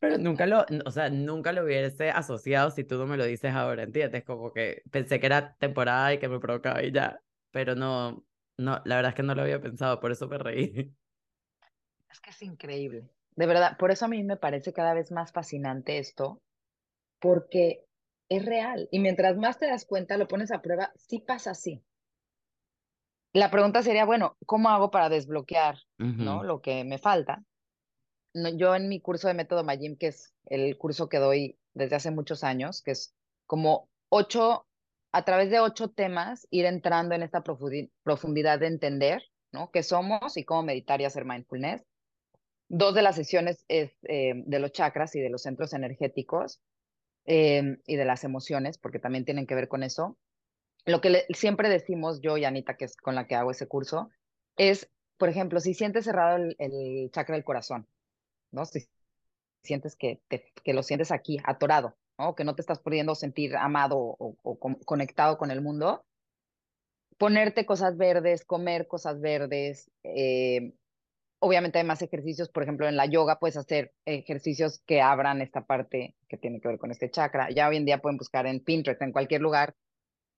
Pero 0.00 0.18
nunca 0.18 0.46
lo, 0.46 0.64
o 0.84 0.90
sea, 0.90 1.10
nunca 1.10 1.52
lo 1.52 1.64
hubiese 1.64 2.10
asociado 2.10 2.70
si 2.70 2.84
tú 2.84 2.96
no 2.98 3.06
me 3.06 3.16
lo 3.16 3.24
dices 3.24 3.52
ahora, 3.54 3.82
¿entiendes? 3.82 4.24
Como 4.24 4.52
que 4.52 4.82
pensé 4.90 5.20
que 5.20 5.26
era 5.26 5.54
temporada 5.56 6.14
y 6.14 6.18
que 6.18 6.28
me 6.28 6.40
provocaba 6.40 6.82
y 6.82 6.92
ya, 6.92 7.20
pero 7.50 7.74
no, 7.74 8.24
no, 8.56 8.80
la 8.84 8.96
verdad 8.96 9.10
es 9.10 9.14
que 9.14 9.22
no 9.22 9.34
lo 9.34 9.42
había 9.42 9.60
pensado, 9.60 10.00
por 10.00 10.12
eso 10.12 10.28
me 10.28 10.38
reí. 10.38 10.92
Es 12.10 12.20
que 12.20 12.30
es 12.30 12.42
increíble, 12.42 13.08
de 13.36 13.46
verdad, 13.46 13.76
por 13.78 13.90
eso 13.90 14.06
a 14.06 14.08
mí 14.08 14.22
me 14.24 14.36
parece 14.36 14.72
cada 14.72 14.94
vez 14.94 15.12
más 15.12 15.32
fascinante 15.32 15.98
esto, 15.98 16.40
porque 17.20 17.84
es 18.28 18.44
real 18.44 18.88
y 18.90 19.00
mientras 19.00 19.36
más 19.36 19.58
te 19.58 19.66
das 19.66 19.84
cuenta, 19.84 20.16
lo 20.16 20.28
pones 20.28 20.50
a 20.52 20.62
prueba, 20.62 20.92
sí 20.96 21.20
pasa 21.20 21.52
así. 21.52 21.82
La 23.34 23.50
pregunta 23.50 23.82
sería, 23.82 24.04
bueno, 24.06 24.36
¿cómo 24.46 24.70
hago 24.70 24.90
para 24.90 25.08
desbloquear, 25.08 25.76
¿no? 25.98 26.42
Lo 26.42 26.60
que 26.60 26.82
me 26.84 26.98
falta 26.98 27.44
yo 28.34 28.74
en 28.74 28.88
mi 28.88 29.00
curso 29.00 29.28
de 29.28 29.34
método 29.34 29.64
Mayim, 29.64 29.96
que 29.96 30.08
es 30.08 30.34
el 30.46 30.76
curso 30.78 31.08
que 31.08 31.18
doy 31.18 31.58
desde 31.74 31.96
hace 31.96 32.10
muchos 32.10 32.44
años, 32.44 32.82
que 32.82 32.92
es 32.92 33.14
como 33.46 33.88
ocho, 34.08 34.66
a 35.12 35.24
través 35.24 35.50
de 35.50 35.60
ocho 35.60 35.90
temas, 35.90 36.46
ir 36.50 36.66
entrando 36.66 37.14
en 37.14 37.22
esta 37.22 37.42
profundidad 37.42 38.58
de 38.58 38.66
entender, 38.66 39.22
¿no? 39.52 39.70
¿Qué 39.70 39.82
somos 39.82 40.36
y 40.36 40.44
cómo 40.44 40.62
meditar 40.62 41.00
y 41.00 41.04
hacer 41.04 41.24
mindfulness? 41.24 41.84
Dos 42.68 42.94
de 42.94 43.02
las 43.02 43.16
sesiones 43.16 43.64
es 43.68 43.92
eh, 44.02 44.34
de 44.44 44.58
los 44.58 44.72
chakras 44.72 45.14
y 45.16 45.20
de 45.20 45.30
los 45.30 45.42
centros 45.42 45.72
energéticos 45.72 46.60
eh, 47.24 47.78
y 47.86 47.96
de 47.96 48.04
las 48.04 48.24
emociones, 48.24 48.76
porque 48.76 48.98
también 48.98 49.24
tienen 49.24 49.46
que 49.46 49.54
ver 49.54 49.68
con 49.68 49.82
eso. 49.82 50.18
Lo 50.84 51.00
que 51.00 51.26
siempre 51.30 51.68
decimos 51.70 52.20
yo 52.20 52.36
y 52.36 52.44
Anita, 52.44 52.76
que 52.76 52.84
es 52.84 52.96
con 52.96 53.14
la 53.14 53.26
que 53.26 53.34
hago 53.34 53.50
ese 53.50 53.66
curso, 53.66 54.10
es, 54.56 54.90
por 55.16 55.28
ejemplo, 55.28 55.60
si 55.60 55.72
sientes 55.72 56.04
cerrado 56.04 56.44
el 56.58 57.10
chakra 57.10 57.34
del 57.34 57.44
corazón, 57.44 57.86
¿no? 58.50 58.64
Si 58.66 58.86
sientes 59.62 59.96
que, 59.96 60.20
que 60.28 60.72
lo 60.74 60.82
sientes 60.82 61.10
aquí, 61.12 61.38
atorado, 61.44 61.96
¿no? 62.18 62.34
Que 62.34 62.44
no 62.44 62.54
te 62.54 62.62
estás 62.62 62.80
pudiendo 62.80 63.14
sentir 63.14 63.56
amado 63.56 63.98
o, 63.98 64.58
conectado 64.84 65.38
con 65.38 65.50
el 65.50 65.62
mundo, 65.62 66.04
ponerte 67.16 67.64
cosas 67.66 67.96
verdes, 67.96 68.44
comer 68.44 68.86
cosas 68.86 69.20
verdes. 69.20 69.90
Eh, 70.02 70.72
obviamente 71.40 71.78
hay 71.78 71.84
más 71.84 72.02
ejercicios, 72.02 72.48
por 72.48 72.62
ejemplo, 72.62 72.88
en 72.88 72.96
la 72.96 73.06
yoga 73.06 73.38
puedes 73.38 73.56
hacer 73.56 73.92
ejercicios 74.04 74.82
que 74.86 75.00
abran 75.00 75.40
esta 75.40 75.64
parte 75.64 76.16
que 76.28 76.36
tiene 76.36 76.60
que 76.60 76.68
ver 76.68 76.78
con 76.78 76.90
este 76.90 77.10
chakra. 77.10 77.50
Ya 77.50 77.68
hoy 77.68 77.76
en 77.76 77.84
día 77.84 78.02
pueden 78.02 78.18
buscar 78.18 78.46
en 78.46 78.60
Pinterest, 78.60 79.02
en 79.02 79.12
cualquier 79.12 79.40
lugar, 79.40 79.74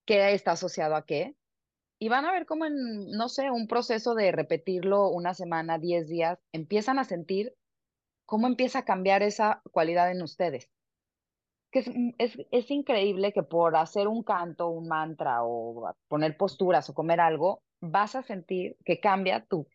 qué 0.04 0.32
está 0.32 0.52
asociado 0.52 0.96
a 0.96 1.06
qué. 1.06 1.34
Y 2.02 2.08
van 2.08 2.24
a 2.24 2.32
ver 2.32 2.46
cómo 2.46 2.64
en, 2.64 3.10
no 3.10 3.28
sé, 3.28 3.50
un 3.50 3.66
proceso 3.66 4.14
de 4.14 4.32
repetirlo 4.32 5.10
una 5.10 5.34
semana, 5.34 5.78
diez 5.78 6.08
días, 6.08 6.38
empiezan 6.50 6.98
a 6.98 7.04
sentir 7.04 7.54
cómo 8.30 8.46
empieza 8.46 8.78
a 8.78 8.84
cambiar 8.84 9.24
esa 9.24 9.60
cualidad 9.72 10.12
en 10.12 10.22
ustedes. 10.22 10.70
que 11.72 11.80
es, 12.18 12.38
es, 12.52 12.70
increíble 12.70 13.32
que 13.32 13.42
por 13.42 13.74
hacer 13.74 14.06
un 14.06 14.22
canto, 14.22 14.68
un 14.68 14.86
mantra 14.86 15.42
o 15.42 15.92
poner 16.06 16.36
posturas 16.36 16.88
o 16.88 16.94
comer 16.94 17.20
algo, 17.20 17.62
vas 17.80 18.14
a 18.14 18.22
sentir 18.22 18.76
que 18.84 19.00
cambia 19.00 19.44
tu 19.44 19.66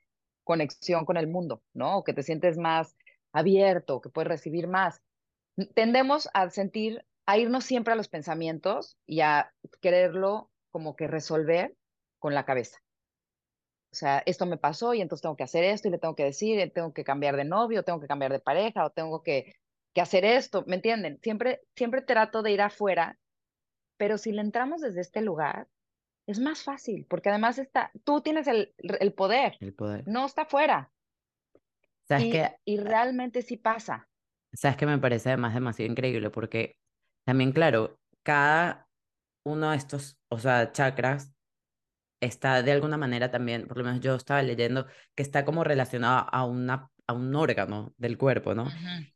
conexión 0.45 1.03
con 1.03 1.17
el 1.17 1.27
mundo, 1.27 1.63
¿no? 1.73 1.97
O 1.97 2.03
que 2.05 2.13
te 2.13 2.23
sientes 2.23 2.57
más 2.57 2.95
abierto, 3.33 3.99
que 3.99 4.09
puedes 4.09 4.29
recibir 4.29 4.69
más. 4.69 5.01
Tendemos 5.73 6.29
a 6.33 6.49
sentir, 6.49 7.05
a 7.25 7.37
irnos 7.37 7.65
siempre 7.65 7.91
a 7.91 7.97
los 7.97 8.07
pensamientos 8.07 8.97
y 9.05 9.19
a 9.19 9.53
quererlo 9.81 10.49
como 10.71 10.95
que 10.95 11.07
resolver 11.07 11.75
con 12.19 12.33
la 12.33 12.45
cabeza. 12.45 12.79
O 13.95 13.97
sea, 13.97 14.23
esto 14.25 14.45
me 14.45 14.57
pasó 14.57 14.93
y 14.93 15.01
entonces 15.01 15.21
tengo 15.21 15.37
que 15.37 15.43
hacer 15.43 15.63
esto 15.63 15.87
y 15.87 15.91
le 15.91 15.97
tengo 15.97 16.15
que 16.15 16.25
decir, 16.25 16.71
tengo 16.73 16.93
que 16.93 17.05
cambiar 17.05 17.37
de 17.37 17.45
novio, 17.45 17.83
tengo 17.83 18.01
que 18.01 18.07
cambiar 18.07 18.31
de 18.31 18.39
pareja 18.39 18.85
o 18.85 18.89
tengo 18.89 19.23
que 19.23 19.55
que 19.95 20.01
hacer 20.01 20.25
esto, 20.25 20.65
¿me 20.67 20.75
entienden? 20.75 21.19
Siempre, 21.23 21.61
siempre 21.73 22.01
trato 22.01 22.43
de 22.43 22.51
ir 22.51 22.61
afuera, 22.61 23.17
pero 23.97 24.17
si 24.17 24.33
le 24.33 24.41
entramos 24.41 24.81
desde 24.81 24.99
este 24.99 25.21
lugar, 25.21 25.69
es 26.27 26.37
más 26.37 26.63
fácil, 26.63 27.05
porque 27.09 27.29
además 27.29 27.57
está, 27.59 27.91
tú 28.03 28.19
tienes 28.19 28.47
el, 28.47 28.73
el 28.77 29.13
poder, 29.13 29.55
el 29.61 29.73
poder, 29.73 30.05
no 30.05 30.25
está 30.25 30.41
afuera. 30.41 30.91
¿Sabes 32.03 32.25
y, 32.25 32.31
que, 32.31 32.55
y 32.65 32.77
realmente 32.77 33.41
sí 33.41 33.55
pasa. 33.55 34.09
¿Sabes 34.53 34.75
que 34.75 34.85
me 34.85 34.97
parece 34.97 35.29
además 35.29 35.53
demasiado 35.53 35.89
increíble? 35.89 36.29
Porque 36.29 36.75
también, 37.25 37.53
claro, 37.53 37.95
cada 38.21 38.89
uno 39.45 39.71
de 39.71 39.77
estos, 39.77 40.17
o 40.29 40.37
sea, 40.39 40.73
chakras 40.73 41.34
está 42.19 42.63
de 42.63 42.71
alguna 42.71 42.97
manera 42.97 43.31
también, 43.31 43.67
por 43.67 43.77
lo 43.77 43.83
menos 43.83 44.01
yo 44.01 44.15
estaba 44.15 44.41
leyendo, 44.41 44.87
que 45.15 45.23
está 45.23 45.45
como 45.45 45.63
relacionado 45.63 46.27
a 46.31 46.45
una 46.45 46.89
a 47.07 47.13
un 47.13 47.35
órgano 47.35 47.93
del 47.97 48.17
cuerpo, 48.17 48.55
¿no? 48.55 48.67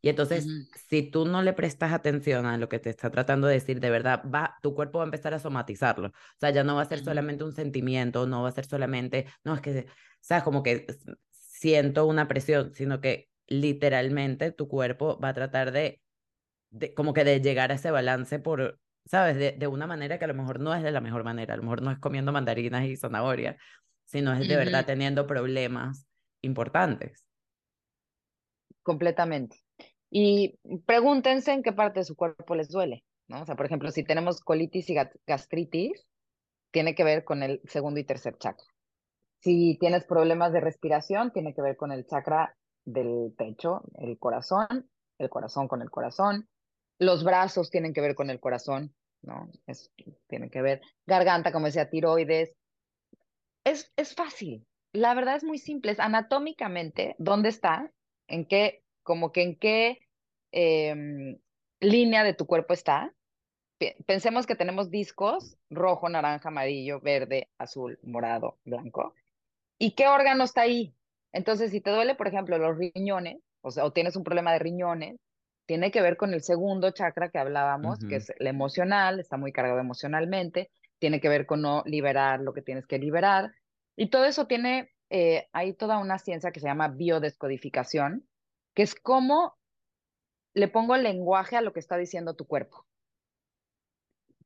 y 0.01 0.09
entonces, 0.09 0.45
si 0.87 1.03
tú 1.09 1.25
no 1.25 1.41
le 1.41 1.53
prestas 1.53 1.91
atención 1.91 2.45
a 2.45 2.57
lo 2.57 2.69
que 2.69 2.79
te 2.79 2.89
está 2.89 3.09
tratando 3.09 3.47
de 3.47 3.55
decir, 3.55 3.79
de 3.79 3.89
verdad, 3.89 4.23
va, 4.23 4.57
tu 4.61 4.75
cuerpo 4.75 4.99
va 4.99 5.05
a 5.05 5.07
empezar 5.07 5.33
a 5.33 5.39
somatizarlo. 5.39 6.09
O 6.09 6.39
sea, 6.39 6.51
ya 6.51 6.63
no 6.63 6.75
va 6.75 6.83
a 6.83 6.85
ser 6.85 7.03
solamente 7.03 7.43
un 7.43 7.53
sentimiento, 7.53 8.27
no 8.27 8.43
va 8.43 8.49
a 8.49 8.51
ser 8.51 8.65
solamente, 8.65 9.25
no, 9.43 9.55
es 9.55 9.61
que, 9.61 9.87
sabes, 10.21 10.43
como 10.43 10.61
que 10.61 10.85
siento 11.31 12.05
una 12.05 12.27
presión, 12.27 12.73
sino 12.73 13.01
que 13.01 13.29
literalmente 13.47 14.51
tu 14.51 14.67
cuerpo 14.67 15.19
va 15.19 15.29
a 15.29 15.33
tratar 15.33 15.71
de, 15.71 16.01
de 16.69 16.93
como 16.93 17.13
que 17.13 17.23
de 17.23 17.41
llegar 17.41 17.71
a 17.71 17.75
ese 17.75 17.89
balance 17.89 18.37
por, 18.39 18.79
¿sabes? 19.09 19.37
De, 19.37 19.51
de 19.53 19.67
una 19.67 19.87
manera 19.87 20.17
que 20.19 20.25
a 20.25 20.29
lo 20.29 20.33
mejor 20.33 20.59
no 20.59 20.73
es 20.73 20.83
de 20.83 20.91
la 20.91 21.01
mejor 21.01 21.23
manera, 21.23 21.53
a 21.53 21.57
lo 21.57 21.63
mejor 21.63 21.81
no 21.81 21.91
es 21.91 21.99
comiendo 21.99 22.31
mandarinas 22.31 22.85
y 22.85 22.95
zanahoria, 22.95 23.57
sino 24.05 24.33
es 24.33 24.47
de 24.47 24.55
verdad 24.55 24.85
teniendo 24.85 25.27
problemas 25.27 26.07
importantes 26.41 27.29
completamente. 28.89 29.57
Y 30.09 30.57
pregúntense 30.87 31.51
en 31.51 31.61
qué 31.61 31.71
parte 31.71 31.99
de 31.99 32.05
su 32.05 32.15
cuerpo 32.15 32.55
les 32.55 32.69
duele, 32.69 33.03
¿no? 33.27 33.43
O 33.43 33.45
sea, 33.45 33.55
por 33.55 33.67
ejemplo, 33.67 33.91
si 33.91 34.03
tenemos 34.03 34.41
colitis 34.41 34.89
y 34.89 34.95
gastritis, 35.27 36.07
tiene 36.71 36.95
que 36.95 37.03
ver 37.03 37.23
con 37.23 37.43
el 37.43 37.61
segundo 37.65 37.99
y 37.99 38.03
tercer 38.03 38.37
chakra. 38.39 38.65
Si 39.41 39.77
tienes 39.79 40.05
problemas 40.05 40.51
de 40.53 40.61
respiración, 40.61 41.31
tiene 41.31 41.53
que 41.53 41.61
ver 41.61 41.77
con 41.77 41.91
el 41.91 42.07
chakra 42.07 42.57
del 42.83 43.31
pecho, 43.37 43.83
el 43.99 44.17
corazón, 44.17 44.89
el 45.19 45.29
corazón 45.29 45.67
con 45.67 45.83
el 45.83 45.91
corazón. 45.91 46.49
Los 46.97 47.23
brazos 47.23 47.69
tienen 47.69 47.93
que 47.93 48.01
ver 48.01 48.15
con 48.15 48.31
el 48.31 48.39
corazón, 48.39 48.95
¿no? 49.21 49.49
Es, 49.67 49.91
tiene 50.27 50.49
que 50.49 50.61
ver. 50.61 50.81
Garganta, 51.05 51.51
como 51.51 51.67
decía, 51.67 51.89
tiroides. 51.89 52.55
Es, 53.63 53.91
es 53.95 54.15
fácil. 54.15 54.65
La 54.93 55.13
verdad 55.13 55.35
es 55.35 55.43
muy 55.43 55.57
simple. 55.57 55.91
Es 55.91 55.99
anatómicamente, 55.99 57.15
¿dónde 57.19 57.49
está? 57.49 57.91
en 58.29 58.45
qué, 58.45 58.83
como 59.03 59.31
que 59.31 59.41
en 59.41 59.55
qué 59.57 59.99
em, 60.51 61.37
línea 61.81 62.23
de 62.23 62.33
tu 62.33 62.45
cuerpo 62.45 62.73
está. 62.73 63.13
Pensemos 64.05 64.45
que 64.45 64.55
tenemos 64.55 64.89
discos 64.89 65.57
rojo, 65.69 66.09
naranja, 66.09 66.49
amarillo, 66.49 66.99
verde, 66.99 67.49
azul, 67.57 67.97
morado, 68.03 68.59
blanco. 68.65 69.13
¿Y 69.77 69.91
qué 69.91 70.07
órgano 70.07 70.43
está 70.43 70.61
ahí? 70.61 70.93
Entonces, 71.31 71.71
si 71.71 71.79
te 71.79 71.91
duele, 71.91 72.15
por 72.15 72.27
ejemplo, 72.27 72.57
los 72.57 72.77
riñones, 72.77 73.37
o 73.61 73.71
sea, 73.71 73.85
o 73.85 73.93
tienes 73.93 74.15
un 74.15 74.23
problema 74.23 74.51
de 74.51 74.59
riñones, 74.59 75.19
tiene 75.69 75.91
que 75.91 76.01
ver 76.01 76.17
con 76.17 76.33
el 76.33 76.41
segundo 76.41 76.89
chakra 76.89 77.29
que 77.29 77.37
hablábamos, 77.37 77.99
que 77.99 78.15
es 78.15 78.31
el 78.39 78.47
emocional, 78.47 79.19
está 79.19 79.37
muy 79.37 79.51
cargado 79.51 79.79
emocionalmente, 79.79 80.71
tiene 80.97 81.21
que 81.21 81.29
ver 81.29 81.45
con 81.45 81.61
no 81.61 81.83
liberar 81.85 82.39
lo 82.39 82.53
que 82.53 82.63
tienes 82.63 82.87
que 82.87 82.97
liberar. 82.97 83.53
Y 83.95 84.09
todo 84.09 84.25
eso 84.25 84.47
tiene 84.47 84.89
eh, 85.11 85.47
hay 85.53 85.73
toda 85.73 85.99
una 85.99 86.17
ciencia 86.17 86.49
que 86.51 86.59
se 86.59 86.65
llama 86.65 86.87
biodescodificación, 86.87 88.27
que 88.73 88.81
es 88.81 88.95
cómo 88.95 89.59
le 90.55 90.69
pongo 90.69 90.95
el 90.95 91.03
lenguaje 91.03 91.55
a 91.55 91.61
lo 91.61 91.71
que 91.71 91.81
está 91.81 91.97
diciendo 91.97 92.35
tu 92.35 92.47
cuerpo. 92.47 92.87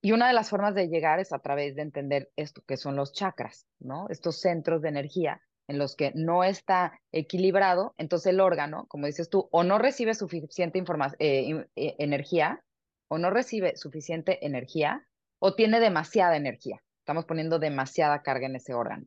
Y 0.01 0.11
una 0.11 0.27
de 0.27 0.33
las 0.33 0.49
formas 0.49 0.75
de 0.75 0.89
llegar 0.89 1.21
es 1.21 1.31
a 1.31 1.39
través 1.39 1.77
de 1.77 1.83
entender 1.83 2.33
esto 2.35 2.63
que 2.67 2.75
son 2.75 2.97
los 2.97 3.13
chakras, 3.13 3.65
¿no? 3.79 4.09
Estos 4.09 4.41
centros 4.41 4.81
de 4.81 4.89
energía 4.89 5.41
en 5.67 5.77
los 5.77 5.95
que 5.95 6.11
no 6.15 6.43
está 6.43 6.99
equilibrado, 7.11 7.93
entonces 7.97 8.33
el 8.33 8.39
órgano, 8.39 8.85
como 8.87 9.07
dices 9.07 9.29
tú, 9.29 9.47
o 9.51 9.63
no 9.63 9.77
recibe 9.77 10.13
suficiente 10.13 10.83
eh, 11.19 11.65
eh, 11.75 11.95
energía, 11.99 12.63
o 13.07 13.17
no 13.17 13.29
recibe 13.29 13.75
suficiente 13.77 14.45
energía, 14.45 15.07
o 15.39 15.55
tiene 15.55 15.79
demasiada 15.79 16.35
energía. 16.35 16.81
Estamos 16.99 17.25
poniendo 17.25 17.59
demasiada 17.59 18.21
carga 18.21 18.47
en 18.47 18.55
ese 18.55 18.73
órgano. 18.73 19.05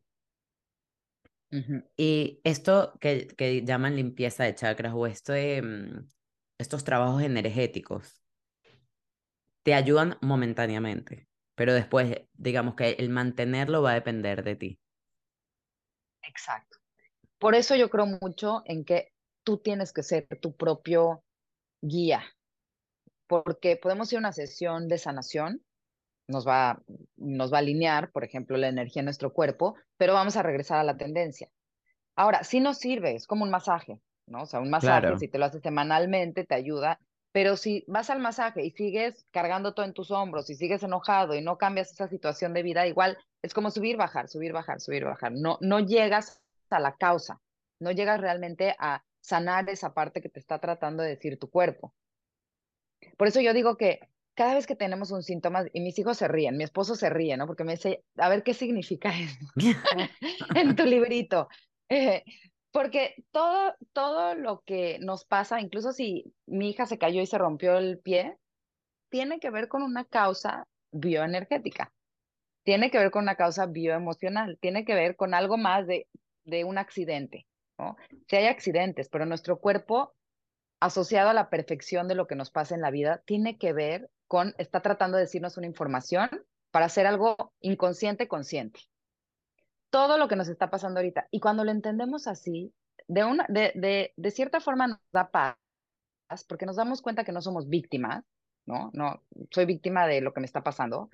Y 1.97 2.41
esto 2.45 2.99
que, 3.01 3.29
que, 3.29 3.65
llaman 3.65 3.97
limpieza 3.97 4.45
de 4.45 4.55
chakras 4.55 4.93
o 4.95 5.07
esto 5.07 5.33
mm, 5.33 6.07
estos 6.59 6.85
trabajos 6.85 7.23
energéticos 7.23 8.23
te 9.63 9.75
ayudan 9.75 10.19
momentáneamente, 10.21 11.29
pero 11.55 11.73
después, 11.73 12.23
digamos 12.35 12.75
que 12.75 12.91
el 12.99 13.09
mantenerlo 13.09 13.83
va 13.83 13.93
a 13.93 13.95
depender 13.95 14.45
de 14.45 14.57
ti. 14.57 14.81
Exacto. 16.29 16.79
Por 17.39 17.55
eso 17.55 17.77
yo 17.77 17.91
creo 17.91 18.07
mucho 18.07 18.63
en 18.65 18.85
que 18.85 19.13
tú 19.45 19.59
tienes 19.59 19.93
que 19.93 20.03
ser 20.03 20.27
tu 20.41 20.57
propio 20.57 21.23
guía, 21.81 22.25
porque 23.27 23.77
podemos 23.77 24.13
ir 24.13 24.17
a 24.17 24.21
una 24.21 24.33
sesión 24.33 24.89
de 24.89 24.99
sanación, 24.99 25.63
nos 26.29 26.47
va, 26.47 26.83
nos 27.17 27.53
va 27.53 27.59
a 27.59 27.61
alinear, 27.61 28.11
por 28.11 28.25
ejemplo, 28.25 28.57
la 28.57 28.69
energía 28.69 29.01
en 29.01 29.05
nuestro 29.07 29.33
cuerpo, 29.33 29.77
pero 29.97 30.15
vamos 30.15 30.37
a 30.37 30.43
regresar 30.43 30.79
a 30.79 30.85
la 30.85 30.97
tendencia. 30.97 31.49
Ahora, 32.17 32.43
sí 32.43 32.61
nos 32.61 32.79
sirve, 32.79 33.15
es 33.15 33.27
como 33.27 33.45
un 33.45 33.51
masaje, 33.51 34.01
¿no? 34.27 34.43
O 34.43 34.47
sea, 34.47 34.61
un 34.61 34.71
masaje, 34.71 35.17
si 35.19 35.29
te 35.29 35.39
lo 35.39 35.45
haces 35.45 35.63
semanalmente, 35.63 36.45
te 36.45 36.55
ayuda, 36.55 36.99
pero 37.31 37.57
si 37.57 37.85
vas 37.87 38.09
al 38.11 38.19
masaje 38.19 38.65
y 38.65 38.71
sigues 38.71 39.27
cargando 39.31 39.75
todo 39.75 39.85
en 39.85 39.93
tus 39.93 40.11
hombros 40.11 40.49
y 40.49 40.55
sigues 40.55 40.83
enojado 40.83 41.35
y 41.35 41.43
no 41.43 41.59
cambias 41.59 41.93
esa 41.93 42.09
situación 42.09 42.55
de 42.55 42.63
vida, 42.63 42.87
igual 42.87 43.19
es 43.47 43.55
como 43.55 43.71
subir, 43.71 43.97
bajar, 43.97 44.29
subir, 44.29 44.53
bajar, 44.53 44.81
subir, 44.81 45.05
bajar. 45.05 45.33
No, 45.33 45.59
no 45.61 45.81
llegas 45.81 46.41
a 46.71 46.81
la 46.81 46.97
causa, 46.97 47.41
no 47.81 47.93
llegas 47.93 48.21
realmente 48.21 48.75
a 48.79 49.05
sanar 49.21 49.69
esa 49.71 49.95
parte 49.95 50.21
que 50.21 50.29
te 50.29 50.41
está 50.41 50.59
tratando 50.59 51.03
de 51.03 51.11
decir 51.11 51.39
tu 51.39 51.51
cuerpo. 51.51 51.95
Por 53.17 53.29
eso 53.29 53.41
yo 53.41 53.53
digo 53.53 53.77
que 53.77 54.01
cada 54.35 54.55
vez 54.55 54.67
que 54.67 54.77
tenemos 54.77 55.11
un 55.11 55.23
síntoma, 55.23 55.65
y 55.73 55.81
mis 55.81 55.99
hijos 55.99 56.19
se 56.19 56.29
ríen, 56.29 56.57
mi 56.57 56.65
esposo 56.65 56.95
se 56.95 57.09
ríe, 57.09 57.37
¿no? 57.37 57.47
Porque 57.47 57.65
me 57.65 57.73
dice, 57.73 58.05
a 58.17 58.29
ver 58.29 58.43
qué 58.43 58.53
significa 58.53 59.11
eso 59.19 59.39
en 60.55 60.77
tu 60.77 60.85
librito. 60.85 61.49
Eh, 61.89 62.23
porque 62.71 63.15
todo, 63.31 63.75
todo 63.93 64.35
lo 64.35 64.61
que 64.61 64.99
nos 65.01 65.25
pasa, 65.25 65.61
incluso 65.61 65.93
si 65.93 66.35
mi 66.47 66.71
hija 66.71 66.85
se 66.85 66.99
cayó 66.99 67.23
y 67.23 67.27
se 67.27 67.39
rompió 67.39 67.79
el 67.79 67.99
pie, 67.99 68.37
tiene 69.09 69.41
que 69.41 69.51
ver 69.51 69.69
con 69.69 69.83
una 69.83 70.05
causa 70.05 70.67
bioenergética, 70.93 71.93
tiene 72.67 72.91
que 72.91 72.99
ver 72.99 73.13
con 73.13 73.23
una 73.23 73.37
causa 73.37 73.67
bioemocional, 73.67 74.59
tiene 74.61 74.85
que 74.85 74.97
ver 74.97 75.15
con 75.15 75.35
algo 75.35 75.57
más 75.57 75.87
de, 75.87 76.09
de 76.45 76.65
un 76.65 76.79
accidente. 76.79 77.47
¿no? 77.79 77.97
Si 78.27 78.35
hay 78.35 78.47
accidentes, 78.47 79.09
pero 79.09 79.25
nuestro 79.25 79.61
cuerpo 79.61 80.17
asociado 80.81 81.31
a 81.31 81.35
la 81.35 81.49
perfección 81.49 82.09
de 82.09 82.17
lo 82.17 82.27
que 82.27 82.35
nos 82.35 82.51
pasa 82.51 82.75
en 82.75 82.81
la 82.81 82.91
vida, 82.91 83.23
tiene 83.25 83.57
que 83.57 83.73
ver 83.73 84.11
con, 84.27 84.53
está 84.59 84.83
tratando 84.83 85.17
de 85.17 85.23
decirnos 85.23 85.57
una 85.57 85.69
información 85.69 86.29
para 86.73 86.87
hacer 86.87 87.07
algo 87.07 87.53
inconsciente 87.61 88.27
consciente. 88.27 88.81
Todo 89.91 90.19
lo 90.19 90.27
que 90.27 90.35
nos 90.35 90.49
está 90.49 90.69
pasando 90.69 90.99
ahorita. 90.99 91.29
Y 91.31 91.39
cuando 91.39 91.63
lo 91.63 91.71
entendemos 91.71 92.27
así, 92.27 92.75
de, 93.07 93.25
una, 93.25 93.47
de, 93.49 93.71
de, 93.77 94.13
de 94.17 94.31
cierta 94.33 94.59
forma 94.59 94.89
nos 94.89 94.99
da 95.13 95.31
paz, 95.31 95.57
porque 96.49 96.67
nos 96.67 96.75
damos 96.75 97.01
cuenta 97.01 97.23
que 97.23 97.31
no 97.31 97.41
somos 97.41 97.69
víctimas, 97.69 98.25
¿no? 98.67 98.91
No, 98.93 99.23
soy 99.53 99.67
víctima 99.67 100.09
de 100.09 100.21
lo 100.21 100.35
que 100.35 100.41
me 100.41 100.47
está 100.47 100.65
pasando. 100.65 101.11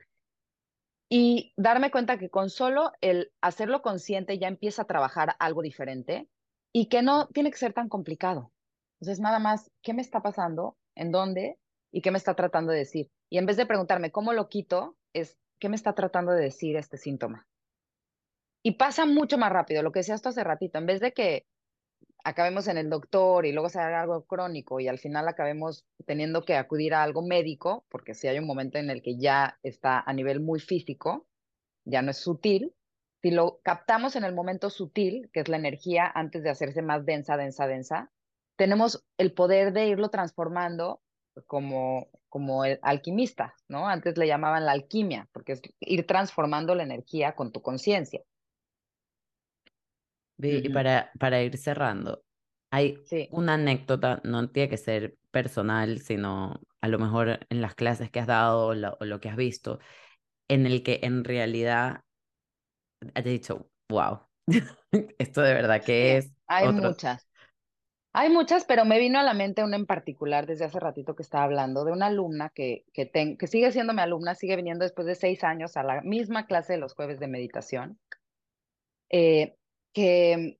Y 1.14 1.52
darme 1.58 1.90
cuenta 1.90 2.16
que 2.16 2.30
con 2.30 2.48
solo 2.48 2.90
el 3.02 3.32
hacerlo 3.42 3.82
consciente 3.82 4.38
ya 4.38 4.48
empieza 4.48 4.80
a 4.80 4.86
trabajar 4.86 5.36
algo 5.40 5.60
diferente 5.60 6.26
y 6.72 6.88
que 6.88 7.02
no 7.02 7.28
tiene 7.34 7.50
que 7.50 7.58
ser 7.58 7.74
tan 7.74 7.90
complicado. 7.90 8.50
Entonces, 8.98 9.20
nada 9.20 9.38
más, 9.38 9.70
¿qué 9.82 9.92
me 9.92 10.00
está 10.00 10.22
pasando? 10.22 10.78
¿En 10.94 11.12
dónde? 11.12 11.58
¿Y 11.92 12.00
qué 12.00 12.10
me 12.10 12.16
está 12.16 12.34
tratando 12.34 12.72
de 12.72 12.78
decir? 12.78 13.10
Y 13.28 13.36
en 13.36 13.44
vez 13.44 13.58
de 13.58 13.66
preguntarme 13.66 14.10
cómo 14.10 14.32
lo 14.32 14.48
quito, 14.48 14.96
es 15.12 15.36
qué 15.60 15.68
me 15.68 15.76
está 15.76 15.94
tratando 15.94 16.32
de 16.32 16.44
decir 16.44 16.76
este 16.76 16.96
síntoma. 16.96 17.46
Y 18.62 18.76
pasa 18.78 19.04
mucho 19.04 19.36
más 19.36 19.52
rápido, 19.52 19.82
lo 19.82 19.92
que 19.92 19.98
decía 19.98 20.14
esto 20.14 20.30
hace 20.30 20.44
ratito, 20.44 20.78
en 20.78 20.86
vez 20.86 21.00
de 21.02 21.12
que 21.12 21.46
acabemos 22.24 22.68
en 22.68 22.78
el 22.78 22.90
doctor 22.90 23.46
y 23.46 23.52
luego 23.52 23.68
se 23.68 23.80
algo 23.80 24.24
crónico 24.24 24.80
y 24.80 24.88
al 24.88 24.98
final 24.98 25.28
acabemos 25.28 25.84
teniendo 26.06 26.44
que 26.44 26.56
acudir 26.56 26.94
a 26.94 27.02
algo 27.02 27.22
médico, 27.22 27.84
porque 27.88 28.14
si 28.14 28.28
hay 28.28 28.38
un 28.38 28.46
momento 28.46 28.78
en 28.78 28.90
el 28.90 29.02
que 29.02 29.16
ya 29.18 29.58
está 29.62 30.00
a 30.00 30.12
nivel 30.12 30.40
muy 30.40 30.60
físico, 30.60 31.26
ya 31.84 32.02
no 32.02 32.10
es 32.10 32.18
sutil, 32.18 32.74
si 33.22 33.30
lo 33.30 33.60
captamos 33.62 34.16
en 34.16 34.24
el 34.24 34.34
momento 34.34 34.68
sutil, 34.68 35.30
que 35.32 35.40
es 35.40 35.48
la 35.48 35.56
energía 35.56 36.10
antes 36.12 36.42
de 36.42 36.50
hacerse 36.50 36.82
más 36.82 37.06
densa, 37.06 37.36
densa, 37.36 37.66
densa, 37.66 38.10
tenemos 38.56 39.04
el 39.16 39.32
poder 39.32 39.72
de 39.72 39.86
irlo 39.86 40.08
transformando 40.08 41.00
como, 41.46 42.08
como 42.28 42.64
el 42.64 42.78
alquimista, 42.82 43.54
¿no? 43.68 43.88
Antes 43.88 44.18
le 44.18 44.26
llamaban 44.26 44.66
la 44.66 44.72
alquimia, 44.72 45.28
porque 45.32 45.52
es 45.52 45.62
ir 45.80 46.06
transformando 46.06 46.74
la 46.74 46.82
energía 46.82 47.34
con 47.34 47.52
tu 47.52 47.62
conciencia. 47.62 48.22
Y 50.38 50.68
para, 50.70 51.10
para 51.18 51.42
ir 51.42 51.56
cerrando, 51.56 52.24
hay 52.72 52.98
una 53.30 53.54
anécdota, 53.54 54.20
no 54.24 54.48
tiene 54.50 54.70
que 54.70 54.78
ser 54.78 55.16
personal, 55.30 56.00
sino 56.00 56.60
a 56.80 56.88
lo 56.88 56.98
mejor 56.98 57.46
en 57.50 57.60
las 57.60 57.74
clases 57.74 58.10
que 58.10 58.18
has 58.18 58.26
dado 58.26 58.68
o 58.68 58.74
lo, 58.74 59.20
que 59.20 59.28
has 59.28 59.36
visto, 59.36 59.78
en 60.48 60.66
el 60.66 60.82
que 60.82 61.00
en 61.02 61.22
realidad 61.22 62.00
has 63.14 63.24
dicho, 63.24 63.68
wow, 63.90 64.20
esto 65.18 65.42
de 65.42 65.54
verdad 65.54 65.82
que 65.84 66.16
es. 66.16 66.32
Hay 66.46 66.72
muchas. 66.72 67.28
Hay 68.14 68.28
muchas, 68.28 68.64
pero 68.64 68.84
me 68.84 68.98
vino 68.98 69.18
a 69.18 69.22
la 69.22 69.32
mente 69.32 69.64
una 69.64 69.76
en 69.76 69.86
particular 69.86 70.46
desde 70.46 70.66
hace 70.66 70.78
ratito 70.78 71.14
que 71.14 71.22
estaba 71.22 71.44
hablando 71.44 71.84
de 71.84 71.92
una 71.92 72.06
alumna 72.06 72.50
que, 72.54 72.84
que, 72.92 73.10
que 73.10 73.46
sigue 73.46 73.72
siendo 73.72 73.94
mi 73.94 74.02
alumna, 74.02 74.34
sigue 74.34 74.56
viniendo 74.56 74.84
después 74.84 75.06
de 75.06 75.14
seis 75.14 75.44
años 75.44 75.78
a 75.78 75.82
la 75.82 76.02
misma 76.02 76.46
clase 76.46 76.74
de 76.74 76.78
los 76.78 76.94
jueves 76.94 77.20
de 77.20 77.28
meditación, 77.28 77.98
eh, 79.08 79.56
que 79.92 80.58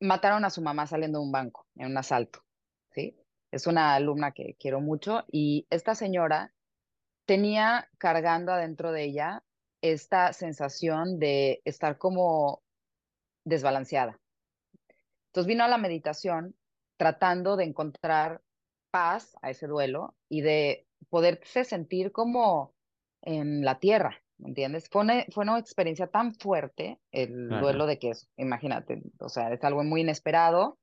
mataron 0.00 0.44
a 0.44 0.50
su 0.50 0.62
mamá 0.62 0.86
saliendo 0.86 1.18
de 1.18 1.24
un 1.24 1.32
banco 1.32 1.66
en 1.76 1.86
un 1.86 1.96
asalto, 1.96 2.40
¿sí? 2.90 3.16
Es 3.50 3.66
una 3.66 3.94
alumna 3.94 4.32
que 4.32 4.56
quiero 4.58 4.80
mucho 4.80 5.24
y 5.30 5.66
esta 5.70 5.94
señora 5.94 6.52
tenía 7.26 7.88
cargando 7.98 8.52
adentro 8.52 8.92
de 8.92 9.04
ella 9.04 9.44
esta 9.80 10.32
sensación 10.32 11.18
de 11.18 11.60
estar 11.64 11.98
como 11.98 12.62
desbalanceada. 13.44 14.18
Entonces 15.26 15.46
vino 15.46 15.64
a 15.64 15.68
la 15.68 15.78
meditación 15.78 16.56
tratando 16.96 17.56
de 17.56 17.64
encontrar 17.64 18.42
paz 18.90 19.36
a 19.42 19.50
ese 19.50 19.66
duelo 19.66 20.14
y 20.28 20.40
de 20.40 20.86
poderse 21.10 21.64
sentir 21.64 22.12
como 22.12 22.74
en 23.22 23.64
la 23.64 23.78
tierra, 23.78 24.23
¿me 24.38 24.48
entiendes? 24.48 24.88
Fue 24.90 25.02
una, 25.02 25.24
fue 25.32 25.44
una 25.44 25.58
experiencia 25.58 26.06
tan 26.06 26.34
fuerte 26.34 27.00
el 27.10 27.48
duelo 27.48 27.86
de 27.86 27.98
que 27.98 28.10
eso, 28.10 28.26
imagínate, 28.36 29.02
o 29.18 29.28
sea, 29.28 29.52
es 29.52 29.62
algo 29.64 29.82
muy 29.84 30.02
inesperado. 30.02 30.78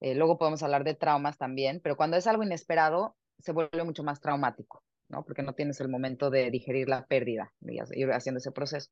Eh, 0.00 0.14
luego 0.14 0.38
podemos 0.38 0.62
hablar 0.62 0.84
de 0.84 0.94
traumas 0.94 1.38
también, 1.38 1.80
pero 1.82 1.96
cuando 1.96 2.16
es 2.16 2.26
algo 2.26 2.44
inesperado 2.44 3.16
se 3.38 3.52
vuelve 3.52 3.84
mucho 3.84 4.04
más 4.04 4.20
traumático, 4.20 4.82
¿no? 5.08 5.24
Porque 5.24 5.42
no 5.42 5.54
tienes 5.54 5.80
el 5.80 5.88
momento 5.88 6.30
de 6.30 6.50
digerir 6.50 6.88
la 6.88 7.06
pérdida 7.06 7.52
y 7.60 8.00
ir 8.00 8.12
haciendo 8.12 8.38
ese 8.38 8.52
proceso. 8.52 8.90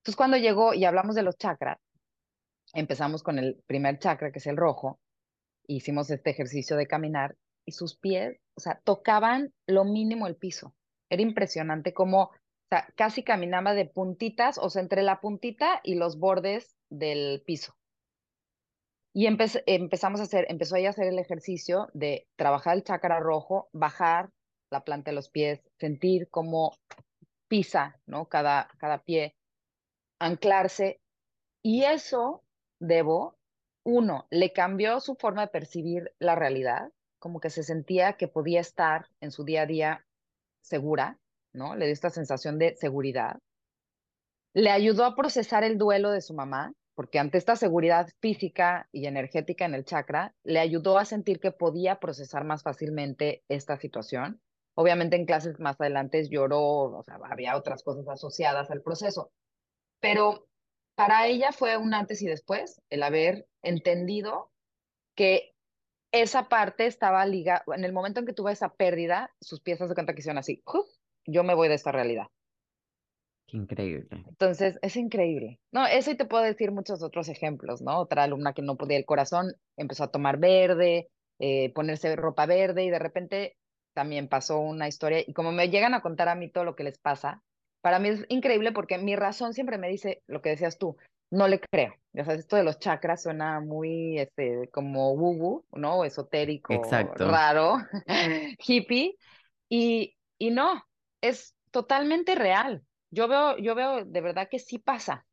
Entonces, 0.00 0.16
cuando 0.16 0.36
llegó 0.36 0.74
y 0.74 0.84
hablamos 0.84 1.14
de 1.14 1.22
los 1.22 1.36
chakras, 1.38 1.78
empezamos 2.74 3.22
con 3.22 3.38
el 3.38 3.62
primer 3.66 3.98
chakra, 3.98 4.30
que 4.32 4.38
es 4.38 4.46
el 4.46 4.56
rojo, 4.56 5.00
hicimos 5.66 6.10
este 6.10 6.30
ejercicio 6.30 6.76
de 6.76 6.86
caminar 6.86 7.36
y 7.64 7.72
sus 7.72 7.96
pies, 7.96 8.38
o 8.54 8.60
sea, 8.60 8.80
tocaban 8.84 9.52
lo 9.66 9.84
mínimo 9.84 10.26
el 10.26 10.36
piso. 10.36 10.74
Era 11.08 11.22
impresionante 11.22 11.94
cómo, 11.94 12.30
casi 12.94 13.22
caminaba 13.22 13.74
de 13.74 13.86
puntitas, 13.86 14.58
o 14.58 14.70
sea, 14.70 14.82
entre 14.82 15.02
la 15.02 15.20
puntita 15.20 15.80
y 15.82 15.94
los 15.94 16.18
bordes 16.18 16.76
del 16.90 17.42
piso. 17.46 17.74
Y 19.12 19.26
empezamos 19.26 20.20
a 20.20 20.24
hacer, 20.24 20.46
empezó 20.48 20.76
ella 20.76 20.88
a 20.88 20.90
hacer 20.90 21.06
el 21.06 21.18
ejercicio 21.18 21.88
de 21.94 22.26
trabajar 22.36 22.76
el 22.76 22.82
chakra 22.82 23.20
rojo, 23.20 23.68
bajar 23.72 24.30
la 24.70 24.82
planta 24.82 25.12
de 25.12 25.14
los 25.14 25.28
pies, 25.28 25.60
sentir 25.78 26.28
cómo 26.30 26.76
pisa, 27.46 28.00
¿no? 28.06 28.26
Cada, 28.26 28.68
cada 28.78 28.98
pie, 28.98 29.36
anclarse. 30.18 31.00
Y 31.62 31.84
eso 31.84 32.44
Debo, 32.80 33.38
uno, 33.82 34.26
le 34.30 34.52
cambió 34.52 35.00
su 35.00 35.14
forma 35.14 35.42
de 35.42 35.52
percibir 35.52 36.12
la 36.18 36.34
realidad, 36.34 36.92
como 37.18 37.40
que 37.40 37.48
se 37.48 37.62
sentía 37.62 38.14
que 38.14 38.28
podía 38.28 38.60
estar 38.60 39.08
en 39.20 39.30
su 39.30 39.44
día 39.44 39.62
a 39.62 39.66
día 39.66 40.06
segura, 40.60 41.18
¿no? 41.54 41.74
Le 41.74 41.86
dio 41.86 41.92
esta 41.92 42.10
sensación 42.10 42.58
de 42.58 42.76
seguridad. 42.76 43.38
Le 44.52 44.70
ayudó 44.70 45.04
a 45.04 45.16
procesar 45.16 45.64
el 45.64 45.78
duelo 45.78 46.10
de 46.10 46.20
su 46.20 46.34
mamá, 46.34 46.72
porque 46.94 47.18
ante 47.18 47.38
esta 47.38 47.56
seguridad 47.56 48.08
física 48.20 48.88
y 48.92 49.06
energética 49.06 49.64
en 49.64 49.74
el 49.74 49.84
chakra, 49.84 50.34
le 50.44 50.60
ayudó 50.60 50.98
a 50.98 51.04
sentir 51.04 51.40
que 51.40 51.50
podía 51.50 51.98
procesar 51.98 52.44
más 52.44 52.62
fácilmente 52.62 53.42
esta 53.48 53.76
situación. 53.76 54.40
Obviamente 54.74 55.16
en 55.16 55.26
clases 55.26 55.58
más 55.58 55.80
adelante 55.80 56.28
lloró, 56.28 56.60
o 56.60 57.02
sea, 57.02 57.18
había 57.30 57.56
otras 57.56 57.82
cosas 57.82 58.06
asociadas 58.08 58.70
al 58.70 58.82
proceso, 58.82 59.32
pero 60.00 60.46
para 60.94 61.26
ella 61.26 61.52
fue 61.52 61.76
un 61.76 61.94
antes 61.94 62.22
y 62.22 62.26
después 62.26 62.80
el 62.90 63.02
haber 63.02 63.46
entendido 63.62 64.50
que 65.16 65.54
esa 66.12 66.48
parte 66.48 66.86
estaba 66.86 67.26
ligada, 67.26 67.64
en 67.74 67.84
el 67.84 67.92
momento 67.92 68.20
en 68.20 68.26
que 68.26 68.32
tuvo 68.32 68.48
esa 68.48 68.74
pérdida, 68.74 69.32
sus 69.40 69.60
piezas 69.60 69.88
de 69.88 69.94
cuenta 69.94 70.14
que 70.14 70.20
hicieron 70.20 70.38
así, 70.38 70.60
yo 71.26 71.44
me 71.44 71.54
voy 71.54 71.68
de 71.68 71.74
esta 71.74 71.92
realidad. 71.92 72.26
Qué 73.46 73.56
increíble. 73.58 74.24
Entonces, 74.26 74.78
es 74.82 74.96
increíble. 74.96 75.60
No, 75.72 75.86
eso 75.86 76.10
y 76.10 76.16
te 76.16 76.24
puedo 76.24 76.42
decir 76.42 76.72
muchos 76.72 77.02
otros 77.02 77.28
ejemplos, 77.28 77.82
¿no? 77.82 77.98
Otra 77.98 78.24
alumna 78.24 78.52
que 78.52 78.62
no 78.62 78.76
podía 78.76 78.96
el 78.96 79.04
corazón 79.04 79.54
empezó 79.76 80.04
a 80.04 80.10
tomar 80.10 80.38
verde, 80.38 81.08
eh, 81.38 81.72
ponerse 81.74 82.16
ropa 82.16 82.46
verde 82.46 82.84
y 82.84 82.90
de 82.90 82.98
repente 82.98 83.56
también 83.94 84.28
pasó 84.28 84.58
una 84.58 84.88
historia 84.88 85.22
y 85.26 85.32
como 85.32 85.52
me 85.52 85.68
llegan 85.68 85.94
a 85.94 86.02
contar 86.02 86.28
a 86.28 86.34
mí 86.34 86.50
todo 86.50 86.64
lo 86.64 86.74
que 86.74 86.84
les 86.84 86.98
pasa, 86.98 87.42
para 87.80 87.98
mí 87.98 88.08
es 88.08 88.24
increíble 88.28 88.72
porque 88.72 88.98
mi 88.98 89.14
razón 89.14 89.52
siempre 89.52 89.78
me 89.78 89.88
dice 89.88 90.22
lo 90.26 90.42
que 90.42 90.50
decías 90.50 90.78
tú, 90.78 90.96
no 91.30 91.48
le 91.48 91.60
creo. 91.60 91.94
Ya 92.12 92.24
sabes, 92.24 92.40
esto 92.40 92.56
de 92.56 92.64
los 92.64 92.78
chakras 92.78 93.22
suena 93.22 93.60
muy 93.60 94.18
este, 94.18 94.68
como 94.72 95.12
woo 95.14 95.64
¿no? 95.72 96.04
Esotérico, 96.04 96.74
Exacto. 96.74 97.28
raro, 97.28 97.76
hippie. 98.66 99.16
Y, 99.68 100.14
y 100.38 100.50
no, 100.50 100.84
es 101.28 101.56
totalmente 101.70 102.34
real. 102.34 102.82
Yo 103.10 103.28
veo, 103.28 103.56
yo 103.58 103.74
veo 103.74 104.04
de 104.04 104.20
verdad 104.20 104.48
que 104.50 104.58
sí 104.58 104.78
pasa. 104.78 105.26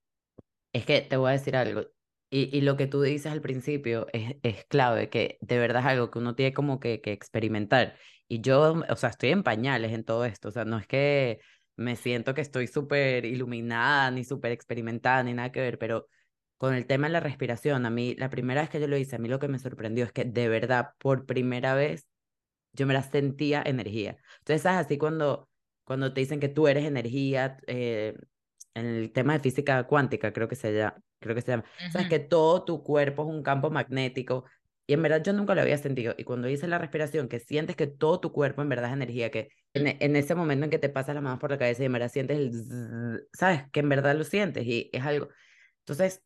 Es 0.74 0.86
que 0.86 1.02
te 1.02 1.18
voy 1.18 1.30
a 1.30 1.34
decir 1.34 1.56
algo. 1.56 1.84
Y, 2.30 2.56
y 2.56 2.62
lo 2.62 2.78
que 2.78 2.88
tú 2.88 3.02
dices 3.02 3.32
al 3.32 3.42
principio 3.42 4.08
es, 4.14 4.38
es 4.42 4.66
clave, 4.66 5.10
que 5.10 5.38
de 5.42 5.60
verdad 5.60 5.82
es 5.82 5.88
algo 5.88 6.12
que 6.12 6.20
uno 6.20 6.36
tiene 6.36 6.54
como 6.54 6.80
que, 6.80 7.02
que 7.02 7.12
experimentar. 7.12 7.98
Y 8.28 8.40
yo, 8.40 8.82
o 8.88 8.96
sea, 8.96 9.10
estoy 9.10 9.32
en 9.32 9.44
pañales 9.44 9.92
en 9.92 10.06
todo 10.06 10.24
esto. 10.24 10.48
O 10.48 10.52
sea, 10.52 10.64
no 10.64 10.78
es 10.78 10.88
que 10.88 11.40
me 11.76 11.98
siento 11.98 12.34
que 12.34 12.42
estoy 12.42 12.68
súper 12.68 13.26
iluminada, 13.26 14.10
ni 14.12 14.24
súper 14.24 14.54
experimentada, 14.54 15.24
ni 15.24 15.34
nada 15.34 15.52
que 15.52 15.60
ver, 15.60 15.78
pero 15.78 16.08
con 16.58 16.74
el 16.76 16.86
tema 16.88 17.08
de 17.08 17.14
la 17.14 17.20
respiración, 17.20 17.86
a 17.86 17.90
mí, 17.90 18.16
la 18.16 18.30
primera 18.30 18.62
vez 18.62 18.70
que 18.70 18.80
yo 18.80 18.88
lo 18.88 18.96
hice, 18.96 19.16
a 19.18 19.20
mí 19.20 19.28
lo 19.28 19.40
que 19.40 19.48
me 19.48 19.60
sorprendió 19.60 20.06
es 20.06 20.14
que 20.14 20.24
de 20.26 20.48
verdad, 20.48 20.92
por 21.00 21.26
primera 21.26 21.74
vez, 21.74 22.08
yo 22.74 22.88
me 22.88 22.94
la 22.94 23.04
sentía 23.04 23.64
energía. 23.66 24.18
Entonces, 24.40 24.62
¿sabes? 24.62 24.86
Así 24.86 24.98
cuando, 24.98 25.50
cuando 25.84 26.14
te 26.14 26.22
dicen 26.22 26.40
que 26.40 26.50
tú 26.50 26.68
eres 26.68 26.86
energía, 26.86 27.58
eh, 27.68 28.16
en 28.74 28.86
el 28.86 29.12
tema 29.12 29.34
de 29.34 29.40
física 29.40 29.84
cuántica, 29.86 30.32
creo 30.34 30.48
que 30.48 30.56
se 30.56 30.74
llama, 30.74 30.98
creo 31.20 31.36
que 31.36 31.42
se 31.42 31.52
llama, 31.52 31.66
sabes 31.92 32.08
que 32.08 32.20
todo 32.20 32.64
tu 32.64 32.84
cuerpo 32.84 33.24
es 33.24 33.30
un 33.30 33.44
campo 33.44 33.70
magnético, 33.70 34.46
y 34.88 34.94
en 34.94 35.02
verdad 35.04 35.24
yo 35.24 35.32
nunca 35.32 35.56
lo 35.56 35.62
había 35.62 35.78
sentido. 35.78 36.16
Y 36.18 36.26
cuando 36.26 36.50
hice 36.50 36.68
la 36.68 36.78
respiración, 36.78 37.30
que 37.30 37.40
sientes 37.40 37.78
que 37.78 37.88
todo 37.88 38.20
tu 38.20 38.34
cuerpo 38.34 38.62
en 38.62 38.68
verdad 38.68 38.90
es 38.90 38.94
energía, 38.94 39.32
que 39.32 39.50
en, 39.74 39.88
en 39.88 40.16
ese 40.18 40.36
momento 40.36 40.66
en 40.66 40.70
que 40.70 40.80
te 40.80 40.90
pasas 40.90 41.16
las 41.16 41.24
manos 41.24 41.40
por 41.40 41.50
la 41.50 41.58
cabeza 41.58 41.84
y 41.84 41.86
en 41.86 41.94
verdad 41.94 42.12
sientes 42.12 42.38
el... 42.38 43.28
¿Sabes? 43.32 43.64
Que 43.72 43.80
en 43.80 43.88
verdad 43.90 44.18
lo 44.18 44.26
sientes 44.26 44.66
y 44.66 44.90
es 44.92 45.06
algo. 45.06 45.30
Entonces, 45.80 46.24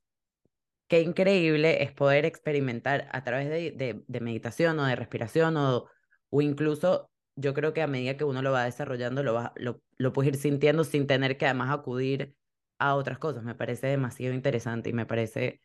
qué 0.88 1.02
increíble 1.02 1.84
es 1.84 1.92
poder 1.92 2.26
experimentar 2.26 3.08
a 3.12 3.24
través 3.24 3.50
de, 3.50 3.72
de, 3.72 4.04
de 4.08 4.20
meditación 4.20 4.80
o 4.80 4.86
de 4.86 4.96
respiración 4.96 5.58
o, 5.58 5.86
o 6.30 6.42
incluso 6.42 7.12
yo 7.36 7.54
creo 7.54 7.74
que 7.74 7.82
a 7.82 7.88
medida 7.88 8.18
que 8.18 8.24
uno 8.24 8.42
lo 8.42 8.52
va 8.52 8.66
desarrollando, 8.66 9.24
lo, 9.24 9.34
va, 9.34 9.54
lo, 9.56 9.82
lo 9.98 10.14
puedes 10.14 10.34
ir 10.34 10.40
sintiendo 10.40 10.84
sin 10.84 11.08
tener 11.08 11.38
que 11.38 11.46
además 11.46 11.72
acudir 11.72 12.36
a 12.80 12.96
otras 12.96 13.20
cosas. 13.20 13.44
Me 13.44 13.56
parece 13.56 13.88
demasiado 13.88 14.34
interesante 14.34 14.90
y 14.90 14.94
me 14.94 15.06
parece, 15.06 15.62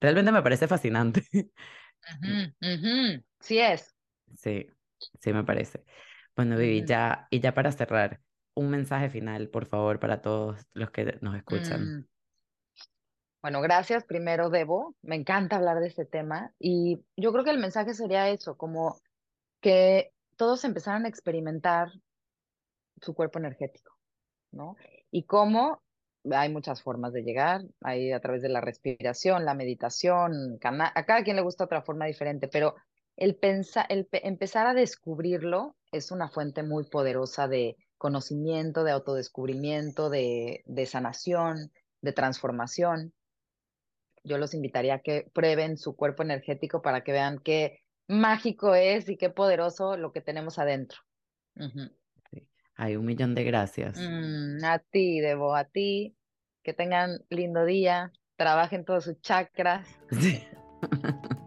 realmente 0.00 0.32
me 0.32 0.42
parece 0.42 0.68
fascinante. 0.68 1.22
Sí 3.40 3.58
es. 3.58 3.94
Sí, 4.34 4.66
sí 5.20 5.30
me 5.34 5.44
parece. 5.44 5.84
Bueno, 6.34 6.56
Vivi, 6.56 6.86
ya, 6.86 7.26
y 7.28 7.40
ya 7.40 7.52
para 7.52 7.70
cerrar, 7.70 8.22
un 8.54 8.70
mensaje 8.70 9.10
final, 9.10 9.50
por 9.50 9.66
favor, 9.66 10.00
para 10.00 10.22
todos 10.22 10.66
los 10.72 10.90
que 10.90 11.18
nos 11.20 11.36
escuchan. 11.36 11.98
Mm. 11.98 12.08
Bueno, 13.42 13.60
gracias. 13.60 14.04
Primero, 14.04 14.50
Debo. 14.50 14.94
Me 15.02 15.16
encanta 15.16 15.56
hablar 15.56 15.80
de 15.80 15.88
este 15.88 16.06
tema. 16.06 16.54
Y 16.58 17.04
yo 17.16 17.32
creo 17.32 17.44
que 17.44 17.50
el 17.50 17.58
mensaje 17.58 17.92
sería 17.92 18.30
eso, 18.30 18.56
como 18.56 19.00
que 19.60 20.12
todos 20.36 20.64
empezaran 20.64 21.04
a 21.04 21.08
experimentar 21.08 21.92
su 23.00 23.14
cuerpo 23.14 23.38
energético, 23.38 23.96
¿no? 24.50 24.76
Y 25.10 25.24
cómo 25.24 25.82
hay 26.30 26.48
muchas 26.50 26.82
formas 26.82 27.12
de 27.12 27.22
llegar, 27.22 27.62
hay 27.80 28.12
a 28.12 28.20
través 28.20 28.42
de 28.42 28.48
la 28.48 28.60
respiración, 28.60 29.44
la 29.44 29.54
meditación, 29.54 30.58
a 30.62 31.04
cada 31.04 31.22
quien 31.24 31.36
le 31.36 31.42
gusta 31.42 31.64
otra 31.64 31.82
forma 31.82 32.06
diferente, 32.06 32.48
pero 32.48 32.76
el, 33.16 33.38
empezar 33.40 34.66
a 34.66 34.74
descubrirlo 34.74 35.76
es 35.90 36.10
una 36.10 36.28
fuente 36.28 36.62
muy 36.62 36.84
poderosa 36.84 37.48
de 37.48 37.76
conocimiento, 37.98 38.84
de 38.84 38.92
autodescubrimiento, 38.92 40.10
de, 40.10 40.62
de 40.66 40.86
sanación, 40.86 41.72
de 42.00 42.12
transformación. 42.12 43.12
Yo 44.24 44.38
los 44.38 44.54
invitaría 44.54 44.94
a 44.94 45.00
que 45.00 45.28
prueben 45.34 45.76
su 45.76 45.96
cuerpo 45.96 46.22
energético 46.22 46.82
para 46.82 47.02
que 47.02 47.12
vean 47.12 47.38
qué 47.40 47.81
mágico 48.12 48.74
es 48.74 49.08
y 49.08 49.16
qué 49.16 49.30
poderoso 49.30 49.96
lo 49.96 50.12
que 50.12 50.20
tenemos 50.20 50.58
adentro. 50.58 51.00
Hay 52.76 52.96
un 52.96 53.04
millón 53.04 53.34
de 53.34 53.44
gracias. 53.44 53.98
Mm, 53.98 54.64
a 54.64 54.78
ti, 54.78 55.20
Debo, 55.20 55.54
a 55.54 55.64
ti. 55.64 56.16
Que 56.62 56.72
tengan 56.72 57.24
lindo 57.28 57.64
día. 57.64 58.12
Trabajen 58.36 58.84
todos 58.84 59.04
sus 59.04 59.20
chakras. 59.20 59.86